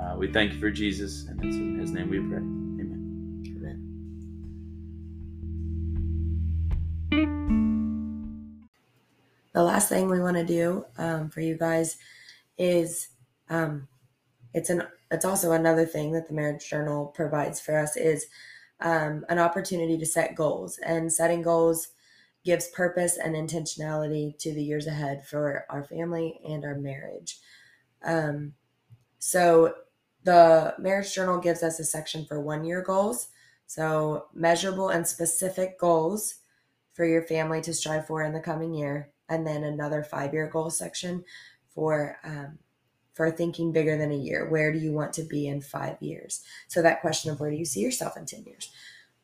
Uh, 0.00 0.16
we 0.16 0.30
thank 0.30 0.52
you 0.52 0.60
for 0.60 0.70
Jesus, 0.70 1.26
and 1.26 1.42
it's 1.44 1.56
in 1.56 1.78
his 1.78 1.90
name 1.90 2.10
we 2.10 2.18
pray. 2.18 2.65
The 9.56 9.62
last 9.62 9.88
thing 9.88 10.10
we 10.10 10.20
want 10.20 10.36
to 10.36 10.44
do 10.44 10.84
um, 10.98 11.30
for 11.30 11.40
you 11.40 11.56
guys 11.56 11.96
is 12.58 13.08
um, 13.48 13.88
it's 14.52 14.68
an 14.68 14.82
it's 15.10 15.24
also 15.24 15.52
another 15.52 15.86
thing 15.86 16.12
that 16.12 16.28
the 16.28 16.34
marriage 16.34 16.68
journal 16.68 17.06
provides 17.06 17.58
for 17.58 17.78
us 17.78 17.96
is 17.96 18.26
um, 18.80 19.24
an 19.30 19.38
opportunity 19.38 19.96
to 19.96 20.04
set 20.04 20.34
goals. 20.34 20.78
And 20.84 21.10
setting 21.10 21.40
goals 21.40 21.88
gives 22.44 22.68
purpose 22.68 23.16
and 23.16 23.34
intentionality 23.34 24.36
to 24.40 24.52
the 24.52 24.62
years 24.62 24.86
ahead 24.86 25.26
for 25.26 25.64
our 25.70 25.84
family 25.84 26.38
and 26.46 26.62
our 26.62 26.74
marriage. 26.74 27.38
Um, 28.04 28.52
so 29.18 29.72
the 30.24 30.74
marriage 30.78 31.14
journal 31.14 31.38
gives 31.38 31.62
us 31.62 31.80
a 31.80 31.84
section 31.84 32.26
for 32.26 32.42
one 32.42 32.62
year 32.62 32.82
goals. 32.82 33.28
So 33.66 34.26
measurable 34.34 34.90
and 34.90 35.08
specific 35.08 35.80
goals 35.80 36.34
for 36.92 37.06
your 37.06 37.22
family 37.22 37.62
to 37.62 37.72
strive 37.72 38.06
for 38.06 38.22
in 38.22 38.34
the 38.34 38.40
coming 38.40 38.74
year 38.74 39.12
and 39.28 39.46
then 39.46 39.64
another 39.64 40.02
five 40.02 40.32
year 40.32 40.48
goal 40.48 40.70
section 40.70 41.24
for 41.68 42.18
um, 42.24 42.58
for 43.12 43.30
thinking 43.30 43.72
bigger 43.72 43.96
than 43.96 44.12
a 44.12 44.16
year. 44.16 44.48
Where 44.48 44.72
do 44.72 44.78
you 44.78 44.92
want 44.92 45.12
to 45.14 45.22
be 45.22 45.46
in 45.46 45.60
five 45.60 45.96
years? 46.00 46.42
So 46.68 46.82
that 46.82 47.00
question 47.00 47.30
of 47.30 47.40
where 47.40 47.50
do 47.50 47.56
you 47.56 47.64
see 47.64 47.80
yourself 47.80 48.16
in 48.16 48.26
ten 48.26 48.44
years? 48.44 48.70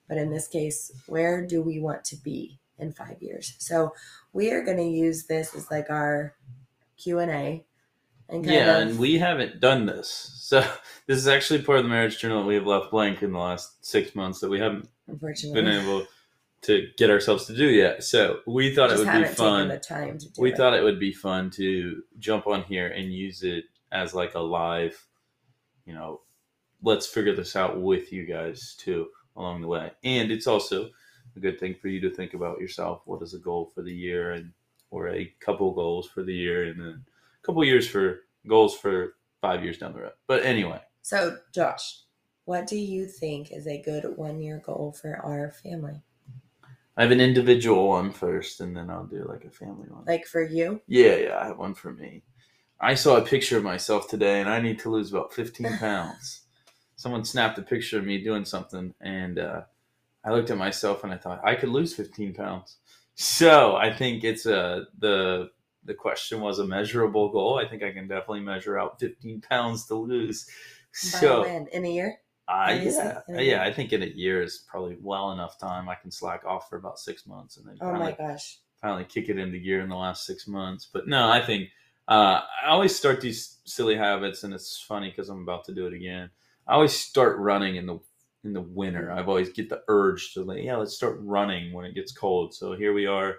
But 0.09 0.19
in 0.19 0.31
this 0.31 0.49
case, 0.49 0.93
where 1.07 1.47
do 1.47 1.63
we 1.63 1.79
want 1.79 2.05
to 2.07 2.17
be 2.17 2.59
in 2.79 2.93
five 2.93 3.23
years? 3.23 3.55
So 3.59 3.95
we 4.33 4.51
are 4.51 4.65
going 4.65 4.79
to 4.79 4.85
use 4.85 5.27
this 5.27 5.55
as 5.55 5.71
like 5.71 5.91
our 5.91 6.35
Q 6.97 7.19
and 7.19 7.31
A. 7.31 7.65
Yeah, 8.31 8.79
of, 8.79 8.89
and 8.89 8.99
we 8.99 9.19
haven't 9.19 9.61
done 9.61 9.85
this. 9.85 10.09
So 10.41 10.61
this 11.07 11.19
is 11.19 11.29
actually 11.29 11.63
part 11.63 11.79
of 11.79 11.85
the 11.85 11.91
marriage 11.91 12.19
journal 12.19 12.41
that 12.41 12.47
we 12.47 12.55
have 12.55 12.67
left 12.67 12.91
blank 12.91 13.23
in 13.23 13.33
the 13.33 13.39
last 13.39 13.85
six 13.85 14.15
months 14.15 14.41
that 14.41 14.49
we 14.49 14.59
haven't 14.59 14.89
unfortunately 15.07 15.61
been 15.61 15.71
able 15.71 16.07
to 16.63 16.89
get 16.97 17.11
ourselves 17.11 17.47
to 17.47 17.57
do 17.57 17.67
yet. 17.67 18.05
So 18.05 18.39
we 18.47 18.75
thought 18.75 18.91
Just 18.91 19.03
it 19.03 19.07
would 19.07 19.23
be 19.23 19.29
fun. 19.29 19.69
The 19.69 19.79
time 19.79 20.19
to 20.19 20.29
we 20.39 20.53
it. 20.53 20.57
thought 20.57 20.75
it 20.75 20.83
would 20.83 21.01
be 21.01 21.13
fun 21.13 21.51
to 21.51 22.03
jump 22.19 22.47
on 22.47 22.63
here 22.63 22.89
and 22.89 23.13
use 23.13 23.43
it 23.43 23.65
as 23.91 24.15
like 24.15 24.35
a 24.35 24.41
live, 24.41 25.07
you 25.85 25.93
know, 25.93 26.21
let's 26.83 27.07
figure 27.07 27.35
this 27.35 27.57
out 27.57 27.81
with 27.81 28.13
you 28.13 28.25
guys 28.25 28.75
too 28.79 29.09
along 29.37 29.61
the 29.61 29.69
way. 29.69 29.93
And 30.05 30.31
it's 30.31 30.47
also 30.47 30.91
a 31.37 31.41
good 31.41 31.59
thing 31.59 31.75
for 31.75 31.89
you 31.89 32.01
to 32.01 32.11
think 32.11 32.35
about 32.35 32.61
yourself. 32.61 33.03
What 33.07 33.23
is 33.23 33.35
a 33.35 33.39
goal 33.39 33.71
for 33.75 33.83
the 33.83 33.95
year 33.95 34.33
and 34.33 34.53
or 34.91 35.09
a 35.09 35.33
couple 35.41 35.73
goals 35.73 36.09
for 36.09 36.23
the 36.23 36.35
year 36.35 36.65
and 36.65 36.81
then 36.81 37.05
a 37.43 37.47
couple 37.47 37.65
years 37.65 37.89
for 37.89 38.21
goals 38.47 38.77
for 38.77 39.15
five 39.41 39.65
years 39.65 39.79
down 39.79 39.95
the 39.95 40.01
road. 40.01 40.13
But 40.29 40.45
anyway. 40.45 40.81
So 41.01 41.39
Josh, 41.53 42.03
what 42.45 42.67
do 42.67 42.77
you 42.77 43.07
think 43.07 43.51
is 43.51 43.67
a 43.67 43.83
good 43.83 44.17
one 44.17 44.41
year 44.41 44.63
goal 44.65 44.93
for 44.93 45.17
our 45.17 45.51
family? 45.51 46.03
I 46.97 47.03
have 47.03 47.11
an 47.11 47.21
individual 47.21 47.89
one 47.89 48.13
first, 48.13 48.61
and 48.61 48.77
then 48.77 48.91
I'll 48.91 49.07
do 49.07 49.25
like 49.29 49.45
a 49.45 49.51
family 49.51 49.89
one. 49.89 50.05
Like 50.07 50.27
for 50.27 50.43
you? 50.43 50.83
Yeah, 50.87 51.17
yeah, 51.17 51.39
I 51.39 51.47
have 51.47 51.59
one 51.59 51.75
for 51.75 51.93
me. 51.93 52.23
I 52.81 52.95
saw 52.95 53.17
a 53.17 53.23
picture 53.23 53.57
of 53.57 53.65
myself 53.65 54.09
today, 54.09 54.41
and 54.41 54.49
I 54.49 54.61
need 54.61 54.79
to 54.81 54.91
lose 54.91 55.11
about 55.11 55.33
15 55.33 55.79
pounds. 55.79 56.43
Someone 56.97 57.25
snapped 57.25 57.59
a 57.59 57.63
picture 57.63 57.99
of 57.99 58.05
me 58.05 58.23
doing 58.23 58.45
something, 58.45 58.95
and 59.01 59.39
uh, 59.39 59.63
I 60.25 60.33
looked 60.33 60.51
at 60.51 60.59
myself 60.59 61.03
and 61.05 61.13
I 61.13 61.17
thought 61.17 61.41
I 61.45 61.55
could 61.55 61.71
lose 61.71 61.95
15 61.95 62.35
pounds. 62.35 62.77
So 63.15 63.77
I 63.77 63.93
think 63.93 64.25
it's 64.25 64.47
a 64.47 64.87
the 64.99 65.51
the 65.85 65.95
question 65.95 66.41
was 66.41 66.59
a 66.59 66.67
measurable 66.67 67.31
goal. 67.31 67.59
I 67.59 67.69
think 67.69 67.83
I 67.83 67.93
can 67.93 68.07
definitely 68.07 68.41
measure 68.41 68.79
out 68.79 69.01
15 69.01 69.41
pounds 69.41 69.87
to 69.87 69.95
lose. 69.97 70.47
By 70.47 71.19
So 71.19 71.43
when? 71.43 71.67
In 71.73 71.85
a 71.85 71.91
year? 71.91 72.19
Uh, 72.53 73.23
yeah, 73.29 73.41
yeah. 73.41 73.63
I 73.63 73.73
think 73.73 73.93
in 73.93 74.03
a 74.03 74.07
year 74.07 74.43
is 74.43 74.65
probably 74.69 74.97
well 75.01 75.33
enough 75.33 75.59
time. 75.59 75.89
I 75.89 75.95
can 75.95 76.11
slack 76.11 76.45
off 76.45 76.69
for 76.69 76.77
about 76.77 76.99
six 76.99 77.27
months 77.27 77.57
and 77.57 77.67
then 77.67 77.77
Oh 77.81 77.93
my 77.93 77.99
finally, 77.99 78.13
gosh. 78.19 78.59
finally 78.81 79.05
kick 79.05 79.29
it 79.29 79.39
into 79.39 79.59
gear 79.59 79.81
in 79.81 79.89
the 79.89 79.97
last 79.97 80.27
six 80.27 80.47
months. 80.47 80.89
But 80.93 81.09
no, 81.09 81.29
I 81.29 81.41
think 81.45 81.69
uh, 82.09 82.41
I 82.65 82.69
always 82.69 82.95
start 82.95 83.21
these 83.21 83.59
silly 83.65 83.97
habits, 83.97 84.45
and 84.45 84.53
it's 84.53 84.81
funny 84.81 85.11
because 85.11 85.29
I'm 85.29 85.43
about 85.43 85.65
to 85.67 85.75
do 85.75 85.87
it 85.87 85.93
again. 85.95 86.31
I 86.67 86.75
always 86.75 86.93
start 86.93 87.39
running 87.39 87.77
in 87.77 87.87
the 87.87 87.99
in 88.45 88.53
the 88.53 88.61
winter. 88.61 89.11
I've 89.13 89.29
always 89.29 89.51
get 89.51 89.69
the 89.69 89.83
urge 89.89 90.35
to 90.35 90.43
like, 90.43 90.63
yeah, 90.65 90.77
let's 90.77 90.95
start 90.95 91.19
running 91.21 91.73
when 91.73 91.85
it 91.85 91.95
gets 91.95 92.13
cold. 92.13 92.55
So 92.55 92.75
here 92.75 92.93
we 92.93 93.07
are, 93.07 93.37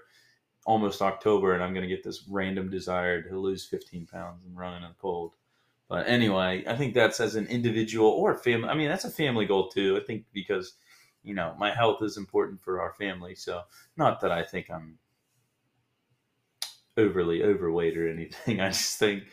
almost 0.66 1.02
October, 1.02 1.54
and 1.54 1.64
I'm 1.64 1.74
gonna 1.74 1.88
get 1.88 2.04
this 2.04 2.26
random 2.30 2.70
desire 2.70 3.22
to 3.22 3.38
lose 3.40 3.66
15 3.66 4.08
pounds 4.08 4.44
and 4.46 4.58
run 4.58 4.76
in 4.76 4.84
the 4.84 4.96
cold. 5.00 5.34
But 5.90 6.08
anyway, 6.08 6.64
I 6.68 6.76
think 6.76 6.94
that's 6.94 7.20
as 7.20 7.36
an 7.36 7.48
individual 7.48 8.10
or 8.10 8.36
family. 8.36 8.70
I 8.70 8.74
mean, 8.74 8.90
that's 8.90 9.06
a 9.06 9.12
family 9.12 9.46
goal 9.46 9.70
too. 9.70 10.00
I 10.02 10.06
think 10.06 10.26
because 10.34 10.74
you 11.24 11.34
know 11.34 11.56
my 11.58 11.74
health 11.74 12.02
is 12.02 12.18
important 12.18 12.62
for 12.62 12.82
our 12.82 12.94
family. 12.94 13.36
So 13.36 13.62
not 13.98 14.22
that 14.22 14.32
I 14.32 14.44
think 14.44 14.70
I'm 14.70 14.98
overly 16.98 17.44
overweight 17.44 17.98
or 17.98 18.10
anything. 18.10 18.60
I 18.62 18.70
just 18.70 18.98
think 18.98 19.24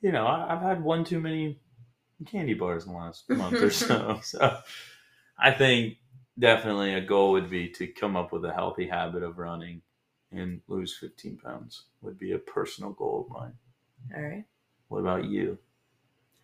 you 0.00 0.12
know 0.12 0.26
I, 0.26 0.54
I've 0.54 0.62
had 0.62 0.82
one 0.82 1.04
too 1.04 1.20
many 1.20 1.60
candy 2.26 2.54
bars 2.54 2.86
in 2.86 2.92
the 2.92 2.98
last 2.98 3.28
month 3.30 3.62
or 3.62 3.70
so. 3.70 4.20
So 4.22 4.58
I 5.38 5.50
think 5.50 5.98
definitely 6.38 6.94
a 6.94 7.00
goal 7.00 7.32
would 7.32 7.50
be 7.50 7.68
to 7.70 7.86
come 7.86 8.16
up 8.16 8.32
with 8.32 8.44
a 8.44 8.52
healthy 8.52 8.86
habit 8.86 9.22
of 9.22 9.38
running 9.38 9.82
and 10.32 10.60
lose 10.68 10.96
15 10.98 11.38
pounds 11.38 11.84
would 12.02 12.18
be 12.18 12.32
a 12.32 12.38
personal 12.38 12.92
goal 12.92 13.26
of 13.26 13.36
mine. 13.36 13.54
All 14.16 14.22
right. 14.22 14.44
What 14.88 15.00
about 15.00 15.24
you? 15.24 15.58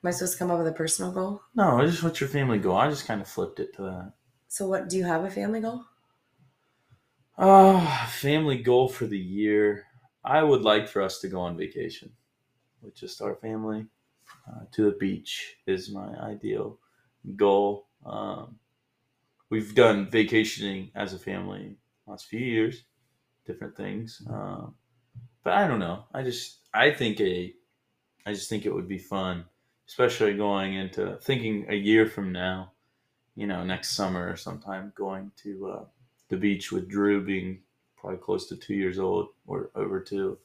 Am 0.05 0.09
I 0.09 0.11
supposed 0.11 0.35
to 0.35 0.39
come 0.39 0.51
up 0.51 0.59
with 0.59 0.67
a 0.69 0.73
personal 0.73 1.11
goal? 1.11 1.43
No, 1.55 1.79
I 1.81 1.87
just 1.87 2.03
what's 2.03 2.21
your 2.21 2.29
family 2.29 2.59
goal? 2.59 2.77
I 2.77 2.91
just 2.91 3.07
kind 3.07 3.21
of 3.21 3.29
flipped 3.29 3.61
it 3.61 3.73
to 3.75 3.83
that. 3.83 4.15
So 4.49 4.69
what 4.69 4.91
do 4.91 4.99
you 4.99 5.05
have 5.05 5.25
a 5.25 5.31
family 5.31 5.63
goal? 5.63 5.87
Oh, 7.39 8.07
family 8.11 8.59
goal 8.63 8.89
for 8.89 9.07
the 9.07 9.19
year. 9.19 9.87
I 10.25 10.43
would 10.43 10.63
like 10.63 10.89
for 10.89 11.03
us 11.03 11.21
to 11.21 11.29
go 11.29 11.41
on 11.41 11.57
vacation 11.57 12.15
with 12.83 12.95
just 12.97 13.23
our 13.23 13.37
family 13.37 13.89
uh, 14.49 14.67
to 14.73 14.85
the 14.91 14.97
beach 14.99 15.59
is 15.67 15.93
my 15.93 16.15
ideal 16.21 16.81
goal. 17.37 17.89
Um, 18.07 18.61
we've 19.51 19.75
done 19.75 20.11
vacationing 20.11 20.93
as 20.95 21.15
a 21.15 21.21
family 21.21 21.79
last 22.07 22.27
few 22.27 22.41
years, 22.41 22.85
different 23.47 23.77
things. 23.77 24.23
Um, 24.31 24.77
but 25.45 25.55
I 25.55 25.69
don't 25.69 25.81
know. 25.81 26.07
I 26.15 26.23
just 26.25 26.61
I 26.75 26.93
think 26.93 27.21
a 27.21 27.55
I 28.27 28.35
just 28.35 28.51
think 28.51 28.67
it 28.67 28.75
would 28.75 28.89
be 28.89 28.99
fun, 28.99 29.47
especially 29.91 30.35
going 30.35 30.75
into 30.75 31.17
thinking 31.21 31.67
a 31.69 31.75
year 31.75 32.07
from 32.07 32.31
now. 32.31 32.71
You 33.35 33.49
know, 33.49 33.65
next 33.65 33.97
summer 33.97 34.31
or 34.31 34.37
sometime 34.37 34.93
going 34.95 35.33
to 35.43 35.67
uh, 35.67 35.85
the 36.29 36.37
beach 36.37 36.71
with 36.71 36.89
Drew 36.89 37.25
being 37.25 37.63
probably 37.97 38.19
close 38.19 38.47
to 38.49 38.57
two 38.57 38.75
years 38.75 39.01
old 39.01 39.31
or 39.49 39.71
over 39.75 39.99
two. 39.99 40.39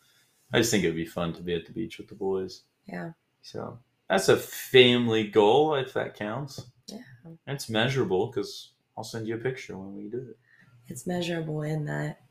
I 0.51 0.57
just 0.57 0.71
think 0.71 0.83
it 0.83 0.87
would 0.87 0.95
be 0.95 1.05
fun 1.05 1.31
to 1.33 1.43
be 1.43 1.53
at 1.53 1.67
the 1.67 1.73
beach 1.73 1.99
with 1.99 2.07
the 2.07 2.15
boys. 2.15 2.63
Yeah. 2.87 3.11
So 3.43 3.77
that's 4.09 4.29
a 4.29 4.37
family 4.37 5.27
goal, 5.27 5.75
if 5.75 5.93
that 5.93 6.15
counts. 6.15 6.65
Yeah. 6.87 6.97
It's 7.45 7.69
measurable 7.69 8.27
because 8.27 8.71
I'll 8.97 9.03
send 9.03 9.27
you 9.27 9.35
a 9.35 9.39
picture 9.39 9.77
when 9.77 9.95
we 9.95 10.09
do 10.09 10.25
it. 10.29 10.37
It's 10.87 11.05
measurable 11.05 11.61
in 11.61 11.85
that 11.85 12.21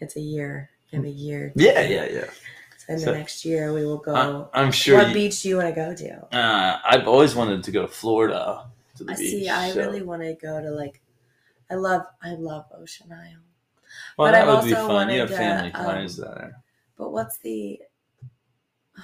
it's 0.00 0.16
a 0.16 0.20
year. 0.20 0.70
Have 0.92 1.04
a 1.04 1.08
year. 1.08 1.52
Yeah, 1.54 1.82
yeah, 1.82 2.06
yeah. 2.10 2.30
So 2.98 3.12
the 3.12 3.18
next 3.18 3.44
year 3.44 3.72
we 3.72 3.84
will 3.84 3.98
go. 3.98 4.48
I, 4.52 4.60
I'm 4.60 4.72
sure. 4.72 4.98
what 4.98 5.08
you- 5.08 5.14
beach 5.14 5.42
do 5.42 5.48
you 5.48 5.56
want 5.56 5.68
to 5.68 5.74
go 5.74 5.94
to? 5.94 6.36
uh, 6.36 6.80
I've 6.84 7.06
always 7.08 7.34
wanted 7.34 7.64
to 7.64 7.70
go 7.70 7.82
to 7.82 7.88
Florida 7.88 8.66
to 8.96 9.04
the 9.04 9.12
I 9.12 9.16
beach. 9.16 9.30
see. 9.30 9.48
I 9.48 9.70
so- 9.70 9.80
really 9.80 10.02
want 10.02 10.22
to 10.22 10.34
go 10.34 10.60
to 10.60 10.70
like. 10.70 11.00
I 11.70 11.74
love. 11.74 12.02
I 12.22 12.34
love 12.34 12.66
Ocean 12.76 13.10
Isle. 13.12 13.40
Well, 14.16 14.28
but 14.28 14.32
that 14.32 14.48
I've 14.48 14.62
would 14.62 14.68
be 14.68 14.74
fun. 14.74 15.10
You 15.10 15.20
have 15.20 15.30
to, 15.30 15.36
family 15.36 15.72
um, 15.72 15.84
ties 15.84 16.16
there. 16.16 16.60
But 16.98 17.12
what's 17.12 17.38
the? 17.38 17.80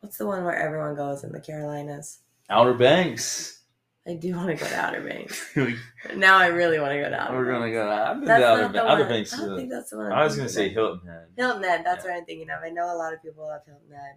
What's 0.00 0.18
the 0.18 0.26
one 0.26 0.44
where 0.44 0.54
everyone 0.54 0.94
goes 0.94 1.24
in 1.24 1.32
the 1.32 1.40
Carolinas? 1.40 2.18
Outer 2.50 2.74
Banks. 2.74 3.62
I 4.06 4.14
do 4.14 4.34
want 4.36 4.48
to 4.50 4.54
go 4.62 4.68
to 4.68 4.76
Outer 4.76 5.00
Banks. 5.00 5.56
Now 6.16 6.36
I 6.36 6.48
really 6.48 6.78
want 6.78 6.92
to 6.92 7.00
go 7.00 7.08
to 7.08 7.16
Outer 7.18 7.36
We're 7.36 7.46
gonna 7.46 7.60
Banks. 7.60 7.74
go. 7.74 7.90
I've 7.90 8.16
been 8.18 8.24
That's 8.26 8.40
to 8.42 8.46
Outer, 8.48 8.68
the 8.72 8.86
Outer. 8.86 9.04
Banks. 9.06 9.32
I 9.34 9.36
don't 9.46 9.56
think 9.56 9.70
that's 9.70 9.90
the 9.90 9.96
one. 9.96 10.06
I'm 10.06 10.12
I 10.12 10.24
was 10.24 10.36
gonna 10.36 10.48
say. 10.50 10.68
Hilton 10.68 11.08
Head. 11.08 11.26
Hilton 11.36 11.62
Head. 11.62 11.82
That's 11.86 12.04
Yeah. 12.04 12.10
what 12.10 12.18
I'm 12.18 12.24
thinking 12.26 12.50
of. 12.50 12.62
I 12.62 12.68
know 12.68 12.94
a 12.94 12.98
lot 12.98 13.14
of 13.14 13.22
people 13.22 13.46
love 13.46 13.62
Hilton 13.66 13.90
Head. 13.90 14.16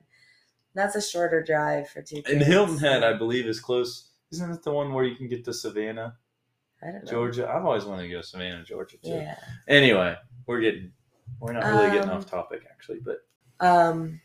That's 0.76 0.96
a 0.96 1.02
shorter 1.02 1.42
drive 1.42 1.88
for 1.90 2.02
two. 2.02 2.22
And. 2.30 2.42
Hilton 2.42 2.78
Head, 2.78 3.04
I 3.04 3.14
believe, 3.14 3.46
is 3.48 3.60
close. 3.62 4.10
Isn't 4.32 4.52
it 4.52 4.62
the 4.64 4.72
one 4.72 4.94
where 4.94 5.06
you 5.06 5.16
can 5.16 5.30
get 5.30 5.46
to 5.46 5.54
Savannah, 5.54 6.18
I 6.84 6.88
don't 6.92 7.06
know. 7.06 7.10
Georgia? 7.12 7.50
I've 7.50 7.64
always 7.66 7.86
wanted 7.86 8.04
to 8.04 8.10
go 8.10 8.18
to 8.22 8.28
Savannah, 8.28 8.64
Georgia 8.66 8.98
too. 8.98 9.10
Yeah. 9.12 9.38
Anyway, 9.70 10.18
we're 10.48 10.60
getting 10.60 10.92
we're 11.40 11.54
not 11.54 11.64
really 11.64 11.92
getting 11.92 12.10
Um, 12.10 12.18
off 12.18 12.30
topic 12.30 12.64
actually, 12.70 13.00
but 13.00 13.20
Um, 13.62 14.20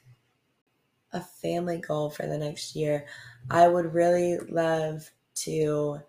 a 1.13 1.21
family 1.21 1.79
goal 1.79 2.11
for 2.11 2.27
the 2.27 2.37
next 2.37 2.75
year. 2.75 3.07
I 3.49 3.69
would 3.69 3.95
really 3.95 4.39
love 4.39 5.09
to 5.35 6.01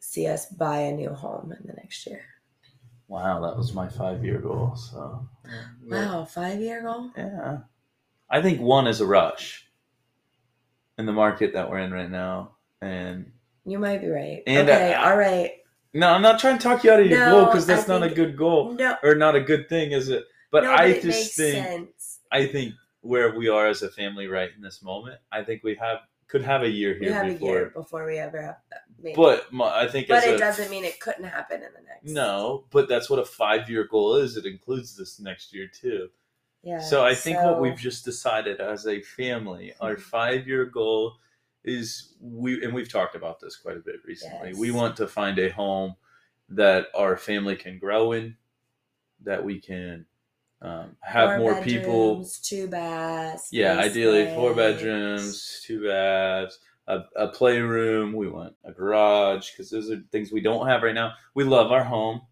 see 0.00 0.26
us 0.26 0.46
buy 0.46 0.78
a 0.78 0.92
new 0.92 1.10
home 1.10 1.52
in 1.58 1.66
the 1.66 1.74
next 1.74 2.06
year. 2.06 2.22
wow, 3.08 3.40
that 3.40 3.56
was 3.56 3.72
my 3.74 3.88
five 3.88 4.24
year 4.24 4.38
goal. 4.38 4.74
So 4.76 5.26
Wow, 5.88 6.24
five 6.24 6.60
year 6.60 6.82
goal. 6.82 7.10
yeah, 7.16 7.58
I 8.30 8.40
think 8.42 8.60
one 8.60 8.86
is 8.86 9.00
a 9.00 9.06
rush 9.06 9.66
in 10.98 11.06
the 11.06 11.12
market 11.12 11.52
that 11.54 11.68
we're 11.70 11.78
in 11.78 11.92
right 11.92 12.10
now, 12.10 12.52
and 12.80 13.32
You 13.64 13.78
might 13.78 14.00
be 14.00 14.08
right. 14.08 14.42
And, 14.46 14.68
okay, 14.68 14.94
uh, 14.94 15.08
all 15.10 15.16
right. 15.16 15.52
no, 15.94 16.08
I'm 16.08 16.22
not 16.22 16.38
trying 16.38 16.58
to 16.58 16.62
talk 16.62 16.84
you 16.84 16.92
out 16.92 17.00
of 17.00 17.06
your 17.06 17.18
No, 17.18 17.30
goal 17.30 17.44
because 17.46 17.66
that's 17.66 17.88
I 17.88 17.98
not 17.98 18.02
a 18.10 18.14
good 18.14 18.36
goal 18.36 18.72
No, 18.72 18.96
or 19.02 19.14
not 19.14 19.34
a 19.34 19.40
good 19.40 19.68
thing, 19.68 19.92
is 19.92 20.08
it? 20.08 20.24
But 20.52 20.64
no, 20.64 20.72
I 20.72 20.86
it 20.86 21.02
just 21.02 21.06
makes 21.06 21.36
think 21.36 21.64
sense. 21.66 22.18
I 22.32 22.46
think 22.46 22.74
where 23.02 23.34
we 23.34 23.48
are 23.48 23.66
as 23.66 23.82
a 23.82 23.90
family 23.90 24.26
right 24.26 24.50
in 24.54 24.62
this 24.62 24.82
moment, 24.82 25.18
I 25.32 25.42
think 25.42 25.62
we 25.64 25.74
have 25.76 25.98
could 26.30 26.42
have 26.42 26.62
a 26.62 26.68
year 26.68 26.96
We 26.98 27.06
here 27.06 27.14
have 27.14 27.26
before. 27.26 27.48
a 27.48 27.52
year 27.52 27.70
before 27.70 28.06
we 28.06 28.18
ever 28.18 28.40
have 28.40 28.56
that. 28.70 28.82
Maybe. 29.02 29.16
But 29.16 29.52
my, 29.52 29.80
I 29.80 29.88
think 29.88 30.08
but 30.08 30.22
it 30.24 30.36
a, 30.36 30.38
doesn't 30.38 30.70
mean 30.70 30.84
it 30.84 31.00
couldn't 31.00 31.24
happen 31.24 31.56
in 31.56 31.72
the 31.74 31.80
next. 31.86 32.04
no, 32.04 32.64
but 32.70 32.88
that's 32.88 33.10
what 33.10 33.18
a 33.18 33.24
five 33.24 33.68
year 33.68 33.84
goal 33.84 34.16
is. 34.16 34.36
It 34.36 34.46
includes 34.46 34.96
this 34.96 35.18
next 35.18 35.52
year 35.52 35.66
too. 35.66 36.08
Yeah. 36.62 36.80
so 36.80 37.02
I 37.02 37.14
think 37.14 37.38
what 37.38 37.58
we've 37.58 37.78
just 37.78 38.04
decided 38.04 38.60
as 38.60 38.86
a 38.86 39.00
family, 39.00 39.72
our 39.80 39.94
hmm. 39.94 40.02
five 40.02 40.46
year 40.46 40.66
goal 40.66 41.14
is 41.64 42.14
we 42.20 42.62
and 42.62 42.72
we've 42.72 42.90
talked 42.90 43.14
about 43.14 43.40
this 43.40 43.56
quite 43.56 43.76
a 43.76 43.80
bit 43.80 43.96
recently. 44.06 44.50
Yes. 44.50 44.58
We 44.58 44.70
want 44.70 44.96
to 44.96 45.08
find 45.08 45.38
a 45.38 45.50
home 45.50 45.96
that 46.50 46.86
our 46.94 47.16
family 47.16 47.56
can 47.56 47.78
grow 47.78 48.12
in, 48.12 48.36
that 49.22 49.44
we 49.44 49.58
can 49.58 50.06
um, 50.62 50.96
have 51.00 51.38
Four 51.38 51.38
more 51.38 51.62
people 51.62 52.28
two 52.42 52.68
baths. 52.68 53.48
Yeah, 53.50 53.78
ideally 53.78 54.26
four 54.34 54.54
bedrooms, 54.54 55.62
two 55.64 55.86
baths, 55.86 56.58
a, 56.86 57.00
a 57.16 57.28
playroom. 57.28 58.12
We 58.12 58.28
want 58.28 58.54
a 58.64 58.72
garage 58.72 59.50
because 59.50 59.70
those 59.70 59.90
are 59.90 60.02
things 60.12 60.30
we 60.30 60.42
don't 60.42 60.66
have 60.68 60.82
right 60.82 60.94
now. 60.94 61.14
We 61.34 61.44
love 61.44 61.72
our 61.72 61.84
home. 61.84 62.22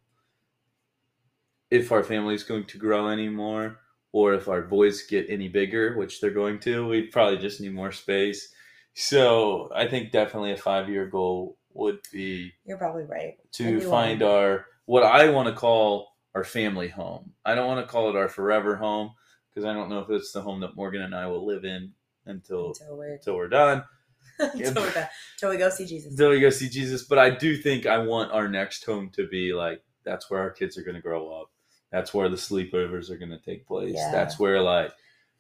If 1.71 1.91
our 1.93 2.03
family 2.03 2.35
is 2.35 2.45
going 2.45 2.65
to 2.65 2.79
grow 2.79 3.09
anymore, 3.09 3.81
or 4.13 4.35
if 4.35 4.49
our 4.49 4.63
boys 4.63 5.03
get 5.03 5.27
any 5.29 5.49
bigger, 5.49 5.97
which 5.97 6.21
they're 6.21 6.31
going 6.31 6.59
to, 6.61 6.87
we 6.87 7.03
probably 7.03 7.39
just 7.39 7.61
need 7.61 7.75
more 7.75 7.93
space. 7.93 8.53
So 8.95 9.71
I 9.75 9.87
think 9.87 10.13
definitely 10.13 10.53
a 10.53 10.57
five 10.57 10.89
year 10.89 11.07
goal 11.07 11.57
would 11.73 12.01
be 12.13 12.53
You're 12.67 12.79
probably 12.79 13.05
right. 13.05 13.37
To 13.53 13.81
find 13.81 14.23
our 14.23 14.67
what 14.87 15.03
I 15.03 15.31
want 15.31 15.49
to 15.49 15.55
call 15.55 16.09
our 16.39 16.45
family 16.45 16.87
home. 16.87 17.33
I 17.45 17.57
don't 17.57 17.67
want 17.67 17.85
to 17.85 17.93
call 17.93 18.09
it 18.09 18.17
our 18.17 18.29
forever 18.29 18.77
home 18.77 19.11
because 19.51 19.65
I 19.65 19.73
don't 19.75 19.89
know 19.89 19.99
if 19.99 20.09
it's 20.09 20.31
the 20.31 20.41
home 20.41 20.61
that 20.61 20.77
Morgan 20.77 21.03
and 21.03 21.13
I 21.13 21.27
will 21.27 21.45
live 21.45 21.65
in 21.65 21.93
until 22.27 22.69
Until 22.69 22.97
we're 22.97 23.15
until 23.15 23.37
we're 23.37 23.49
done, 23.49 23.83
until, 24.39 24.83
we're 24.83 24.93
done. 24.93 25.09
Until 25.35 25.51
we 25.51 25.57
go 25.57 25.69
see 25.69 25.85
Jesus. 25.85 26.13
until 26.13 26.31
we 26.31 26.39
go 26.39 26.51
see 26.51 26.69
Jesus. 26.69 27.03
But 27.03 27.19
I 27.19 27.31
do 27.31 27.57
think 27.57 27.87
I 27.87 27.99
want 27.99 28.31
our 28.31 28.47
next 28.47 28.85
home 28.85 29.11
to 29.17 29.27
be 29.27 29.53
like 29.53 29.83
that's 30.05 30.31
where 30.31 30.41
our 30.41 30.51
kids 30.51 30.79
are 30.79 30.83
going 30.83 30.95
to 30.95 31.03
grow 31.03 31.29
up. 31.29 31.51
That's 31.91 32.15
where 32.15 32.29
the 32.29 32.37
sleepovers 32.37 33.11
are 33.11 33.19
going 33.19 33.31
to 33.31 33.41
take 33.41 33.67
place. 33.67 33.95
Yeah. 33.97 34.13
That's 34.13 34.39
where 34.39 34.63
like 34.63 34.93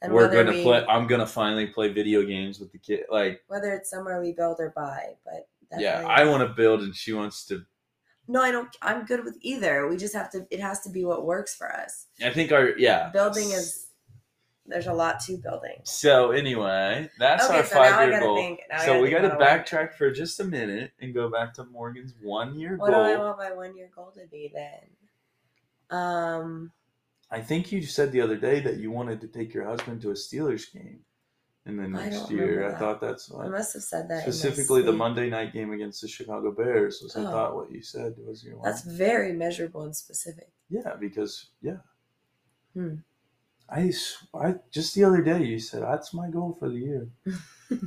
And 0.02 0.12
we're 0.12 0.32
going 0.32 0.46
to 0.46 0.62
play. 0.64 0.84
I'm 0.88 1.06
going 1.06 1.20
to 1.20 1.28
finally 1.28 1.68
play 1.68 1.92
video 1.92 2.24
games 2.24 2.58
with 2.58 2.72
the 2.72 2.78
kid. 2.78 3.04
Like 3.08 3.42
whether 3.46 3.72
it's 3.72 3.88
somewhere 3.88 4.20
we 4.20 4.32
build 4.32 4.56
or 4.58 4.72
buy, 4.74 5.14
but 5.24 5.46
yeah, 5.78 6.04
I 6.08 6.24
want 6.24 6.42
to 6.42 6.52
build 6.52 6.80
and 6.80 6.92
she 6.92 7.12
wants 7.12 7.44
to 7.46 7.64
No, 8.28 8.42
I 8.42 8.50
don't. 8.50 8.68
I'm 8.82 9.06
good 9.06 9.24
with 9.24 9.38
either. 9.40 9.88
We 9.88 9.96
just 9.96 10.14
have 10.14 10.30
to. 10.32 10.46
It 10.50 10.60
has 10.60 10.80
to 10.80 10.90
be 10.90 11.04
what 11.04 11.24
works 11.24 11.56
for 11.56 11.74
us. 11.74 12.06
I 12.22 12.30
think 12.30 12.52
our 12.52 12.78
yeah 12.78 13.10
Building 13.10 13.50
is. 13.50 13.86
There's 14.66 14.86
a 14.86 14.92
lot 14.92 15.20
to 15.20 15.38
building. 15.38 15.78
So 15.84 16.32
anyway, 16.32 17.08
that's 17.18 17.46
okay, 17.46 17.56
our 17.56 17.64
so 17.64 17.74
five 17.74 18.10
year 18.10 18.20
goal. 18.20 18.36
think. 18.36 18.60
So 18.84 19.00
we 19.00 19.08
got 19.08 19.22
to 19.22 19.28
what 19.28 19.42
I 19.42 19.56
want. 19.56 19.66
backtrack 19.66 19.94
for 19.94 20.10
just 20.10 20.38
a 20.40 20.44
minute 20.44 20.92
and 21.00 21.14
go 21.14 21.30
back 21.30 21.54
to 21.54 21.64
Morgan's 21.64 22.12
one 22.20 22.54
year 22.58 22.76
goal. 22.76 22.88
What 22.88 22.90
do 22.90 22.96
I 22.96 23.16
want 23.16 23.38
my 23.38 23.52
one 23.52 23.74
year 23.74 23.88
goal 23.96 24.12
to 24.14 24.26
be 24.30 24.52
then? 24.54 25.98
Um, 25.98 26.72
I 27.30 27.40
think 27.40 27.72
you 27.72 27.80
said 27.80 28.12
the 28.12 28.20
other 28.20 28.36
day 28.36 28.60
that 28.60 28.76
you 28.76 28.90
wanted 28.90 29.22
to 29.22 29.28
take 29.28 29.54
your 29.54 29.64
husband 29.64 30.02
to 30.02 30.10
a 30.10 30.14
Steelers 30.14 30.70
game 30.70 31.00
in 31.66 31.76
the 31.76 31.84
I 31.84 31.86
next 31.86 32.30
year. 32.30 32.68
I 32.74 32.78
thought 32.78 33.00
that's 33.00 33.30
I 33.32 33.48
must 33.48 33.74
have 33.74 33.82
said 33.82 34.08
that. 34.08 34.22
Specifically, 34.22 34.82
the. 34.82 34.92
Monday 34.92 35.28
night 35.28 35.52
game 35.52 35.72
against 35.72 36.00
the 36.02 36.08
Chicago 36.08 36.50
Bears 36.52 37.00
was, 37.02 37.14
I 37.16 37.20
Oh. 37.20 37.24
thought, 37.30 37.54
what 37.56 37.70
you 37.70 37.82
said 37.82 38.14
was 38.18 38.42
your 38.42 38.56
one. 38.56 38.64
That's 38.70 38.82
very 38.82 39.32
measurable 39.32 39.82
and 39.82 39.94
specific. 39.94 40.50
Yeah, 40.70 40.94
because 40.98 41.50
yeah. 41.60 41.78
Hmm. 42.74 42.94
I, 43.70 43.92
I 44.34 44.54
just 44.70 44.94
the 44.94 45.04
other 45.04 45.20
day 45.20 45.42
you 45.44 45.58
said 45.58 45.82
that's 45.82 46.14
my 46.14 46.30
goal 46.30 46.56
for 46.58 46.70
the 46.70 46.78
year. 46.78 47.08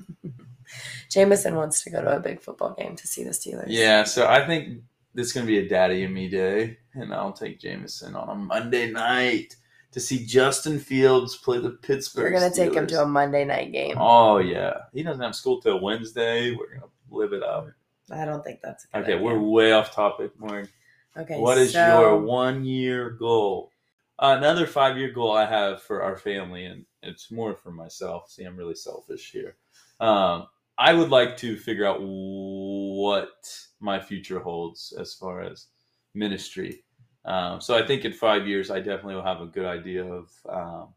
Jameson 1.10 1.56
wants 1.56 1.84
to 1.84 1.90
go 1.90 2.02
to 2.02 2.18
a 2.18 2.20
big 2.20 2.40
football 2.42 2.74
game 2.78 2.96
to 2.96 3.08
see 3.08 3.24
the 3.24 3.32
Steelers. 3.32 3.66
Yeah, 3.68 4.04
so 4.04 4.28
I 4.28 4.46
think 4.46 4.84
this 5.14 5.28
is 5.28 5.34
gonna 5.34 5.46
be 5.48 5.58
a 5.58 5.68
daddy 5.68 6.04
and 6.04 6.14
me 6.14 6.30
day, 6.30 6.78
and 6.94 7.14
I'll 7.14 7.34
take 7.34 7.60
Jameson 7.60 8.16
on 8.16 8.30
a 8.30 8.36
Monday 8.36 8.92
night 8.92 9.56
to 9.92 10.00
see 10.00 10.26
Justin 10.26 10.80
Fields 10.80 11.36
play 11.38 11.60
the 11.60 11.72
Pittsburgh. 11.72 12.32
We're 12.32 12.40
gonna 12.40 12.54
take 12.54 12.74
him 12.74 12.88
to 12.88 13.02
a 13.02 13.06
Monday 13.06 13.44
night 13.46 13.72
game. 13.72 13.96
Oh 14.00 14.38
yeah, 14.38 14.74
he 14.94 15.04
doesn't 15.04 15.22
have 15.24 15.36
school 15.36 15.62
till 15.62 15.80
Wednesday. 15.82 16.52
We're 16.56 16.74
gonna 16.76 16.92
live 17.10 17.34
it 17.34 17.44
up. 17.44 17.68
I 18.12 18.26
don't 18.26 18.44
think 18.44 18.60
that's 18.62 18.86
a 18.86 18.88
good 18.98 19.04
Okay, 19.04 19.14
idea. 19.14 19.24
we're 19.24 19.40
way 19.40 19.72
off 19.74 19.92
topic, 19.94 20.32
Morgan. 20.40 20.70
okay. 21.18 21.38
What 21.40 21.58
is 21.58 21.74
so- 21.74 22.02
your 22.02 22.18
one 22.18 22.64
year 22.66 23.10
goal? 23.12 23.72
Uh, 24.20 24.36
another 24.38 24.68
five 24.68 24.98
year 24.98 25.12
goal 25.12 25.32
I 25.32 25.46
have 25.46 25.82
for 25.82 26.04
our 26.04 26.16
family, 26.16 26.66
and 26.66 26.86
it's 27.02 27.32
more 27.32 27.56
for 27.56 27.72
myself. 27.72 28.30
See, 28.30 28.44
I'm 28.44 28.56
really 28.56 28.76
selfish 28.76 29.32
here. 29.32 29.56
Um, 30.00 30.48
I 30.78 30.94
would 30.94 31.10
like 31.10 31.38
to 31.38 31.58
figure 31.58 31.86
out 31.86 32.00
what 32.02 33.32
my 33.80 34.00
future 34.00 34.40
holds 34.40 34.94
as 35.00 35.14
far 35.14 35.42
as 35.42 35.68
ministry. 36.14 36.84
Um, 37.26 37.62
so 37.62 37.76
I 37.76 37.86
think 37.86 38.06
in 38.06 38.14
five 38.14 38.48
years, 38.48 38.72
I 38.72 38.80
definitely 38.80 39.16
will 39.16 39.24
have 39.24 39.42
a 39.42 39.46
good 39.46 39.66
idea 39.66 40.04
of 40.04 40.32
um, 40.50 40.88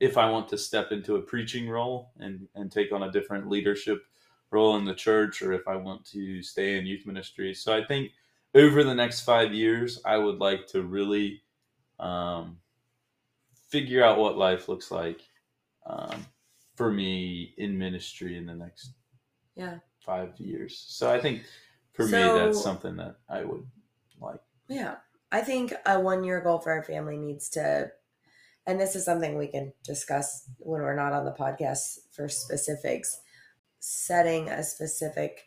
if 0.00 0.16
I 0.16 0.30
want 0.30 0.48
to 0.48 0.58
step 0.58 0.92
into 0.92 1.16
a 1.16 1.22
preaching 1.22 1.68
role 1.68 2.10
and, 2.18 2.48
and 2.54 2.70
take 2.70 2.92
on 2.92 3.02
a 3.02 3.10
different 3.10 3.48
leadership 3.48 4.04
role 4.50 4.76
in 4.76 4.84
the 4.84 4.94
church, 4.94 5.42
or 5.42 5.52
if 5.52 5.66
I 5.66 5.76
want 5.76 6.04
to 6.06 6.42
stay 6.42 6.78
in 6.78 6.86
youth 6.86 7.06
ministry. 7.06 7.54
So 7.54 7.76
I 7.76 7.84
think 7.84 8.12
over 8.54 8.84
the 8.84 8.94
next 8.94 9.22
five 9.22 9.52
years, 9.52 10.00
I 10.04 10.16
would 10.16 10.38
like 10.38 10.66
to 10.68 10.82
really 10.82 11.42
um, 11.98 12.58
figure 13.68 14.04
out 14.04 14.18
what 14.18 14.36
life 14.36 14.68
looks 14.68 14.92
like 14.92 15.22
um, 15.86 16.24
for 16.76 16.92
me 16.92 17.54
in 17.58 17.76
ministry 17.76 18.36
in 18.36 18.46
the 18.46 18.54
next 18.54 18.90
Yeah. 19.56 19.78
five 19.98 20.38
years. 20.38 20.84
So 20.88 21.12
I 21.12 21.20
think 21.20 21.42
for 21.92 22.06
me, 22.06 22.30
that's 22.30 22.62
something 22.62 22.96
that 22.96 23.16
I 23.28 23.42
would 23.44 23.66
like. 24.20 24.40
Yeah. 24.68 24.96
I 25.34 25.40
think 25.40 25.74
a 25.84 25.98
one 25.98 26.22
year 26.22 26.40
goal 26.40 26.60
for 26.60 26.70
our 26.70 26.84
family 26.84 27.16
needs 27.16 27.48
to, 27.50 27.90
and 28.68 28.80
this 28.80 28.94
is 28.94 29.04
something 29.04 29.36
we 29.36 29.48
can 29.48 29.72
discuss 29.82 30.48
when 30.58 30.80
we're 30.80 30.94
not 30.94 31.12
on 31.12 31.24
the 31.24 31.32
podcast 31.32 31.98
for 32.12 32.28
specifics, 32.28 33.18
setting 33.80 34.48
a 34.48 34.62
specific 34.62 35.46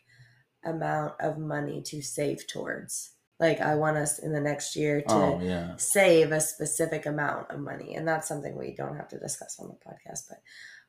amount 0.62 1.14
of 1.20 1.38
money 1.38 1.80
to 1.86 2.02
save 2.02 2.46
towards. 2.46 3.12
Like, 3.40 3.62
I 3.62 3.76
want 3.76 3.96
us 3.96 4.18
in 4.18 4.34
the 4.34 4.42
next 4.42 4.76
year 4.76 5.00
to 5.00 5.14
Oh 5.14 5.40
yeah, 5.42 5.76
save 5.78 6.32
a 6.32 6.40
specific 6.40 7.06
amount 7.06 7.50
of 7.50 7.58
money. 7.58 7.94
And 7.94 8.06
that's 8.06 8.28
something 8.28 8.58
we 8.58 8.74
don't 8.74 8.96
have 8.96 9.08
to 9.08 9.18
discuss 9.18 9.58
on 9.58 9.68
the 9.68 9.90
podcast, 9.90 10.24
but 10.28 10.42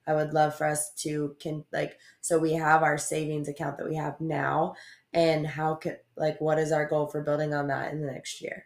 I 0.05 0.13
would 0.13 0.33
love 0.33 0.55
for 0.55 0.67
us 0.67 0.91
to 1.03 1.37
can 1.39 1.63
like 1.71 1.97
so 2.19 2.37
we 2.37 2.53
have 2.53 2.83
our 2.83 2.97
savings 2.97 3.47
account 3.47 3.77
that 3.77 3.87
we 3.87 3.95
have 3.95 4.19
now 4.19 4.75
and 5.13 5.47
how 5.47 5.75
can 5.75 5.97
like 6.17 6.41
what 6.41 6.59
is 6.59 6.73
our 6.73 6.85
goal 6.85 7.07
for 7.07 7.23
building 7.23 7.53
on 7.53 7.67
that 7.67 7.93
in 7.93 8.01
the 8.01 8.11
next 8.11 8.41
year. 8.41 8.65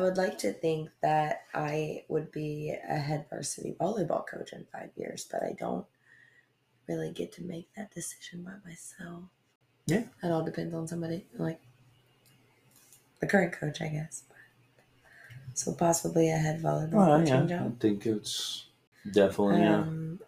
I 0.00 0.02
would 0.02 0.16
like 0.16 0.38
to 0.38 0.54
think 0.54 0.88
that 1.02 1.42
I 1.52 2.04
would 2.08 2.32
be 2.32 2.74
a 2.88 2.96
head 2.96 3.26
varsity 3.28 3.76
volleyball 3.78 4.26
coach 4.26 4.54
in 4.54 4.64
5 4.72 4.88
years, 4.96 5.28
but 5.30 5.42
I 5.42 5.54
don't 5.58 5.84
really 6.88 7.10
get 7.10 7.32
to 7.32 7.42
make 7.42 7.68
that 7.76 7.92
decision 7.92 8.42
by 8.42 8.52
myself. 8.66 9.24
Yeah. 9.84 10.04
It 10.22 10.30
all 10.32 10.42
depends 10.42 10.74
on 10.74 10.88
somebody 10.88 11.26
like 11.36 11.60
the 13.20 13.26
current 13.26 13.52
coach, 13.52 13.82
I 13.82 13.88
guess. 13.88 14.22
So 15.52 15.74
possibly 15.74 16.30
a 16.30 16.36
head 16.38 16.62
volleyball 16.62 16.92
well, 16.92 17.18
coaching 17.18 17.50
yeah. 17.50 17.64
I 17.64 17.70
think 17.78 18.06
it's 18.06 18.68
definitely 19.12 19.60
yeah. 19.60 19.80
Um, 19.80 20.18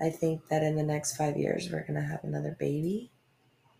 I 0.00 0.10
think 0.10 0.46
that 0.50 0.62
in 0.62 0.76
the 0.76 0.84
next 0.84 1.16
five 1.16 1.36
years 1.36 1.68
we're 1.72 1.84
gonna 1.84 2.00
have 2.06 2.22
another 2.22 2.54
baby. 2.60 3.10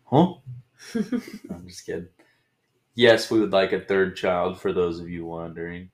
Huh? 0.06 0.34
I'm 0.94 1.68
just 1.68 1.86
kidding. 1.86 2.08
Yes, 2.96 3.30
we 3.30 3.38
would 3.38 3.52
like 3.52 3.72
a 3.72 3.80
third 3.80 4.16
child. 4.16 4.58
For 4.58 4.72
those 4.72 4.98
of 4.98 5.08
you 5.08 5.24
wondering, 5.26 5.90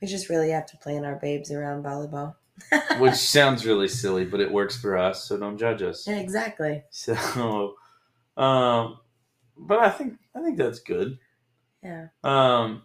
we 0.00 0.06
just 0.06 0.28
really 0.28 0.50
have 0.50 0.66
to 0.66 0.76
plan 0.76 1.04
our 1.04 1.16
babes 1.16 1.50
around 1.50 1.82
volleyball. 1.82 2.34
which 2.98 3.14
sounds 3.14 3.66
really 3.66 3.88
silly, 3.88 4.24
but 4.24 4.40
it 4.40 4.50
works 4.50 4.80
for 4.80 4.96
us, 4.96 5.24
so 5.24 5.36
don't 5.36 5.58
judge 5.58 5.82
us. 5.82 6.06
Yeah, 6.06 6.16
exactly. 6.16 6.84
So, 6.90 7.74
um, 8.36 8.98
but 9.56 9.78
I 9.80 9.90
think 9.90 10.18
I 10.34 10.42
think 10.42 10.56
that's 10.56 10.78
good. 10.78 11.18
Yeah. 11.82 12.08
Um, 12.24 12.82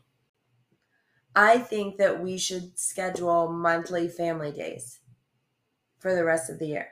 I 1.36 1.58
think 1.60 1.98
that 1.98 2.22
we 2.22 2.38
should 2.38 2.78
schedule 2.78 3.50
monthly 3.50 4.08
family 4.08 4.52
days 4.52 5.00
for 6.00 6.14
the 6.14 6.26
rest 6.26 6.50
of 6.50 6.60
the 6.60 6.68
year. 6.68 6.88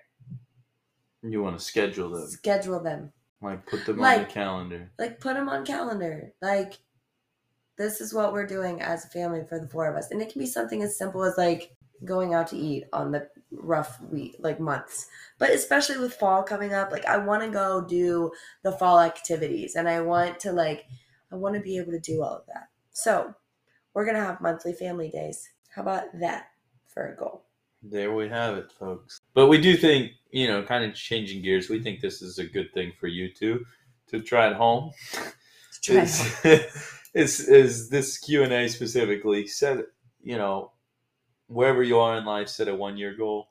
you 1.22 1.42
want 1.44 1.58
to 1.58 1.64
schedule 1.64 2.10
them, 2.10 2.28
Schedule 2.28 2.82
them. 2.82 3.12
Like 3.42 3.66
put 3.66 3.86
them 3.86 4.02
on 4.02 4.20
the 4.20 4.26
calendar. 4.26 4.92
Like 5.00 5.20
put 5.20 5.36
them 5.36 5.50
on 5.50 5.66
calendar. 5.66 6.34
Like 6.42 6.80
this 7.78 8.02
is 8.02 8.14
what 8.14 8.34
we're 8.34 8.46
doing 8.46 8.82
as 8.82 9.06
a 9.06 9.10
family 9.10 9.44
for 9.48 9.60
the 9.60 9.68
four 9.68 9.88
of 9.88 9.96
us. 9.96 10.12
And 10.12 10.22
it 10.22 10.32
can 10.32 10.40
be 10.40 10.46
something 10.46 10.84
as 10.84 10.98
simple 10.98 11.24
as 11.24 11.38
like 11.38 11.76
going 12.06 12.34
out 12.34 12.48
to 12.48 12.58
eat 12.58 12.86
on 12.94 13.12
the 13.12 13.28
rough 13.52 14.02
week 14.02 14.36
like 14.40 14.60
months. 14.60 15.08
But 15.38 15.52
especially 15.52 15.98
with 15.98 16.14
fall 16.14 16.44
coming 16.44 16.74
up, 16.74 16.92
like 16.92 17.06
I 17.06 17.18
want 17.18 17.44
to 17.44 17.50
go 17.50 17.86
do 17.86 18.32
the 18.64 18.74
fall 18.74 19.00
activities 19.00 19.76
and 19.76 19.88
I 19.88 20.02
want 20.02 20.40
to 20.42 20.52
like 20.52 20.86
I 21.32 21.36
want 21.36 21.56
to 21.56 21.62
be 21.62 21.78
able 21.78 21.92
to 21.92 22.00
do 22.00 22.24
all 22.24 22.38
of 22.38 22.46
that. 22.48 22.70
So, 22.92 23.34
we're 23.94 24.06
going 24.06 24.18
to 24.18 24.24
have 24.24 24.42
monthly 24.42 24.74
family 24.74 25.10
days. 25.10 25.48
How 25.74 25.84
about 25.84 26.06
that 26.20 26.48
for 26.88 27.14
a 27.14 27.16
goal? 27.16 27.46
There 27.82 28.14
we 28.14 28.28
have 28.28 28.58
it, 28.58 28.72
folks. 28.72 29.22
But 29.34 29.48
we 29.48 29.60
do 29.60 29.78
think, 29.78 30.12
you 30.32 30.48
know, 30.48 30.64
kind 30.64 30.84
of 30.84 30.94
changing 30.96 31.42
gears. 31.44 31.70
We 31.70 31.82
think 31.82 32.02
this 32.02 32.22
is 32.22 32.38
a 32.38 32.46
good 32.46 32.74
thing 32.74 32.92
for 33.00 33.08
you 33.08 33.32
two 33.34 33.66
to 34.08 34.20
try 34.20 34.48
at 34.48 34.56
home. 34.56 34.92
Try 35.82 36.02
is, 36.02 36.36
is 37.14 37.40
is 37.40 37.90
this 37.90 38.18
Q 38.18 38.44
and 38.44 38.52
A 38.52 38.68
specifically 38.68 39.48
set? 39.48 39.78
You 40.22 40.38
know, 40.38 40.72
wherever 41.48 41.82
you 41.82 42.00
are 42.00 42.18
in 42.18 42.26
life, 42.26 42.50
set 42.50 42.68
a 42.68 42.76
one 42.76 42.98
year 42.98 43.16
goal, 43.16 43.48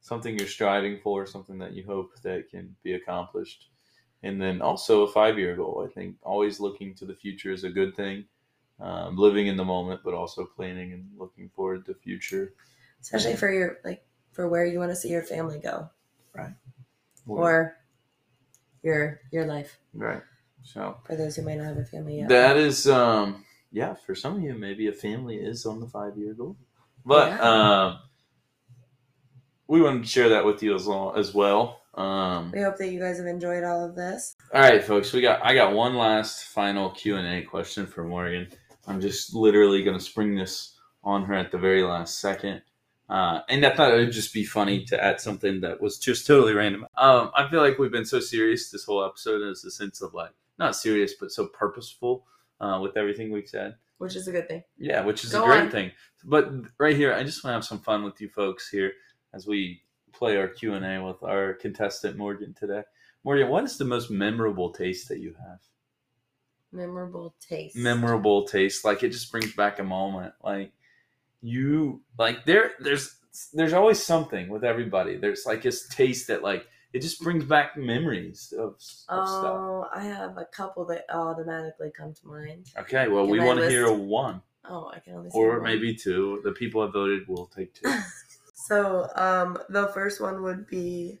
something 0.00 0.38
you're 0.38 0.48
striving 0.48 1.00
for, 1.02 1.26
something 1.26 1.58
that 1.58 1.72
you 1.72 1.84
hope 1.84 2.10
that 2.22 2.48
can 2.48 2.76
be 2.84 2.94
accomplished, 2.94 3.70
and 4.22 4.40
then 4.40 4.62
also 4.62 5.02
a 5.02 5.12
five 5.12 5.38
year 5.38 5.56
goal. 5.56 5.86
I 5.88 5.92
think 5.92 6.16
always 6.22 6.60
looking 6.60 6.94
to 6.94 7.04
the 7.04 7.14
future 7.16 7.52
is 7.52 7.64
a 7.64 7.70
good 7.70 7.96
thing. 7.96 8.26
Um, 8.78 9.16
living 9.16 9.46
in 9.46 9.56
the 9.56 9.64
moment, 9.64 10.02
but 10.04 10.12
also 10.12 10.44
planning 10.44 10.92
and 10.92 11.08
looking 11.16 11.48
forward 11.48 11.86
to 11.86 11.92
the 11.94 11.98
future. 11.98 12.52
Especially 13.06 13.36
for 13.36 13.52
your 13.52 13.78
like 13.84 14.04
for 14.32 14.48
where 14.48 14.66
you 14.66 14.80
want 14.80 14.90
to 14.90 14.96
see 14.96 15.08
your 15.10 15.22
family 15.22 15.60
go 15.60 15.88
Or- 16.34 16.56
or 17.28 17.76
your 18.82 19.20
your 19.30 19.46
life 19.46 19.78
right. 19.94 20.22
So 20.64 20.96
for 21.04 21.14
those 21.16 21.36
who 21.36 21.42
might 21.42 21.58
not 21.58 21.66
have 21.66 21.78
a 21.78 21.84
family 21.84 22.18
yet. 22.18 22.28
that 22.28 22.56
is 22.56 22.88
um 22.88 23.44
yeah, 23.70 23.94
for 23.94 24.14
some 24.16 24.36
of 24.36 24.42
you 24.42 24.54
maybe 24.54 24.88
a 24.88 24.92
family 24.92 25.36
is 25.36 25.66
on 25.66 25.78
the 25.80 25.86
five 25.86 26.16
year 26.18 26.34
goal. 26.34 26.56
But 27.04 27.28
Yeah. 27.28 27.40
um 27.40 27.98
we 29.68 29.80
wanted 29.82 30.02
to 30.02 30.08
share 30.08 30.28
that 30.30 30.44
with 30.44 30.62
you 30.62 30.74
as 30.74 30.86
well 30.86 31.14
as 31.16 31.32
well. 31.32 31.82
Um 31.94 32.50
we 32.52 32.60
hope 32.60 32.76
that 32.78 32.88
you 32.90 32.98
guys 33.00 33.18
have 33.18 33.26
enjoyed 33.26 33.62
all 33.64 33.84
of 33.84 33.94
this. 33.94 34.34
all 34.52 34.60
right 34.60 34.82
folks, 34.82 35.12
we 35.12 35.20
got 35.20 35.44
I 35.44 35.54
got 35.54 35.72
one 35.74 35.94
last 35.96 36.44
final 36.48 36.90
Q 36.90 37.16
and 37.16 37.26
A 37.26 37.42
question 37.42 37.86
for 37.86 38.02
Morgan. 38.02 38.48
I'm 38.88 39.00
just 39.00 39.32
literally 39.32 39.82
gonna 39.84 40.00
spring 40.00 40.34
this 40.34 40.72
on 41.02 41.24
her 41.24 41.34
at 41.34 41.50
the 41.52 41.58
very 41.58 41.82
last 41.84 42.18
second. 42.18 42.62
Uh, 43.08 43.40
and 43.48 43.64
I 43.64 43.74
thought 43.74 43.92
it 43.94 43.98
would 43.98 44.12
just 44.12 44.34
be 44.34 44.44
funny 44.44 44.84
to 44.86 45.02
add 45.02 45.20
something 45.20 45.60
that 45.60 45.80
was 45.80 45.98
just 45.98 46.26
totally 46.26 46.54
random. 46.54 46.86
Um, 46.98 47.30
I 47.36 47.48
feel 47.48 47.60
like 47.60 47.78
we've 47.78 47.92
been 47.92 48.04
so 48.04 48.18
serious 48.18 48.70
this 48.70 48.84
whole 48.84 49.04
episode 49.04 49.42
in 49.42 49.48
a 49.48 49.54
sense 49.54 50.02
of 50.02 50.12
like 50.12 50.32
not 50.58 50.74
serious 50.74 51.14
but 51.18 51.30
so 51.30 51.46
purposeful 51.46 52.26
uh, 52.60 52.80
with 52.82 52.96
everything 52.96 53.30
we've 53.30 53.48
said. 53.48 53.76
Which 53.98 54.16
is 54.16 54.26
a 54.28 54.32
good 54.32 54.48
thing. 54.48 54.62
Yeah, 54.76 55.04
which 55.04 55.24
is 55.24 55.32
Go 55.32 55.44
a 55.44 55.46
great 55.46 55.60
on. 55.62 55.70
thing. 55.70 55.92
But 56.24 56.50
right 56.78 56.96
here, 56.96 57.14
I 57.14 57.22
just 57.22 57.42
want 57.44 57.52
to 57.52 57.54
have 57.56 57.64
some 57.64 57.78
fun 57.80 58.02
with 58.04 58.20
you 58.20 58.28
folks 58.28 58.68
here 58.68 58.92
as 59.32 59.46
we 59.46 59.82
play 60.12 60.36
our 60.36 60.48
Q 60.48 60.74
and 60.74 60.84
A 60.84 61.02
with 61.02 61.22
our 61.22 61.54
contestant 61.54 62.16
Morgan 62.16 62.54
today. 62.54 62.82
Morgan, 63.24 63.48
what 63.48 63.64
is 63.64 63.78
the 63.78 63.84
most 63.84 64.10
memorable 64.10 64.70
taste 64.72 65.08
that 65.08 65.20
you 65.20 65.34
have? 65.48 65.58
Memorable 66.72 67.34
taste. 67.40 67.76
memorable 67.76 68.44
taste. 68.46 68.84
Like 68.84 69.02
it 69.02 69.10
just 69.10 69.30
brings 69.30 69.52
back 69.54 69.78
a 69.78 69.84
moment. 69.84 70.34
Like 70.44 70.72
you 71.46 72.02
like 72.18 72.44
there 72.44 72.72
there's 72.80 73.16
there's 73.52 73.72
always 73.72 74.02
something 74.02 74.48
with 74.48 74.64
everybody. 74.64 75.16
There's 75.16 75.44
like 75.46 75.62
this 75.62 75.88
taste 75.88 76.28
that 76.28 76.42
like 76.42 76.66
it 76.92 77.02
just 77.02 77.20
brings 77.20 77.44
back 77.44 77.76
memories 77.76 78.54
of, 78.56 78.74
of 79.08 79.28
stuff. 79.28 79.44
Oh, 79.44 79.86
I 79.94 80.02
have 80.02 80.38
a 80.38 80.46
couple 80.46 80.84
that 80.86 81.04
automatically 81.10 81.90
come 81.96 82.14
to 82.14 82.26
mind. 82.26 82.70
Okay, 82.78 83.08
well 83.08 83.26
we 83.26 83.38
Can 83.38 83.44
I 83.44 83.46
want 83.48 83.60
to 83.60 83.68
hear 83.68 83.92
one 83.92 84.42
Oh, 84.68 84.90
I 84.92 84.98
can 84.98 85.14
only 85.14 85.30
or 85.32 85.60
one. 85.60 85.62
maybe 85.62 85.94
two. 85.94 86.40
The 86.44 86.52
people 86.52 86.82
have 86.82 86.92
voted. 86.92 87.22
We'll 87.28 87.46
take 87.46 87.74
two. 87.74 87.90
So, 88.68 89.08
um, 89.14 89.58
the 89.68 89.88
first 89.94 90.20
one 90.20 90.42
would 90.42 90.66
be 90.66 91.20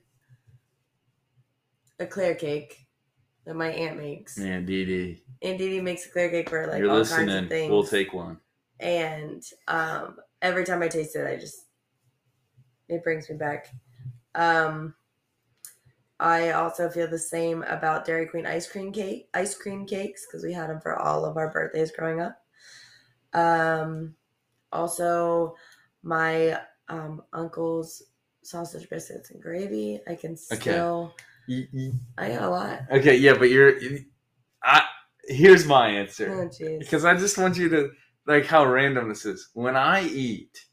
eclair 2.00 2.34
cake 2.34 2.86
that 3.44 3.54
my 3.54 3.68
aunt 3.68 3.98
makes. 3.98 4.36
Man, 4.36 4.66
Dee 4.66 4.84
Dee, 4.84 5.22
And 5.42 5.56
Dee 5.56 5.68
Dee 5.68 5.80
makes 5.80 6.06
eclair 6.06 6.28
cake 6.28 6.48
for 6.48 6.66
like 6.66 6.80
you're 6.80 6.90
all 6.90 7.04
kinds 7.04 7.32
of 7.32 7.48
things. 7.48 7.70
We'll 7.70 7.84
take 7.84 8.12
one. 8.12 8.38
And 8.80 9.42
um, 9.68 10.16
every 10.42 10.64
time 10.64 10.82
I 10.82 10.88
taste 10.88 11.16
it, 11.16 11.26
I 11.26 11.36
just 11.36 11.66
it 12.88 13.02
brings 13.02 13.28
me 13.28 13.36
back. 13.36 13.72
Um, 14.34 14.94
I 16.18 16.52
also 16.52 16.88
feel 16.88 17.08
the 17.08 17.18
same 17.18 17.62
about 17.64 18.06
Dairy 18.06 18.26
Queen 18.26 18.46
ice 18.46 18.70
cream 18.70 18.92
cake, 18.92 19.28
ice 19.34 19.54
cream 19.54 19.86
cakes, 19.86 20.26
because 20.26 20.44
we 20.44 20.52
had 20.52 20.70
them 20.70 20.80
for 20.80 20.96
all 20.96 21.24
of 21.24 21.36
our 21.36 21.50
birthdays 21.50 21.92
growing 21.92 22.20
up. 22.20 22.38
Um, 23.34 24.14
also, 24.72 25.56
my 26.02 26.58
um, 26.88 27.22
uncle's 27.32 28.02
sausage 28.42 28.88
biscuits 28.88 29.30
and 29.30 29.42
gravy. 29.42 30.00
I 30.08 30.14
can 30.14 30.36
still. 30.36 31.14
Okay. 31.50 31.92
I 32.18 32.28
got 32.30 32.42
a 32.42 32.50
lot. 32.50 32.80
Okay, 32.90 33.16
yeah, 33.16 33.34
but 33.34 33.50
you're. 33.50 33.74
I 34.62 34.82
here's 35.28 35.66
my 35.66 35.88
answer. 35.88 36.50
Oh, 36.50 36.78
because 36.78 37.04
I 37.04 37.14
just 37.14 37.36
want 37.36 37.56
you 37.56 37.68
to 37.68 37.90
like 38.26 38.46
how 38.46 38.64
random 38.66 39.08
this 39.08 39.24
is. 39.24 39.48
When 39.54 39.76
I 39.76 40.06
eat 40.06 40.66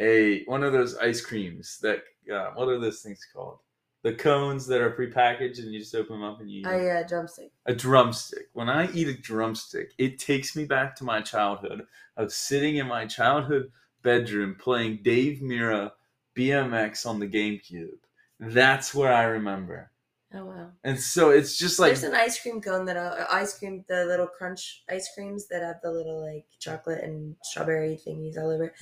a 0.00 0.44
one 0.44 0.62
of 0.62 0.72
those 0.72 0.96
ice 0.96 1.20
creams 1.20 1.78
that 1.82 2.02
uh, 2.32 2.50
what 2.54 2.68
are 2.68 2.78
those 2.78 3.00
things 3.00 3.26
called? 3.32 3.58
The 4.04 4.14
cones 4.14 4.66
that 4.68 4.80
are 4.80 4.92
prepackaged 4.92 5.58
and 5.58 5.72
you 5.72 5.80
just 5.80 5.94
open 5.94 6.20
them 6.20 6.30
up 6.30 6.40
and 6.40 6.50
you 6.50 6.60
eat 6.60 6.66
I 6.66 6.88
uh, 6.88 7.02
drumstick. 7.06 7.50
a 7.66 7.74
drumstick. 7.74 8.46
When 8.52 8.68
I 8.68 8.90
eat 8.92 9.08
a 9.08 9.14
drumstick, 9.14 9.92
it 9.98 10.18
takes 10.18 10.54
me 10.54 10.64
back 10.64 10.94
to 10.96 11.04
my 11.04 11.20
childhood 11.20 11.84
of 12.16 12.32
sitting 12.32 12.76
in 12.76 12.86
my 12.86 13.06
childhood 13.06 13.72
bedroom 14.02 14.56
playing 14.58 15.00
Dave 15.02 15.40
Mirra 15.42 15.90
BMX 16.36 17.06
on 17.06 17.18
the 17.18 17.26
GameCube. 17.26 17.98
That's 18.38 18.94
where 18.94 19.12
I 19.12 19.24
remember. 19.24 19.90
Oh 20.34 20.44
wow. 20.44 20.70
And 20.84 20.98
so 21.00 21.30
it's 21.30 21.56
just 21.56 21.78
like 21.78 21.90
There's 21.92 22.02
an 22.04 22.14
ice 22.14 22.38
cream 22.40 22.60
cone 22.60 22.84
that 22.86 22.96
I, 22.98 23.24
ice 23.40 23.58
cream 23.58 23.84
the 23.88 24.04
little 24.04 24.26
crunch 24.26 24.82
ice 24.90 25.08
creams 25.14 25.48
that 25.48 25.62
have 25.62 25.76
the 25.82 25.90
little 25.90 26.20
like 26.22 26.44
chocolate 26.58 27.02
and 27.02 27.34
strawberry 27.42 27.98
thingies 28.06 28.36
all 28.36 28.50
over. 28.50 28.64
it. 28.64 28.72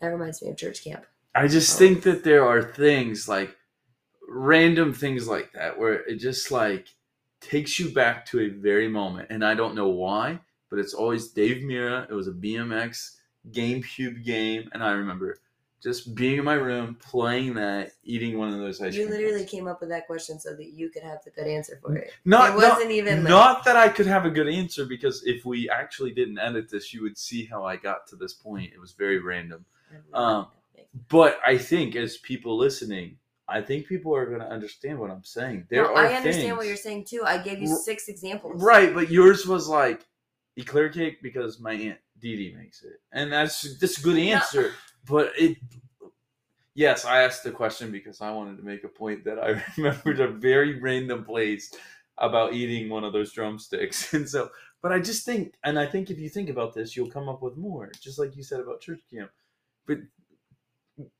That 0.00 0.08
reminds 0.08 0.42
me 0.42 0.50
of 0.50 0.56
church 0.56 0.82
camp. 0.82 1.06
I 1.34 1.46
just 1.48 1.76
Oh. 1.76 1.78
think 1.78 2.02
that 2.02 2.24
there 2.24 2.44
are 2.44 2.62
things 2.62 3.28
like 3.28 3.54
random 4.28 4.92
things 4.92 5.28
like 5.28 5.52
that 5.52 5.78
where 5.78 5.94
it 6.06 6.16
just 6.16 6.50
like 6.50 6.88
takes 7.40 7.78
you 7.78 7.90
back 7.92 8.26
to 8.26 8.40
a 8.40 8.48
very 8.48 8.88
moment, 8.88 9.28
and 9.30 9.44
I 9.44 9.54
don't 9.54 9.76
know 9.76 9.88
why, 9.88 10.40
but 10.70 10.78
it's 10.80 10.94
always 10.94 11.28
Dave 11.28 11.62
Mirra. 11.62 12.10
It 12.10 12.14
was 12.14 12.26
a 12.26 12.32
BMX 12.32 13.16
GameCube 13.50 14.24
game, 14.24 14.68
and 14.72 14.82
I 14.82 14.90
remember 14.92 15.38
just 15.82 16.14
being 16.14 16.38
in 16.38 16.44
my 16.44 16.54
room 16.54 16.96
playing 17.00 17.54
that, 17.54 17.92
eating 18.02 18.38
one 18.38 18.52
of 18.52 18.58
those 18.58 18.80
ice 18.80 18.94
You 18.94 19.06
cream. 19.06 19.16
literally 19.18 19.40
cones. 19.40 19.50
came 19.50 19.68
up 19.68 19.80
with 19.80 19.90
that 19.90 20.06
question 20.06 20.40
so 20.40 20.54
that 20.56 20.70
you 20.72 20.88
could 20.88 21.02
have 21.02 21.22
the 21.24 21.30
good 21.30 21.46
answer 21.46 21.78
for 21.82 21.94
it. 21.96 22.12
not 22.24 22.50
it 22.50 22.56
wasn't 22.56 22.90
even 22.90 23.22
like, 23.24 23.28
not 23.28 23.64
that 23.66 23.76
I 23.76 23.88
could 23.88 24.06
have 24.06 24.24
a 24.24 24.30
good 24.30 24.48
answer 24.48 24.84
because 24.86 25.22
if 25.26 25.44
we 25.44 25.68
actually 25.70 26.12
didn't 26.12 26.38
edit 26.38 26.68
this, 26.70 26.92
you 26.94 27.02
would 27.02 27.16
see 27.18 27.44
how 27.44 27.64
I 27.64 27.76
got 27.76 28.06
to 28.08 28.16
this 28.16 28.32
point. 28.34 28.72
It 28.74 28.80
was 28.80 28.92
very 28.92 29.18
random. 29.18 29.64
um, 30.14 30.46
But 31.08 31.38
I 31.46 31.58
think 31.58 31.94
as 31.94 32.16
people 32.16 32.56
listening, 32.56 33.18
I 33.48 33.60
think 33.60 33.86
people 33.86 34.16
are 34.16 34.26
going 34.26 34.40
to 34.40 34.48
understand 34.48 34.98
what 34.98 35.10
I'm 35.10 35.22
saying. 35.24 35.66
There 35.70 35.82
No, 35.84 35.90
are 35.94 35.98
I 36.06 36.14
understand 36.14 36.34
things- 36.34 36.56
what 36.56 36.66
you're 36.66 36.76
saying 36.76 37.04
too. 37.04 37.22
I 37.24 37.38
gave 37.38 37.60
you 37.60 37.68
six 37.68 38.08
examples. 38.08 38.60
Right, 38.62 38.92
but 38.94 39.10
yours 39.10 39.46
was 39.46 39.68
like 39.68 40.04
eclair 40.56 40.88
cake 40.88 41.22
because 41.22 41.60
my 41.60 41.74
aunt 41.74 41.98
Dee 42.18 42.34
Dee 42.34 42.54
makes 42.56 42.82
it, 42.82 42.98
and 43.12 43.30
that's 43.30 43.78
that's 43.78 43.98
a 43.98 44.02
good 44.02 44.18
answer. 44.18 44.72
But 45.08 45.32
it, 45.38 45.58
yes, 46.74 47.04
I 47.04 47.22
asked 47.22 47.44
the 47.44 47.50
question 47.50 47.90
because 47.90 48.20
I 48.20 48.30
wanted 48.30 48.56
to 48.58 48.62
make 48.64 48.84
a 48.84 48.88
point 48.88 49.24
that 49.24 49.38
I 49.38 49.62
remembered 49.76 50.20
a 50.20 50.28
very 50.28 50.78
random 50.80 51.24
place 51.24 51.72
about 52.18 52.54
eating 52.54 52.88
one 52.88 53.04
of 53.04 53.12
those 53.12 53.32
drumsticks, 53.32 54.12
and 54.14 54.28
so. 54.28 54.50
But 54.82 54.92
I 54.92 55.00
just 55.00 55.24
think, 55.24 55.54
and 55.64 55.78
I 55.78 55.86
think 55.86 56.10
if 56.10 56.18
you 56.18 56.28
think 56.28 56.48
about 56.48 56.74
this, 56.74 56.94
you'll 56.96 57.10
come 57.10 57.28
up 57.28 57.42
with 57.42 57.56
more, 57.56 57.90
just 58.00 58.18
like 58.18 58.36
you 58.36 58.42
said 58.42 58.60
about 58.60 58.80
church 58.80 59.00
camp. 59.12 59.30
But 59.86 59.98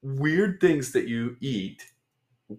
weird 0.02 0.60
things 0.60 0.92
that 0.92 1.08
you 1.08 1.36
eat 1.40 1.82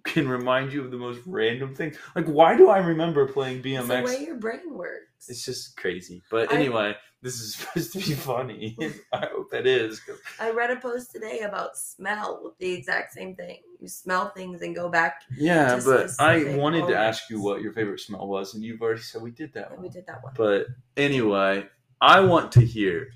can 0.03 0.27
remind 0.27 0.73
you 0.73 0.83
of 0.83 0.91
the 0.91 0.97
most 0.97 1.21
random 1.25 1.73
things. 1.73 1.97
Like, 2.15 2.25
why 2.25 2.57
do 2.57 2.69
I 2.69 2.79
remember 2.79 3.27
playing 3.27 3.57
It's 3.59 3.67
BMX? 3.67 3.87
the 3.87 4.03
way 4.03 4.25
your 4.25 4.35
brain 4.35 4.73
works. 4.73 5.29
It's 5.29 5.45
just 5.45 5.77
crazy. 5.77 6.21
But 6.29 6.51
I- 6.51 6.55
anyway, 6.55 6.95
this 7.21 7.39
is 7.39 7.55
supposed 7.57 7.93
to 7.93 7.99
be 7.99 8.13
funny. 8.13 8.77
I 9.13 9.27
hope 9.31 9.53
it 9.53 9.65
is. 9.67 10.01
I 10.39 10.51
read 10.51 10.71
a 10.71 10.75
post 10.77 11.11
today 11.11 11.39
about 11.39 11.77
smell, 11.77 12.55
the 12.59 12.71
exact 12.73 13.13
same 13.13 13.35
thing. 13.35 13.59
You 13.79 13.87
smell 13.87 14.29
things 14.29 14.61
and 14.61 14.75
go 14.75 14.89
back. 14.89 15.21
Yeah, 15.37 15.79
but 15.83 16.11
I 16.19 16.55
wanted 16.55 16.87
to 16.87 16.97
ask 16.97 17.29
you 17.29 17.41
what 17.41 17.61
your 17.61 17.73
favorite 17.73 17.99
smell 17.99 18.27
was, 18.27 18.53
and 18.53 18.63
you've 18.63 18.81
already 18.81 19.01
said 19.01 19.21
we 19.21 19.31
did 19.31 19.53
that 19.53 19.67
And 19.67 19.77
one. 19.77 19.83
we 19.83 19.89
did 19.89 20.05
that 20.07 20.23
one. 20.23 20.33
But 20.35 20.67
anyway, 20.95 21.65
I 22.01 22.19
want 22.21 22.51
to 22.53 22.61
hear. 22.61 23.09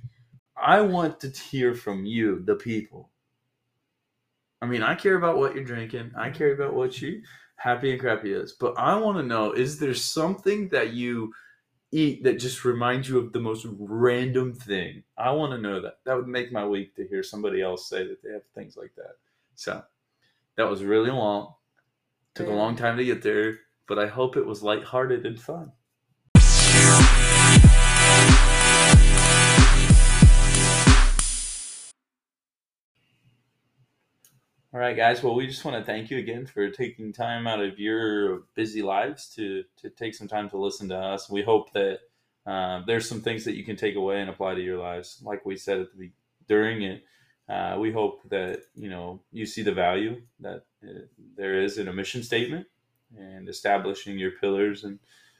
I 0.56 0.82
want 0.82 1.20
to 1.22 1.30
hear 1.30 1.74
from 1.74 2.06
you, 2.06 2.44
the 2.46 2.56
people. 2.56 3.10
I 4.62 4.68
mean, 4.68 4.84
I 4.84 4.94
care 4.94 5.16
about 5.16 5.38
what 5.38 5.56
you're 5.56 5.64
drinking. 5.64 6.12
I 6.16 6.30
care 6.30 6.54
about 6.54 6.76
what 6.76 7.02
you 7.02 7.24
happy 7.56 7.92
and 7.92 8.00
crappy 8.00 8.34
is. 8.34 8.56
But 8.60 8.76
I 8.78 8.96
want 8.96 9.18
to 9.18 9.24
know: 9.24 9.54
is 9.54 9.80
there 9.80 9.94
something 9.96 10.70
that 10.70 10.94
you 10.94 11.34
eat 11.92 12.24
that 12.24 12.40
just 12.40 12.66
reminds 12.66 13.10
you 13.10 13.18
of 13.20 13.34
the 13.34 13.40
most 13.40 13.66
random 13.78 14.54
thing? 14.54 15.04
I 15.18 15.32
want 15.32 15.52
to 15.52 15.58
know 15.58 15.82
that. 15.82 16.00
That 16.06 16.16
would 16.16 16.28
make 16.28 16.52
my 16.52 16.66
week 16.66 16.96
to 16.96 17.08
hear 17.08 17.24
somebody 17.24 17.62
else 17.62 17.88
say 17.88 18.08
that 18.08 18.24
they 18.24 18.32
have 18.32 18.46
things 18.56 18.78
like 18.78 18.94
that. 18.96 19.16
So 19.56 19.84
that 20.56 20.70
was 20.70 20.84
really 20.84 21.12
long. 21.12 21.54
Took 22.34 22.48
a 22.48 22.52
long 22.52 22.76
time 22.76 22.98
to 22.98 23.04
get 23.04 23.22
there, 23.22 23.60
but 23.88 24.00
I 24.00 24.08
hope 24.08 24.38
it 24.38 24.46
was 24.46 24.64
lighthearted 24.64 25.26
and 25.26 25.40
fun. 25.40 25.74
All 34.74 34.80
right, 34.80 34.96
guys. 34.96 35.22
Well, 35.22 35.36
we 35.36 35.48
just 35.48 35.66
want 35.66 35.76
to 35.76 35.84
thank 35.84 36.10
you 36.10 36.18
again 36.18 36.46
for 36.46 36.70
taking 36.70 37.12
time 37.12 37.46
out 37.46 37.60
of 37.60 37.78
your 37.78 38.44
busy 38.56 38.82
lives 38.82 39.28
to 39.36 39.66
to 39.82 39.90
take 39.90 40.16
some 40.16 40.30
time 40.30 40.50
to 40.50 40.58
listen 40.58 40.88
to 40.90 40.98
us. 40.98 41.30
We 41.30 41.42
hope 41.42 41.74
that 41.74 42.00
uh, 42.46 42.82
there's 42.88 43.10
some 43.10 43.20
things 43.22 43.44
that 43.44 43.58
you 43.58 43.66
can 43.66 43.76
take 43.76 43.96
away 43.98 44.22
and 44.22 44.30
apply 44.30 44.56
to 44.56 44.62
your 44.62 44.78
lives. 44.78 45.22
Like 45.26 45.46
we 45.46 45.58
said 45.58 45.80
at 45.82 45.98
the 45.98 46.12
during 46.48 46.84
it, 46.84 47.04
uh, 47.50 47.80
we 47.82 47.92
hope 47.92 48.22
that 48.30 48.62
you 48.74 48.90
know 48.90 49.20
you 49.34 49.46
see 49.46 49.62
the 49.62 49.74
value 49.74 50.22
that 50.40 50.64
uh, 50.88 51.02
there 51.36 51.62
is 51.62 51.78
in 51.78 51.90
a 51.90 51.94
mission 51.94 52.24
statement 52.24 52.66
and 53.18 53.50
establishing 53.50 54.18
your 54.18 54.32
pillars, 54.32 54.86
and 54.86 55.00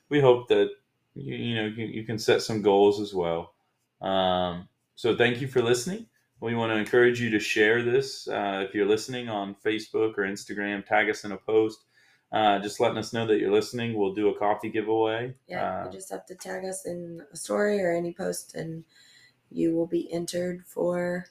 we 0.10 0.20
hope 0.20 0.50
that 0.50 0.72
you, 1.16 1.36
you 1.36 1.56
know 1.56 1.68
you, 1.68 1.86
you 1.86 2.04
can 2.04 2.20
set 2.20 2.42
some 2.42 2.62
goals 2.62 3.00
as 3.00 3.14
well. 3.14 3.54
Um, 4.02 4.68
so, 4.96 5.16
thank 5.16 5.40
you 5.40 5.48
for 5.48 5.62
listening. 5.62 6.08
We 6.42 6.56
want 6.56 6.72
to 6.72 6.78
encourage 6.78 7.22
you 7.22 7.30
to 7.30 7.40
share 7.40 7.84
this 7.84 8.28
uh, 8.28 8.66
if 8.68 8.74
you're 8.74 8.88
listening 8.88 9.30
on 9.30 9.56
Facebook 9.64 10.18
or 10.18 10.24
Instagram. 10.24 10.84
Tag 10.86 11.10
us 11.10 11.24
in 11.24 11.32
a 11.32 11.38
post. 11.38 11.80
Uh, 12.32 12.58
just 12.60 12.80
letting 12.80 12.98
us 12.98 13.14
know 13.14 13.28
that 13.28 13.40
you're 13.40 13.52
listening. 13.52 13.94
We'll 13.94 14.14
do 14.14 14.30
a 14.30 14.40
coffee 14.40 14.70
giveaway. 14.70 15.36
Yeah, 15.48 15.82
Uh, 15.82 15.86
you 15.86 15.92
just 15.92 16.10
have 16.10 16.26
to 16.26 16.36
tag 16.36 16.66
us 16.66 16.86
in 16.86 17.22
a 17.32 17.36
story 17.36 17.80
or 17.82 17.92
any 17.92 18.12
post, 18.14 18.56
and 18.56 18.84
you 19.52 19.76
will 19.76 19.86
be 19.86 20.12
entered 20.12 20.66
for 20.66 21.26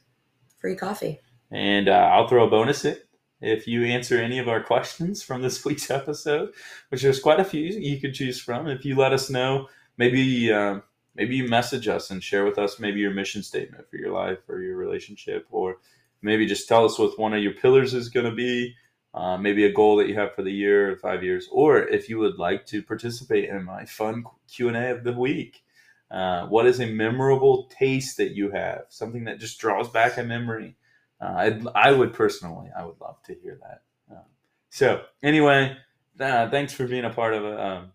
free 0.58 0.76
coffee. 0.76 1.20
and 1.50 1.88
uh, 1.88 2.10
I'll 2.12 2.28
throw 2.28 2.46
a 2.46 2.50
bonus 2.50 2.84
in 2.84 2.96
if 3.40 3.66
you 3.66 3.84
answer 3.84 4.18
any 4.18 4.38
of 4.38 4.46
our 4.48 4.62
questions 4.72 5.22
from 5.22 5.42
this 5.42 5.64
week's 5.64 5.90
episode, 5.90 6.50
which 6.90 7.02
there's 7.02 7.18
quite 7.18 7.40
a 7.40 7.44
few 7.44 7.62
you 7.64 7.98
could 8.00 8.14
choose 8.14 8.38
from. 8.40 8.68
If 8.68 8.84
you 8.84 8.94
let 8.94 9.12
us 9.12 9.28
know, 9.30 9.68
maybe 9.96 10.52
um, 10.52 10.82
maybe 11.14 11.36
you 11.36 11.48
message 11.48 11.88
us 11.88 12.10
and 12.10 12.22
share 12.22 12.44
with 12.44 12.58
us 12.58 12.78
maybe 12.78 13.00
your 13.00 13.12
mission 13.12 13.42
statement 13.42 13.88
for 13.90 13.96
your 13.96 14.12
life 14.12 14.38
or 14.48 14.60
your 14.60 14.76
relationship, 14.76 15.46
or 15.50 15.78
maybe 16.22 16.46
just 16.46 16.68
tell 16.68 16.84
us 16.84 16.98
what 16.98 17.18
one 17.18 17.34
of 17.34 17.42
your 17.42 17.54
pillars 17.54 17.94
is 17.94 18.08
going 18.08 18.26
to 18.26 18.34
be. 18.34 18.74
Uh, 19.12 19.36
maybe 19.36 19.64
a 19.64 19.72
goal 19.72 19.96
that 19.96 20.06
you 20.06 20.14
have 20.14 20.32
for 20.36 20.42
the 20.42 20.52
year 20.52 20.92
or 20.92 20.96
five 20.96 21.24
years, 21.24 21.48
or 21.50 21.78
if 21.78 22.08
you 22.08 22.16
would 22.16 22.38
like 22.38 22.64
to 22.64 22.80
participate 22.80 23.48
in 23.48 23.64
my 23.64 23.84
fun 23.84 24.22
Q 24.48 24.68
and 24.68 24.76
A 24.76 24.92
of 24.92 25.02
the 25.02 25.12
week. 25.12 25.64
Uh, 26.12 26.46
what 26.46 26.64
is 26.64 26.78
a 26.78 26.86
memorable 26.86 27.68
taste 27.76 28.16
that 28.18 28.36
you 28.36 28.50
have? 28.52 28.82
Something 28.88 29.24
that 29.24 29.40
just 29.40 29.58
draws 29.58 29.88
back 29.88 30.16
a 30.16 30.22
memory. 30.22 30.76
Uh, 31.20 31.34
I'd, 31.36 31.66
I 31.74 31.90
would 31.90 32.12
personally, 32.12 32.70
I 32.76 32.84
would 32.84 33.00
love 33.00 33.20
to 33.24 33.34
hear 33.34 33.58
that. 33.62 33.82
Um, 34.10 34.24
so 34.70 35.02
anyway, 35.22 35.76
uh, 36.20 36.48
thanks 36.48 36.72
for 36.72 36.86
being 36.86 37.04
a 37.04 37.10
part 37.10 37.34
of 37.34 37.44
um, 37.44 37.92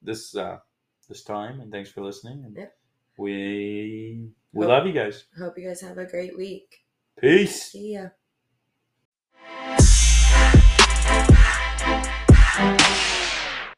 this 0.00 0.36
uh, 0.36 0.58
this 1.12 1.22
time, 1.24 1.60
and 1.60 1.70
thanks 1.70 1.90
for 1.92 2.00
listening. 2.00 2.44
And. 2.48 2.56
We 3.20 4.32
we 4.56 4.64
Hope- 4.64 4.72
love 4.72 4.86
you 4.88 4.94
guys. 4.96 5.24
Hope 5.38 5.58
you 5.60 5.68
guys 5.68 5.80
have 5.84 5.98
a 6.00 6.06
great 6.08 6.32
week. 6.36 6.84
Peace. 7.20 7.70
See 7.76 7.92
ya. 8.00 8.08